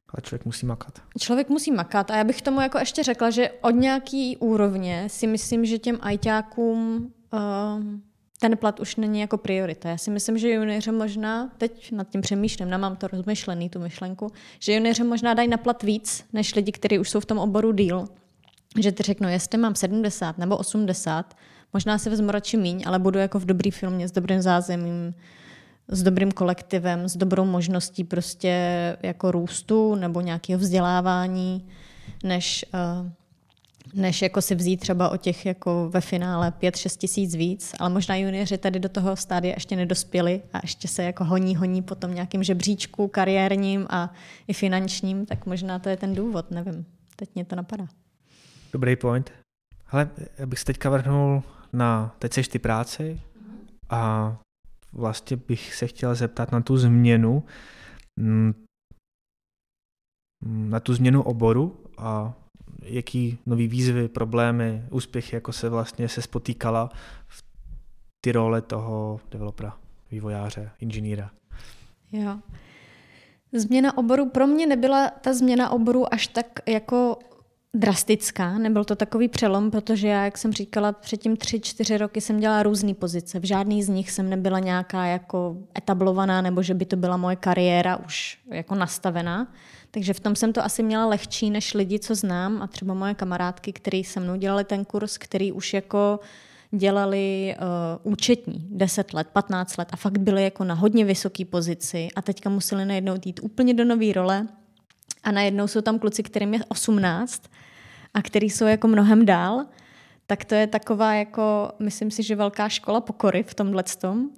Ale 0.08 0.22
člověk 0.22 0.44
musí 0.44 0.66
makat. 0.66 1.02
Člověk 1.18 1.48
musí 1.48 1.72
makat 1.72 2.10
a 2.10 2.16
já 2.16 2.24
bych 2.24 2.42
tomu 2.42 2.60
jako 2.60 2.78
ještě 2.78 3.02
řekla, 3.02 3.30
že 3.30 3.50
od 3.50 3.70
nějaký 3.70 4.36
úrovně 4.36 5.08
si 5.08 5.26
myslím, 5.26 5.64
že 5.64 5.78
těm 5.78 5.98
ajťákům 6.00 7.12
uh, 7.32 7.40
ten 8.44 8.56
plat 8.56 8.80
už 8.80 8.96
není 8.96 9.20
jako 9.20 9.36
priorita. 9.36 9.88
Já 9.88 9.98
si 9.98 10.10
myslím, 10.10 10.38
že 10.38 10.50
junioři 10.50 10.92
možná, 10.92 11.50
teď 11.58 11.92
nad 11.92 12.08
tím 12.08 12.20
přemýšlím, 12.20 12.70
nemám 12.70 12.96
to 12.96 13.08
rozmyšlený, 13.08 13.70
tu 13.70 13.80
myšlenku, 13.80 14.32
že 14.58 14.74
junioři 14.74 15.04
možná 15.04 15.34
dají 15.34 15.48
na 15.48 15.56
plat 15.56 15.82
víc, 15.82 16.24
než 16.32 16.54
lidi, 16.54 16.72
kteří 16.72 16.98
už 16.98 17.10
jsou 17.10 17.20
v 17.20 17.26
tom 17.26 17.38
oboru 17.38 17.72
díl. 17.72 18.04
Že 18.80 18.92
ty 18.92 19.02
řeknu, 19.02 19.28
jestli 19.28 19.58
mám 19.58 19.74
70 19.74 20.38
nebo 20.38 20.56
80, 20.56 21.34
možná 21.72 21.98
se 21.98 22.10
vezmu 22.10 22.30
radši 22.30 22.56
míň, 22.56 22.82
ale 22.86 22.98
budu 22.98 23.18
jako 23.18 23.38
v 23.38 23.44
dobrý 23.44 23.70
filmě 23.70 24.08
s 24.08 24.12
dobrým 24.12 24.42
zázemím, 24.42 25.14
s 25.88 26.02
dobrým 26.02 26.32
kolektivem, 26.32 27.08
s 27.08 27.16
dobrou 27.16 27.44
možností 27.44 28.04
prostě 28.04 28.56
jako 29.02 29.30
růstu 29.30 29.94
nebo 29.94 30.20
nějakého 30.20 30.60
vzdělávání, 30.60 31.68
než, 32.24 32.64
uh, 32.74 33.10
než 33.92 34.22
jako 34.22 34.42
si 34.42 34.54
vzít 34.54 34.76
třeba 34.76 35.08
o 35.08 35.16
těch 35.16 35.46
jako 35.46 35.88
ve 35.90 36.00
finále 36.00 36.50
5-6 36.50 36.98
tisíc 36.98 37.34
víc, 37.34 37.74
ale 37.78 37.90
možná 37.90 38.16
junioři 38.16 38.58
tady 38.58 38.80
do 38.80 38.88
toho 38.88 39.16
stádia 39.16 39.54
ještě 39.54 39.76
nedospěli 39.76 40.42
a 40.52 40.58
ještě 40.62 40.88
se 40.88 41.02
jako 41.02 41.24
honí, 41.24 41.56
honí 41.56 41.82
po 41.82 41.94
tom 41.94 42.14
nějakým 42.14 42.42
žebříčku 42.42 43.08
kariérním 43.08 43.86
a 43.90 44.12
i 44.48 44.52
finančním, 44.52 45.26
tak 45.26 45.46
možná 45.46 45.78
to 45.78 45.88
je 45.88 45.96
ten 45.96 46.14
důvod, 46.14 46.50
nevím. 46.50 46.86
Teď 47.16 47.34
mě 47.34 47.44
to 47.44 47.56
napadá. 47.56 47.88
Dobrý 48.72 48.96
point. 48.96 49.32
Ale 49.90 50.10
já 50.38 50.46
bych 50.46 50.58
se 50.58 50.64
teďka 50.64 50.90
vrhnul 50.90 51.42
na, 51.72 52.16
teď 52.18 52.32
seš 52.32 52.48
ty 52.48 52.58
práci 52.58 53.20
a 53.90 54.36
vlastně 54.92 55.36
bych 55.36 55.74
se 55.74 55.86
chtěl 55.86 56.14
zeptat 56.14 56.52
na 56.52 56.60
tu 56.60 56.76
změnu, 56.76 57.44
mm, 58.16 58.64
na 60.44 60.80
tu 60.80 60.94
změnu 60.94 61.22
oboru 61.22 61.76
a 61.98 62.34
jaký 62.84 63.38
nový 63.46 63.68
výzvy, 63.68 64.08
problémy, 64.08 64.84
úspěchy, 64.90 65.36
jako 65.36 65.52
se 65.52 65.68
vlastně 65.68 66.08
se 66.08 66.22
spotýkala 66.22 66.90
v 67.26 67.44
ty 68.20 68.32
role 68.32 68.62
toho 68.62 69.20
developera, 69.30 69.76
vývojáře, 70.10 70.70
inženýra. 70.80 71.30
Jo. 72.12 72.38
Změna 73.52 73.98
oboru 73.98 74.30
pro 74.30 74.46
mě 74.46 74.66
nebyla 74.66 75.10
ta 75.10 75.34
změna 75.34 75.70
oboru 75.70 76.14
až 76.14 76.26
tak 76.26 76.46
jako 76.66 77.18
drastická, 77.74 78.58
nebyl 78.58 78.84
to 78.84 78.96
takový 78.96 79.28
přelom, 79.28 79.70
protože 79.70 80.08
já, 80.08 80.24
jak 80.24 80.38
jsem 80.38 80.52
říkala, 80.52 80.92
předtím 80.92 81.36
tři, 81.36 81.60
čtyři 81.60 81.98
roky 81.98 82.20
jsem 82.20 82.40
dělala 82.40 82.62
různé 82.62 82.94
pozice. 82.94 83.40
V 83.40 83.44
žádný 83.44 83.82
z 83.82 83.88
nich 83.88 84.10
jsem 84.10 84.30
nebyla 84.30 84.58
nějaká 84.58 85.04
jako 85.04 85.56
etablovaná, 85.78 86.40
nebo 86.40 86.62
že 86.62 86.74
by 86.74 86.84
to 86.84 86.96
byla 86.96 87.16
moje 87.16 87.36
kariéra 87.36 87.96
už 87.96 88.38
jako 88.50 88.74
nastavená. 88.74 89.52
Takže 89.90 90.14
v 90.14 90.20
tom 90.20 90.36
jsem 90.36 90.52
to 90.52 90.64
asi 90.64 90.82
měla 90.82 91.06
lehčí 91.06 91.50
než 91.50 91.74
lidi, 91.74 91.98
co 91.98 92.14
znám 92.14 92.62
a 92.62 92.66
třeba 92.66 92.94
moje 92.94 93.14
kamarádky, 93.14 93.72
který 93.72 94.04
se 94.04 94.20
mnou 94.20 94.36
dělali 94.36 94.64
ten 94.64 94.84
kurz, 94.84 95.18
který 95.18 95.52
už 95.52 95.74
jako 95.74 96.20
dělali 96.70 97.54
uh, 98.04 98.12
účetní 98.12 98.66
10 98.70 99.14
let, 99.14 99.26
15 99.32 99.76
let 99.76 99.88
a 99.92 99.96
fakt 99.96 100.18
byli 100.18 100.44
jako 100.44 100.64
na 100.64 100.74
hodně 100.74 101.04
vysoké 101.04 101.44
pozici 101.44 102.08
a 102.16 102.22
teďka 102.22 102.50
museli 102.50 102.84
najednou 102.84 103.14
jít 103.24 103.40
úplně 103.42 103.74
do 103.74 103.84
nové 103.84 104.12
role 104.12 104.46
a 105.24 105.32
najednou 105.32 105.68
jsou 105.68 105.80
tam 105.80 105.98
kluci, 105.98 106.22
kterým 106.22 106.54
je 106.54 106.60
18 106.68 107.42
a 108.14 108.22
který 108.22 108.50
jsou 108.50 108.64
jako 108.64 108.88
mnohem 108.88 109.26
dál, 109.26 109.66
tak 110.26 110.44
to 110.44 110.54
je 110.54 110.66
taková 110.66 111.14
jako, 111.14 111.72
myslím 111.78 112.10
si, 112.10 112.22
že 112.22 112.36
velká 112.36 112.68
škola 112.68 113.00
pokory 113.00 113.42
v 113.42 113.54
tomhle 113.54 113.82
tom 113.82 114.18
uh, 114.20 114.30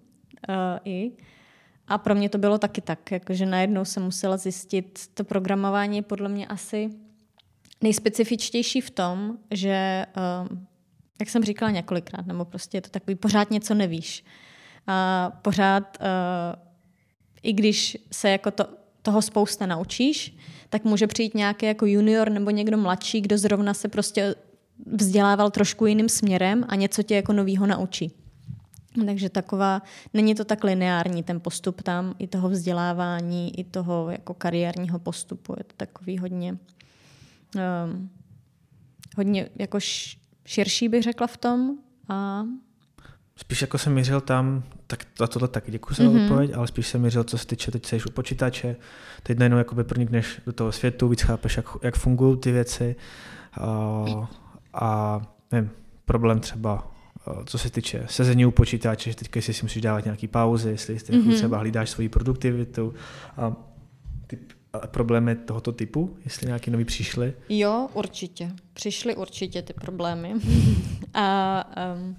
i. 0.85 1.13
A 1.89 1.99
pro 1.99 2.15
mě 2.15 2.29
to 2.29 2.39
bylo 2.39 2.59
taky 2.59 2.81
tak, 2.81 3.13
jakože 3.13 3.47
najednou 3.47 3.85
jsem 3.85 4.03
musela 4.03 4.37
zjistit, 4.37 5.07
to 5.15 5.25
programování 5.25 5.97
je 5.97 6.03
podle 6.03 6.29
mě 6.29 6.47
asi 6.47 6.91
nejspecifičtější 7.83 8.81
v 8.81 8.91
tom, 8.91 9.39
že, 9.51 10.07
uh, 10.51 10.59
jak 11.21 11.29
jsem 11.29 11.45
říkala 11.45 11.71
několikrát, 11.71 12.27
nebo 12.27 12.45
prostě 12.45 12.77
je 12.77 12.83
to 12.83 12.91
takový, 12.91 13.15
pořád 13.15 13.51
něco 13.51 13.75
nevíš. 13.75 14.25
A 14.87 15.31
pořád, 15.43 15.99
uh, 16.01 16.63
i 17.43 17.53
když 17.53 17.99
se 18.13 18.31
jako 18.31 18.51
to, 18.51 18.65
toho 19.07 19.23
spousta 19.23 19.67
naučíš, 19.67 20.37
tak 20.71 20.85
může 20.85 21.07
přijít 21.07 21.35
nějaký 21.35 21.67
jako 21.67 21.87
junior 21.87 22.31
nebo 22.31 22.51
někdo 22.51 22.77
mladší, 22.77 23.21
kdo 23.21 23.39
zrovna 23.39 23.75
se 23.75 23.89
prostě 23.89 24.35
vzdělával 24.87 25.51
trošku 25.51 25.87
jiným 25.87 26.09
směrem 26.09 26.65
a 26.69 26.75
něco 26.75 27.03
tě 27.03 27.15
jako 27.15 27.33
novýho 27.33 27.67
naučí. 27.67 28.13
Takže 29.07 29.29
taková, 29.29 29.83
není 30.15 30.35
to 30.35 30.45
tak 30.45 30.65
lineární 30.65 31.23
ten 31.23 31.41
postup 31.41 31.83
tam, 31.83 32.15
i 32.19 32.27
toho 32.27 32.49
vzdělávání, 32.49 33.61
i 33.61 33.65
toho 33.65 34.11
jako 34.11 34.35
kariérního 34.35 34.99
postupu. 34.99 35.55
Je 35.59 35.65
to 35.65 35.75
takový 35.77 36.19
hodně, 36.19 36.53
um, 36.53 38.11
hodně 39.17 39.49
jako 39.57 39.79
širší 40.45 40.89
bych 40.89 41.03
řekla 41.03 41.27
v 41.27 41.37
tom. 41.37 41.79
A 42.09 42.45
Spíš 43.37 43.61
jako 43.61 43.79
jsem 43.79 43.93
měřil 43.93 44.21
tam, 44.21 44.63
tak 44.87 45.05
za 45.19 45.27
tohle 45.27 45.49
taky 45.49 45.71
děkuji 45.71 45.95
za 45.95 46.05
mm-hmm. 46.05 46.23
odpověď, 46.23 46.53
ale 46.55 46.67
spíš 46.67 46.87
jsem 46.87 47.01
měřil, 47.01 47.25
co 47.25 47.39
se 47.39 47.47
týče, 47.47 47.71
teď 47.71 47.87
jsi 47.87 48.01
u 48.07 48.11
počítače, 48.11 48.77
teď 49.23 49.39
najednou 49.39 49.59
jakoby 49.59 49.85
pronikneš 49.85 50.41
do 50.47 50.53
toho 50.53 50.73
světu, 50.73 51.09
víc 51.09 51.23
chápeš, 51.23 51.57
jak, 51.57 51.67
jak 51.83 51.97
fungují 51.97 52.37
ty 52.37 52.53
věci 52.53 52.97
a, 53.61 54.29
a 54.73 55.21
nevím, 55.53 55.71
problém 56.05 56.41
třeba 56.41 56.97
co 57.45 57.59
se 57.59 57.71
týče 57.71 58.07
sezení 58.11 58.47
u 58.47 58.51
počítače, 58.51 59.11
že 59.11 59.17
teďka 59.17 59.41
si 59.41 59.53
musíš 59.63 59.83
dávat 59.83 60.05
nějaký 60.05 60.29
pauzy, 60.29 60.71
jestli 60.71 60.95
mm-hmm. 60.97 61.35
třeba 61.35 61.59
hlídáš 61.59 61.91
svoji 61.91 62.09
produktivitu 62.09 62.95
a 63.37 63.53
ty 64.27 64.39
problémy 64.87 65.37
tohoto 65.37 65.73
typu, 65.73 66.17
jestli 66.25 66.47
nějaký 66.47 66.71
nový 66.71 66.85
přišly? 66.85 67.35
Jo, 67.49 67.89
určitě. 67.93 68.51
Přišly 68.73 69.17
určitě 69.17 69.63
ty 69.63 69.73
problémy. 69.73 70.35
a 71.15 71.65
um, 71.97 72.17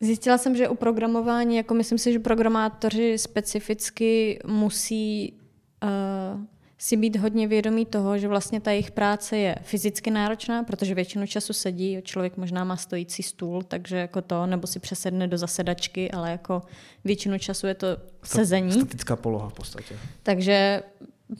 Zjistila 0.00 0.38
jsem, 0.38 0.56
že 0.56 0.68
u 0.68 0.74
programování, 0.74 1.56
jako 1.56 1.74
myslím 1.74 1.98
si, 1.98 2.12
že 2.12 2.18
programátoři 2.18 3.18
specificky 3.18 4.38
musí 4.46 5.34
uh, 5.82 6.40
si 6.78 6.96
být 6.96 7.16
hodně 7.16 7.48
vědomí 7.48 7.86
toho, 7.86 8.18
že 8.18 8.28
vlastně 8.28 8.60
ta 8.60 8.70
jejich 8.70 8.90
práce 8.90 9.36
je 9.36 9.56
fyzicky 9.62 10.10
náročná, 10.10 10.62
protože 10.62 10.94
většinu 10.94 11.26
času 11.26 11.52
sedí, 11.52 11.98
člověk 12.02 12.36
možná 12.36 12.64
má 12.64 12.76
stojící 12.76 13.22
stůl, 13.22 13.62
takže 13.62 13.96
jako 13.96 14.22
to, 14.22 14.46
nebo 14.46 14.66
si 14.66 14.80
přesedne 14.80 15.28
do 15.28 15.38
zasedačky, 15.38 16.10
ale 16.10 16.30
jako 16.30 16.62
většinu 17.04 17.38
času 17.38 17.66
je 17.66 17.74
to 17.74 17.86
sezení. 18.24 18.72
Statická 18.72 19.16
poloha 19.16 19.48
v 19.48 19.52
podstatě. 19.52 19.94
Takže 20.22 20.82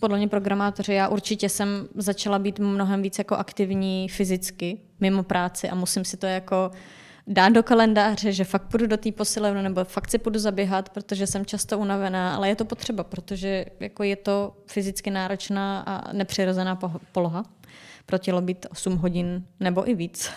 podle 0.00 0.18
mě 0.18 0.28
programátoři, 0.28 0.92
já 0.92 1.08
určitě 1.08 1.48
jsem 1.48 1.88
začala 1.94 2.38
být 2.38 2.58
mnohem 2.58 3.02
víc 3.02 3.18
jako 3.18 3.34
aktivní 3.34 4.08
fyzicky 4.08 4.78
mimo 5.00 5.22
práci 5.22 5.68
a 5.68 5.74
musím 5.74 6.04
si 6.04 6.16
to 6.16 6.26
jako 6.26 6.70
dát 7.28 7.48
do 7.48 7.62
kalendáře, 7.62 8.32
že 8.32 8.44
fakt 8.44 8.62
půjdu 8.62 8.86
do 8.86 8.96
té 8.96 9.12
posilovny 9.12 9.62
nebo 9.62 9.84
fakt 9.84 10.10
si 10.10 10.18
půjdu 10.18 10.38
zaběhat, 10.38 10.88
protože 10.88 11.26
jsem 11.26 11.46
často 11.46 11.78
unavená, 11.78 12.36
ale 12.36 12.48
je 12.48 12.56
to 12.56 12.64
potřeba, 12.64 13.04
protože 13.04 13.64
jako 13.80 14.02
je 14.02 14.16
to 14.16 14.56
fyzicky 14.66 15.10
náročná 15.10 15.80
a 15.80 16.12
nepřirozená 16.12 16.78
poloha 17.12 17.44
pro 18.06 18.18
tělo 18.18 18.40
být 18.40 18.66
8 18.70 18.96
hodin 18.96 19.44
nebo 19.60 19.90
i 19.90 19.94
víc. 19.94 20.30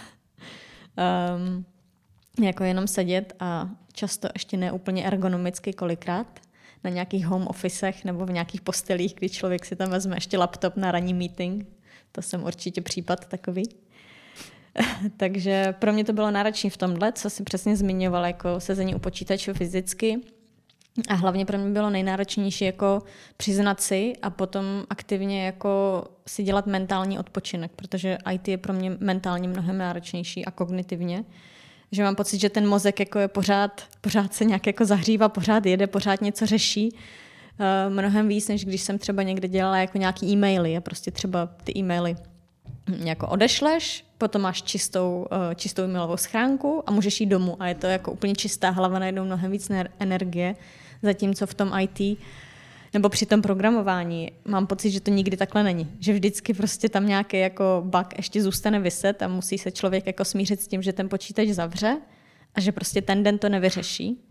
Um, 1.38 1.66
jako 2.46 2.64
jenom 2.64 2.88
sedět 2.88 3.34
a 3.40 3.70
často 3.94 4.28
ještě 4.34 4.58
ne 4.58 4.72
úplně 4.72 5.06
ergonomicky 5.06 5.74
kolikrát 5.74 6.40
na 6.84 6.90
nějakých 6.90 7.26
home 7.26 7.48
officech 7.48 8.06
nebo 8.06 8.26
v 8.26 8.32
nějakých 8.32 8.62
postelích, 8.62 9.14
kdy 9.14 9.30
člověk 9.30 9.66
si 9.66 9.76
tam 9.76 9.90
vezme 9.90 10.16
ještě 10.16 10.38
laptop 10.38 10.78
na 10.78 10.92
ranní 10.92 11.14
meeting. 11.14 11.68
To 12.12 12.22
jsem 12.22 12.44
určitě 12.44 12.82
případ 12.82 13.28
takový. 13.28 13.64
Takže 15.18 15.76
pro 15.80 15.94
mě 15.94 16.04
to 16.04 16.14
bylo 16.14 16.32
náročné 16.32 16.70
v 16.70 16.78
tomhle, 16.78 17.12
co 17.12 17.30
si 17.30 17.44
přesně 17.44 17.76
zmiňovala, 17.76 18.28
jako 18.28 18.60
sezení 18.60 18.96
u 18.96 19.00
počítače 19.00 19.54
fyzicky. 19.54 20.20
A 21.10 21.14
hlavně 21.14 21.46
pro 21.46 21.58
mě 21.58 21.70
bylo 21.70 21.90
nejnáročnější 21.90 22.66
jako 22.66 23.04
přiznat 23.38 23.82
si 23.82 24.14
a 24.22 24.30
potom 24.30 24.66
aktivně 24.90 25.46
jako 25.46 26.04
si 26.28 26.44
dělat 26.44 26.68
mentální 26.68 27.20
odpočinek, 27.20 27.72
protože 27.76 28.18
IT 28.34 28.48
je 28.48 28.58
pro 28.58 28.74
mě 28.74 28.98
mentálně 29.00 29.48
mnohem 29.48 29.78
náročnější 29.78 30.46
a 30.46 30.52
kognitivně. 30.52 31.24
Že 31.92 32.04
mám 32.04 32.16
pocit, 32.16 32.42
že 32.42 32.50
ten 32.50 32.68
mozek 32.68 33.00
jako 33.00 33.20
je 33.20 33.28
pořád, 33.28 33.82
pořád 34.02 34.34
se 34.34 34.46
nějak 34.46 34.68
jako 34.68 34.86
zahřívá, 34.86 35.30
pořád 35.30 35.66
jede, 35.66 35.88
pořád 35.88 36.22
něco 36.22 36.46
řeší. 36.46 36.90
Uh, 36.92 37.94
mnohem 37.94 38.28
víc, 38.28 38.48
než 38.48 38.66
když 38.66 38.82
jsem 38.82 39.00
třeba 39.00 39.24
někde 39.24 39.48
dělala 39.48 39.78
jako 39.78 39.98
nějaký 39.98 40.32
e-maily 40.32 40.78
a 40.78 40.82
prostě 40.82 41.12
třeba 41.12 41.46
ty 41.64 41.74
e-maily 41.78 42.16
jako 42.88 43.28
odešleš, 43.28 44.06
potom 44.18 44.42
máš 44.42 44.62
čistou, 44.62 45.28
uh, 45.32 45.54
čistou 45.56 45.84
e-mailovou 45.84 46.18
schránku 46.18 46.84
a 46.86 46.92
můžeš 46.92 47.22
jít 47.22 47.26
domů 47.26 47.58
a 47.60 47.68
je 47.68 47.76
to 47.76 47.88
jako 47.88 48.12
úplně 48.12 48.36
čistá 48.36 48.70
hlava, 48.70 49.00
najednou 49.00 49.26
mnohem 49.26 49.52
víc 49.52 49.72
energie, 50.00 50.56
zatímco 51.02 51.48
v 51.48 51.54
tom 51.54 51.72
IT 51.80 52.20
nebo 52.94 53.10
při 53.10 53.26
tom 53.26 53.42
programování 53.42 54.32
mám 54.46 54.68
pocit, 54.68 54.92
že 54.92 55.02
to 55.02 55.12
nikdy 55.12 55.38
takhle 55.38 55.64
není. 55.64 55.92
Že 56.00 56.14
vždycky 56.14 56.54
prostě 56.54 56.90
tam 56.90 57.08
nějaký 57.08 57.40
jako 57.40 57.84
bug 57.86 58.08
ještě 58.18 58.44
zůstane 58.44 58.80
vyset 58.80 59.22
a 59.22 59.28
musí 59.28 59.58
se 59.58 59.72
člověk 59.72 60.08
jako 60.08 60.26
smířit 60.26 60.62
s 60.62 60.68
tím, 60.68 60.82
že 60.82 60.94
ten 60.94 61.10
počítač 61.10 61.48
zavře 61.48 61.98
a 62.56 62.62
že 62.62 62.72
prostě 62.72 63.02
ten 63.02 63.24
den 63.24 63.38
to 63.38 63.50
nevyřeší. 63.50 64.26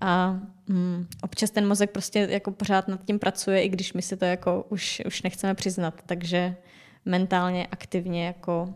A 0.00 0.40
mm, 0.68 1.06
občas 1.22 1.50
ten 1.50 1.68
mozek 1.68 1.90
prostě 1.90 2.28
jako 2.30 2.50
pořád 2.50 2.88
nad 2.88 3.04
tím 3.04 3.18
pracuje, 3.18 3.62
i 3.62 3.68
když 3.68 3.92
my 3.92 4.02
si 4.02 4.16
to 4.16 4.24
jako 4.24 4.66
už, 4.68 5.02
už 5.06 5.22
nechceme 5.22 5.54
přiznat. 5.54 5.94
Takže 6.06 6.56
mentálně, 7.04 7.66
aktivně 7.66 8.26
jako... 8.26 8.74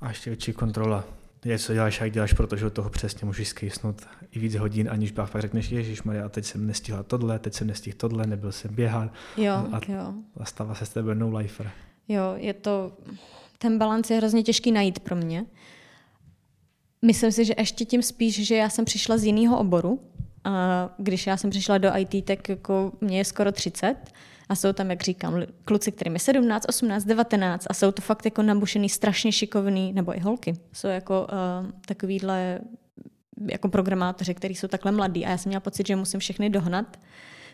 A 0.00 0.08
ještě 0.08 0.30
větší 0.30 0.52
kontrola 0.52 1.04
je, 1.44 1.58
co 1.58 1.72
děláš, 1.72 2.00
jak 2.00 2.12
děláš, 2.12 2.32
protože 2.32 2.66
od 2.66 2.72
toho 2.72 2.90
přesně 2.90 3.26
můžeš 3.26 3.48
skýsnout 3.48 4.06
i 4.30 4.38
víc 4.38 4.54
hodin, 4.54 4.88
aniž 4.90 5.12
pak 5.12 5.30
fakt 5.30 5.42
řekneš, 5.42 5.70
Ježíš 5.70 6.02
Maria, 6.02 6.26
a 6.26 6.28
teď 6.28 6.44
jsem 6.44 6.66
nestihla 6.66 7.02
tohle, 7.02 7.38
teď 7.38 7.54
jsem 7.54 7.66
nestihl 7.66 7.96
tohle, 7.96 8.26
nebyl 8.26 8.52
jsem 8.52 8.74
běhat. 8.74 9.12
Jo, 9.36 9.52
a, 9.52 9.80
jo. 9.88 10.14
a 10.40 10.44
stává 10.44 10.74
se 10.74 10.86
z 10.86 10.88
tebe 10.88 11.14
no 11.14 11.36
lifer. 11.36 11.70
Jo, 12.08 12.22
je 12.36 12.54
to, 12.54 12.92
ten 13.58 13.78
balans 13.78 14.10
je 14.10 14.16
hrozně 14.16 14.42
těžký 14.42 14.72
najít 14.72 14.98
pro 14.98 15.16
mě. 15.16 15.44
Myslím 17.02 17.32
si, 17.32 17.44
že 17.44 17.54
ještě 17.58 17.84
tím 17.84 18.02
spíš, 18.02 18.46
že 18.46 18.56
já 18.56 18.70
jsem 18.70 18.84
přišla 18.84 19.18
z 19.18 19.24
jiného 19.24 19.58
oboru. 19.58 20.00
A 20.44 20.88
když 20.98 21.26
já 21.26 21.36
jsem 21.36 21.50
přišla 21.50 21.78
do 21.78 21.96
IT, 21.96 22.24
tak 22.24 22.48
jako 22.48 22.92
mě 23.00 23.18
je 23.18 23.24
skoro 23.24 23.52
30 23.52 23.96
a 24.48 24.54
jsou 24.54 24.72
tam, 24.72 24.90
jak 24.90 25.02
říkám, 25.02 25.42
kluci, 25.64 25.92
kterým 25.92 26.14
je 26.14 26.18
17, 26.18 26.66
18, 26.68 27.04
19 27.04 27.66
a 27.70 27.74
jsou 27.74 27.90
to 27.90 28.02
fakt 28.02 28.24
jako 28.24 28.42
nabušený, 28.42 28.88
strašně 28.88 29.32
šikovný, 29.32 29.92
nebo 29.92 30.16
i 30.16 30.20
holky. 30.20 30.54
Jsou 30.72 30.88
jako 30.88 31.26
uh, 31.32 31.70
takovýhle 31.86 32.60
jako 33.50 33.68
programátoři, 33.68 34.34
kteří 34.34 34.54
jsou 34.54 34.68
takhle 34.68 34.92
mladí 34.92 35.26
a 35.26 35.30
já 35.30 35.38
jsem 35.38 35.50
měla 35.50 35.60
pocit, 35.60 35.86
že 35.86 35.96
musím 35.96 36.20
všechny 36.20 36.50
dohnat. 36.50 36.96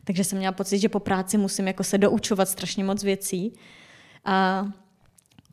Takže 0.04 0.24
jsem 0.24 0.38
měla 0.38 0.52
pocit, 0.52 0.78
že 0.78 0.88
po 0.88 1.00
práci 1.00 1.38
musím 1.38 1.66
jako 1.66 1.84
se 1.84 1.98
doučovat 1.98 2.48
strašně 2.48 2.84
moc 2.84 3.04
věcí. 3.04 3.52
A 4.24 4.66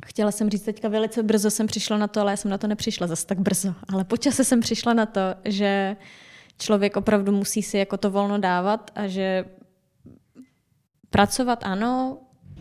chtěla 0.06 0.32
jsem 0.32 0.50
říct, 0.50 0.62
teďka 0.62 0.88
velice 0.88 1.24
brzo 1.24 1.52
jsem 1.52 1.68
přišla 1.68 1.98
na 1.98 2.08
to, 2.08 2.22
ale 2.22 2.32
já 2.32 2.38
jsem 2.38 2.52
na 2.52 2.58
to 2.58 2.68
nepřišla 2.68 3.08
zase 3.08 3.26
tak 3.26 3.40
brzo. 3.40 3.74
Ale 3.94 4.04
po 4.04 4.18
čase 4.18 4.44
jsem 4.44 4.60
přišla 4.60 4.94
na 4.94 5.06
to, 5.06 5.22
že 5.46 5.96
člověk 6.58 6.98
opravdu 6.98 7.32
musí 7.32 7.64
si 7.64 7.78
jako 7.78 7.98
to 7.98 8.12
volno 8.12 8.38
dávat 8.38 8.92
a 8.96 9.08
že 9.08 9.46
pracovat 11.10 11.64
ano, 11.64 12.18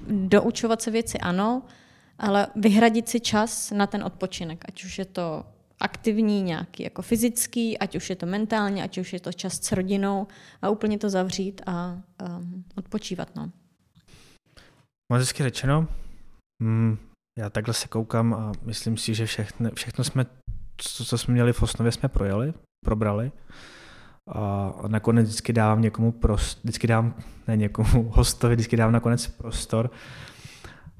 doučovat 0.09 0.83
se 0.83 0.91
věci 0.91 1.19
ano, 1.19 1.63
ale 2.19 2.47
vyhradit 2.57 3.09
si 3.09 3.21
čas 3.21 3.71
na 3.71 3.87
ten 3.87 4.05
odpočinek, 4.05 4.65
ať 4.69 4.85
už 4.85 4.99
je 4.99 5.05
to 5.05 5.45
aktivní, 5.81 6.43
nějaký 6.43 6.83
jako 6.83 7.03
fyzický, 7.03 7.79
ať 7.79 7.97
už 7.97 8.11
je 8.11 8.17
to 8.17 8.27
mentálně, 8.27 8.83
ať 8.83 8.99
už 8.99 9.13
je 9.13 9.21
to 9.21 9.33
čas 9.33 9.61
s 9.63 9.73
rodinou 9.73 10.27
a 10.63 10.71
úplně 10.71 10.99
to 10.99 11.11
zavřít 11.11 11.63
a 11.67 11.99
um, 12.29 12.65
odpočívat. 12.77 13.37
No. 13.37 13.51
Moc 15.13 15.21
hezky 15.21 15.43
řečeno. 15.43 15.89
Mm, 16.63 16.99
já 17.39 17.51
takhle 17.51 17.75
se 17.75 17.89
koukám 17.89 18.35
a 18.35 18.53
myslím 18.63 18.97
si, 18.97 19.15
že 19.15 19.27
všechno, 19.27 19.71
všechno 19.75 20.05
jsme, 20.05 20.27
co, 20.77 21.05
co 21.05 21.19
jsme 21.19 21.35
měli 21.35 21.53
v 21.53 21.63
osnově, 21.63 21.93
jsme 21.93 22.09
projeli, 22.09 22.55
probrali 22.85 23.33
a 24.29 24.73
nakonec 24.89 25.27
vždycky 25.27 25.53
dávám 25.53 25.83
někomu 25.83 26.13
prostor, 26.13 26.61
vždycky 26.65 26.87
dám, 26.87 27.15
ne 27.49 27.57
někomu, 27.57 28.09
hostovi, 28.15 28.55
vždycky 28.55 28.77
dávám 28.77 28.93
nakonec 28.93 29.27
prostor 29.27 29.91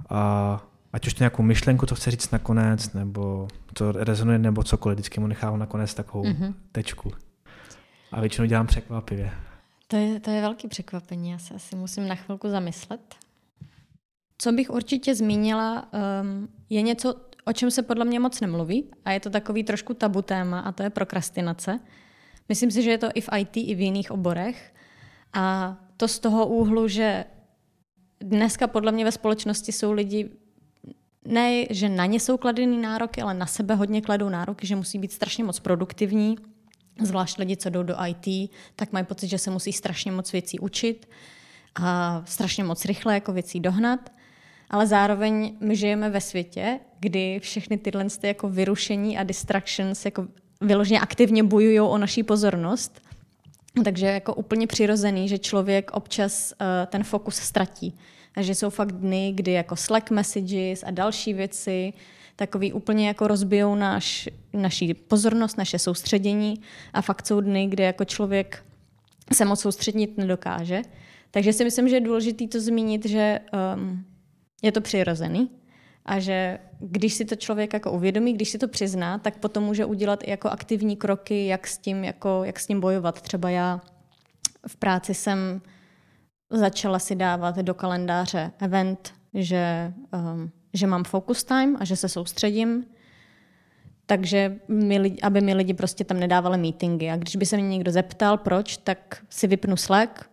a 0.09 0.63
ať 0.93 1.07
už 1.07 1.15
to 1.15 1.21
nějakou 1.21 1.43
myšlenku, 1.43 1.87
to 1.87 1.95
chce 1.95 2.11
říct 2.11 2.31
nakonec, 2.31 2.93
nebo 2.93 3.49
to 3.73 3.93
rezonuje, 3.93 4.39
nebo 4.39 4.63
cokoliv, 4.63 4.97
vždycky 4.97 5.21
mu 5.21 5.27
nechávám 5.27 5.59
nakonec 5.59 5.95
takovou 5.95 6.25
mm-hmm. 6.25 6.55
tečku. 6.73 7.13
A 8.13 8.21
většinou 8.21 8.47
dělám 8.47 8.67
překvapivě. 8.67 9.31
To 9.89 9.97
je, 9.97 10.21
to 10.21 10.31
je 10.31 10.41
velký 10.41 10.69
překvapení, 10.69 11.31
já 11.31 11.39
se 11.39 11.55
asi 11.55 11.77
musím 11.77 12.09
na 12.09 12.15
chvilku 12.15 12.49
zamyslet. 12.49 13.01
Co 14.39 14.53
bych 14.53 14.71
určitě 14.71 15.15
zmínila, 15.15 15.89
um, 15.93 16.49
je 16.71 16.83
něco, 16.83 17.15
o 17.45 17.53
čem 17.53 17.71
se 17.71 17.83
podle 17.83 18.05
mě 18.05 18.21
moc 18.21 18.41
nemluví 18.41 18.91
a 19.05 19.11
je 19.11 19.21
to 19.21 19.31
takový 19.31 19.65
trošku 19.65 19.95
tabu 19.95 20.23
téma 20.23 20.61
a 20.61 20.73
to 20.73 20.83
je 20.83 20.91
prokrastinace. 20.91 21.81
Myslím 22.49 22.71
si, 22.71 22.83
že 22.83 22.91
je 22.91 22.99
to 22.99 23.09
i 23.15 23.21
v 23.21 23.29
IT, 23.39 23.57
i 23.57 23.75
v 23.75 23.81
jiných 23.81 24.11
oborech. 24.11 24.75
A 25.33 25.77
to 25.97 26.09
z 26.09 26.19
toho 26.19 26.47
úhlu, 26.47 26.89
že 26.89 27.25
dneska 28.21 28.67
podle 28.67 28.93
mě 28.93 29.05
ve 29.05 29.13
společnosti 29.13 29.73
jsou 29.73 29.93
lidi, 29.93 30.31
ne, 31.25 31.65
že 31.71 31.89
na 31.89 32.07
ně 32.07 32.21
jsou 32.21 32.37
kladeny 32.37 32.77
nároky, 32.77 33.23
ale 33.23 33.35
na 33.35 33.47
sebe 33.47 33.75
hodně 33.75 34.01
kladou 34.01 34.29
nároky, 34.29 34.67
že 34.67 34.77
musí 34.77 34.99
být 34.99 35.13
strašně 35.13 35.45
moc 35.45 35.61
produktivní, 35.61 36.37
zvlášť 37.03 37.39
lidi, 37.39 37.57
co 37.57 37.71
jdou 37.71 37.83
do 37.83 37.97
IT, 38.07 38.51
tak 38.77 38.93
mají 38.93 39.05
pocit, 39.05 39.29
že 39.29 39.39
se 39.39 39.51
musí 39.51 39.73
strašně 39.73 40.13
moc 40.13 40.33
věcí 40.33 40.59
učit 40.59 41.09
a 41.75 42.23
strašně 42.27 42.65
moc 42.65 42.85
rychle 42.85 43.15
jako 43.15 43.33
věcí 43.33 43.61
dohnat. 43.61 44.13
Ale 44.71 44.87
zároveň 44.87 45.57
my 45.61 45.77
žijeme 45.77 46.11
ve 46.11 46.21
světě, 46.21 46.81
kdy 47.01 47.39
všechny 47.41 47.79
tyhle 47.79 48.07
jako 48.23 48.49
vyrušení 48.49 49.19
a 49.19 49.23
distractions 49.23 50.05
jako 50.05 50.29
vyloženě 50.61 51.01
aktivně 51.01 51.43
bojují 51.43 51.81
o 51.81 51.99
naší 51.99 52.23
pozornost. 52.23 53.01
Takže 53.85 54.07
je 54.07 54.13
jako 54.13 54.35
úplně 54.35 54.67
přirozený, 54.67 55.29
že 55.29 55.39
člověk 55.39 55.91
občas 55.91 56.53
uh, 56.53 56.67
ten 56.87 57.05
fokus 57.05 57.37
ztratí. 57.37 57.99
Takže 58.35 58.55
jsou 58.55 58.71
fakt 58.71 58.93
dny, 58.93 59.33
kdy 59.35 59.53
jako 59.53 59.77
Slack 59.77 60.11
messages 60.11 60.83
a 60.87 60.91
další 60.91 61.35
věci 61.35 61.93
takový 62.37 62.73
úplně 62.73 63.09
jako 63.09 63.29
rozbijou 63.29 63.75
naš, 63.75 64.29
naší 64.53 64.95
pozornost, 64.95 65.59
naše 65.59 65.79
soustředění 65.79 66.61
a 66.93 67.03
fakt 67.03 67.27
jsou 67.27 67.41
dny, 67.41 67.67
kdy 67.67 67.83
jako 67.83 68.05
člověk 68.05 68.65
se 69.33 69.45
moc 69.45 69.61
soustředit 69.61 70.19
nedokáže. 70.19 70.83
Takže 71.31 71.53
si 71.53 71.65
myslím, 71.65 71.89
že 71.89 71.97
je 71.97 72.01
důležité 72.01 72.47
to 72.47 72.61
zmínit, 72.61 73.07
že 73.07 73.41
um, 73.75 74.05
je 74.63 74.73
to 74.73 74.81
přirozený 74.81 75.51
a 76.09 76.19
že 76.19 76.59
když 76.81 77.15
si 77.15 77.25
to 77.25 77.37
člověk 77.37 77.73
jako 77.73 77.93
uvědomí, 77.93 78.33
když 78.33 78.51
si 78.51 78.59
to 78.59 78.69
přizná, 78.69 79.19
tak 79.19 79.39
potom 79.39 79.65
může 79.65 79.85
udělat 79.85 80.21
i 80.23 80.31
jako 80.31 80.49
aktivní 80.49 80.97
kroky, 80.97 81.47
jak 81.47 81.67
s 81.67 81.79
tím, 81.79 82.05
jako, 82.05 82.45
jak 82.45 82.61
s 82.61 82.67
tím 82.67 82.81
bojovat. 82.81 83.23
Třeba 83.23 83.51
já 83.51 83.81
v 84.69 84.77
práci 84.77 85.15
jsem 85.15 85.63
začala 86.51 86.99
si 86.99 87.15
dávat 87.15 87.57
do 87.57 87.75
kalendáře 87.75 88.53
event, 88.59 89.15
že, 89.35 89.93
um, 90.13 90.51
že 90.75 90.87
mám 90.87 91.05
focus 91.05 91.45
time 91.45 91.77
a 91.81 91.85
že 91.85 91.97
se 91.97 92.09
soustředím, 92.09 92.85
takže 94.07 94.57
mi, 94.69 95.17
aby 95.23 95.41
mi 95.41 95.55
lidi 95.55 95.75
prostě 95.75 96.05
tam 96.05 96.21
nedávali 96.21 96.59
meetingy. 96.59 97.11
A 97.11 97.17
když 97.17 97.37
by 97.37 97.47
se 97.47 97.57
mě 97.57 97.69
někdo 97.69 97.91
zeptal, 97.93 98.39
proč, 98.39 98.77
tak 98.77 99.23
si 99.31 99.47
vypnu 99.47 99.77
Slack, 99.77 100.31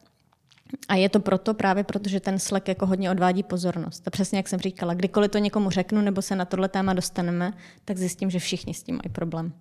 a 0.88 0.96
je 0.96 1.10
to 1.10 1.20
proto 1.20 1.54
právě 1.54 1.84
proto, 1.84 2.10
že 2.10 2.20
ten 2.20 2.40
Slack 2.40 2.68
jako 2.68 2.86
hodně 2.86 3.12
odvádí 3.12 3.44
pozornost. 3.44 4.08
A 4.08 4.10
přesně 4.10 4.40
jak 4.40 4.48
jsem 4.48 4.60
říkala, 4.60 4.94
kdykoliv 4.94 5.32
to 5.32 5.38
někomu 5.38 5.70
řeknu 5.70 6.02
nebo 6.02 6.22
se 6.22 6.36
na 6.36 6.46
tohle 6.46 6.70
téma 6.70 6.94
dostaneme, 6.94 7.54
tak 7.86 7.98
zjistím, 7.98 8.30
že 8.30 8.40
všichni 8.40 8.74
s 8.74 8.84
tím 8.84 8.96
mají 8.96 9.12
problém. 9.12 9.54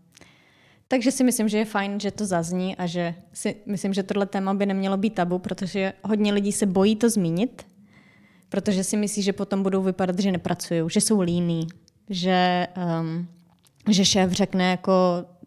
Takže 0.88 1.10
si 1.12 1.24
myslím, 1.24 1.48
že 1.48 1.58
je 1.58 1.64
fajn, 1.64 2.00
že 2.00 2.10
to 2.10 2.26
zazní 2.26 2.76
a 2.76 2.86
že 2.86 3.14
si 3.32 3.56
myslím, 3.66 3.94
že 3.94 4.02
tohle 4.02 4.26
téma 4.26 4.54
by 4.54 4.66
nemělo 4.66 4.96
být 4.96 5.14
tabu, 5.14 5.38
protože 5.38 5.92
hodně 6.04 6.32
lidí 6.32 6.52
se 6.52 6.66
bojí 6.66 6.96
to 6.96 7.10
zmínit, 7.10 7.66
protože 8.48 8.84
si 8.84 8.96
myslí, 8.96 9.22
že 9.22 9.32
potom 9.32 9.62
budou 9.62 9.82
vypadat, 9.82 10.18
že 10.18 10.32
nepracují, 10.32 10.82
že 10.90 11.00
jsou 11.00 11.20
líní, 11.20 11.66
že, 12.10 12.66
um, 13.00 13.28
že 13.90 14.04
šéf 14.04 14.32
řekne 14.32 14.70
jako 14.70 14.92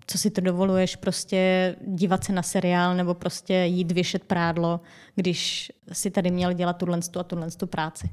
co 0.08 0.18
si 0.18 0.32
to 0.32 0.42
dovoluješ, 0.42 0.96
prostě 0.96 1.76
dívat 1.88 2.24
se 2.24 2.34
na 2.34 2.44
seriál 2.44 2.96
nebo 2.96 3.14
prostě 3.14 3.54
jít 3.54 3.92
věšet 3.92 4.24
prádlo, 4.24 4.80
když 5.16 5.72
si 5.92 6.12
tady 6.12 6.32
měl 6.32 6.54
dělat 6.54 6.78
tuhle 6.78 7.00
a 7.20 7.24
tuhle 7.24 7.52
tu 7.52 7.68
práci. 7.68 8.10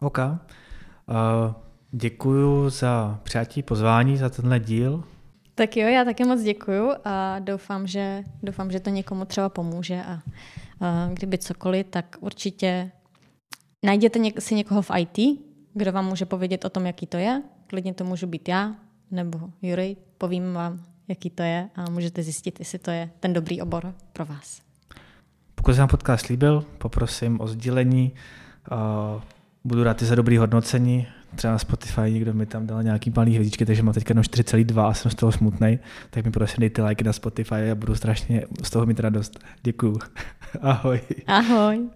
OK. 0.00 0.18
Uh, 0.18 0.34
děkuju 1.92 2.70
za 2.70 3.20
přijatí 3.22 3.62
pozvání, 3.62 4.16
za 4.16 4.28
tenhle 4.28 4.60
díl. 4.60 5.04
Tak 5.54 5.76
jo, 5.76 5.88
já 5.88 6.04
také 6.04 6.24
moc 6.24 6.42
děkuju 6.42 6.92
a 7.04 7.38
doufám, 7.38 7.86
že, 7.86 8.24
doufám, 8.42 8.70
že 8.70 8.80
to 8.80 8.90
někomu 8.90 9.24
třeba 9.24 9.48
pomůže 9.48 10.02
a 10.02 10.14
uh, 10.14 11.14
kdyby 11.14 11.38
cokoliv, 11.38 11.86
tak 11.90 12.16
určitě 12.20 12.90
najděte 13.84 14.18
něk- 14.18 14.40
si 14.40 14.54
někoho 14.54 14.82
v 14.82 14.90
IT, 14.98 15.40
kdo 15.74 15.92
vám 15.92 16.06
může 16.06 16.26
povědět 16.26 16.64
o 16.64 16.70
tom, 16.70 16.86
jaký 16.86 17.06
to 17.06 17.16
je. 17.16 17.42
Klidně 17.66 17.94
to 17.94 18.04
můžu 18.04 18.26
být 18.26 18.48
já, 18.48 18.74
nebo 19.14 19.40
Jurej, 19.62 19.96
povím 20.18 20.52
vám, 20.52 20.80
jaký 21.08 21.30
to 21.30 21.42
je 21.42 21.68
a 21.76 21.90
můžete 21.90 22.22
zjistit, 22.22 22.58
jestli 22.58 22.78
to 22.78 22.90
je 22.90 23.10
ten 23.20 23.32
dobrý 23.32 23.62
obor 23.62 23.94
pro 24.12 24.24
vás. 24.24 24.62
Pokud 25.54 25.74
se 25.74 25.80
vám 25.80 25.88
podcast 25.88 26.26
líbil, 26.26 26.64
poprosím 26.78 27.40
o 27.40 27.46
sdílení. 27.46 28.12
Budu 29.64 29.84
rád 29.84 30.02
i 30.02 30.04
za 30.04 30.14
dobrý 30.14 30.36
hodnocení. 30.36 31.06
Třeba 31.34 31.52
na 31.52 31.58
Spotify 31.58 32.00
někdo 32.00 32.34
mi 32.34 32.46
tam 32.46 32.66
dal 32.66 32.82
nějaký 32.82 33.12
malý 33.16 33.34
hvězdičky, 33.34 33.66
takže 33.66 33.82
mám 33.82 33.94
teď 33.94 34.08
jenom 34.08 34.22
4,2 34.22 34.86
a 34.86 34.94
jsem 34.94 35.10
z 35.10 35.14
toho 35.14 35.32
smutný. 35.32 35.78
Tak 36.10 36.24
mi 36.24 36.30
prosím 36.30 36.60
dejte 36.60 36.84
like 36.84 37.04
na 37.04 37.12
Spotify 37.12 37.70
a 37.70 37.74
budu 37.74 37.94
strašně 37.94 38.44
z 38.62 38.70
toho 38.70 38.86
mít 38.86 39.00
radost. 39.00 39.38
Děkuju. 39.62 39.98
Ahoj. 40.60 41.00
Ahoj. 41.26 41.88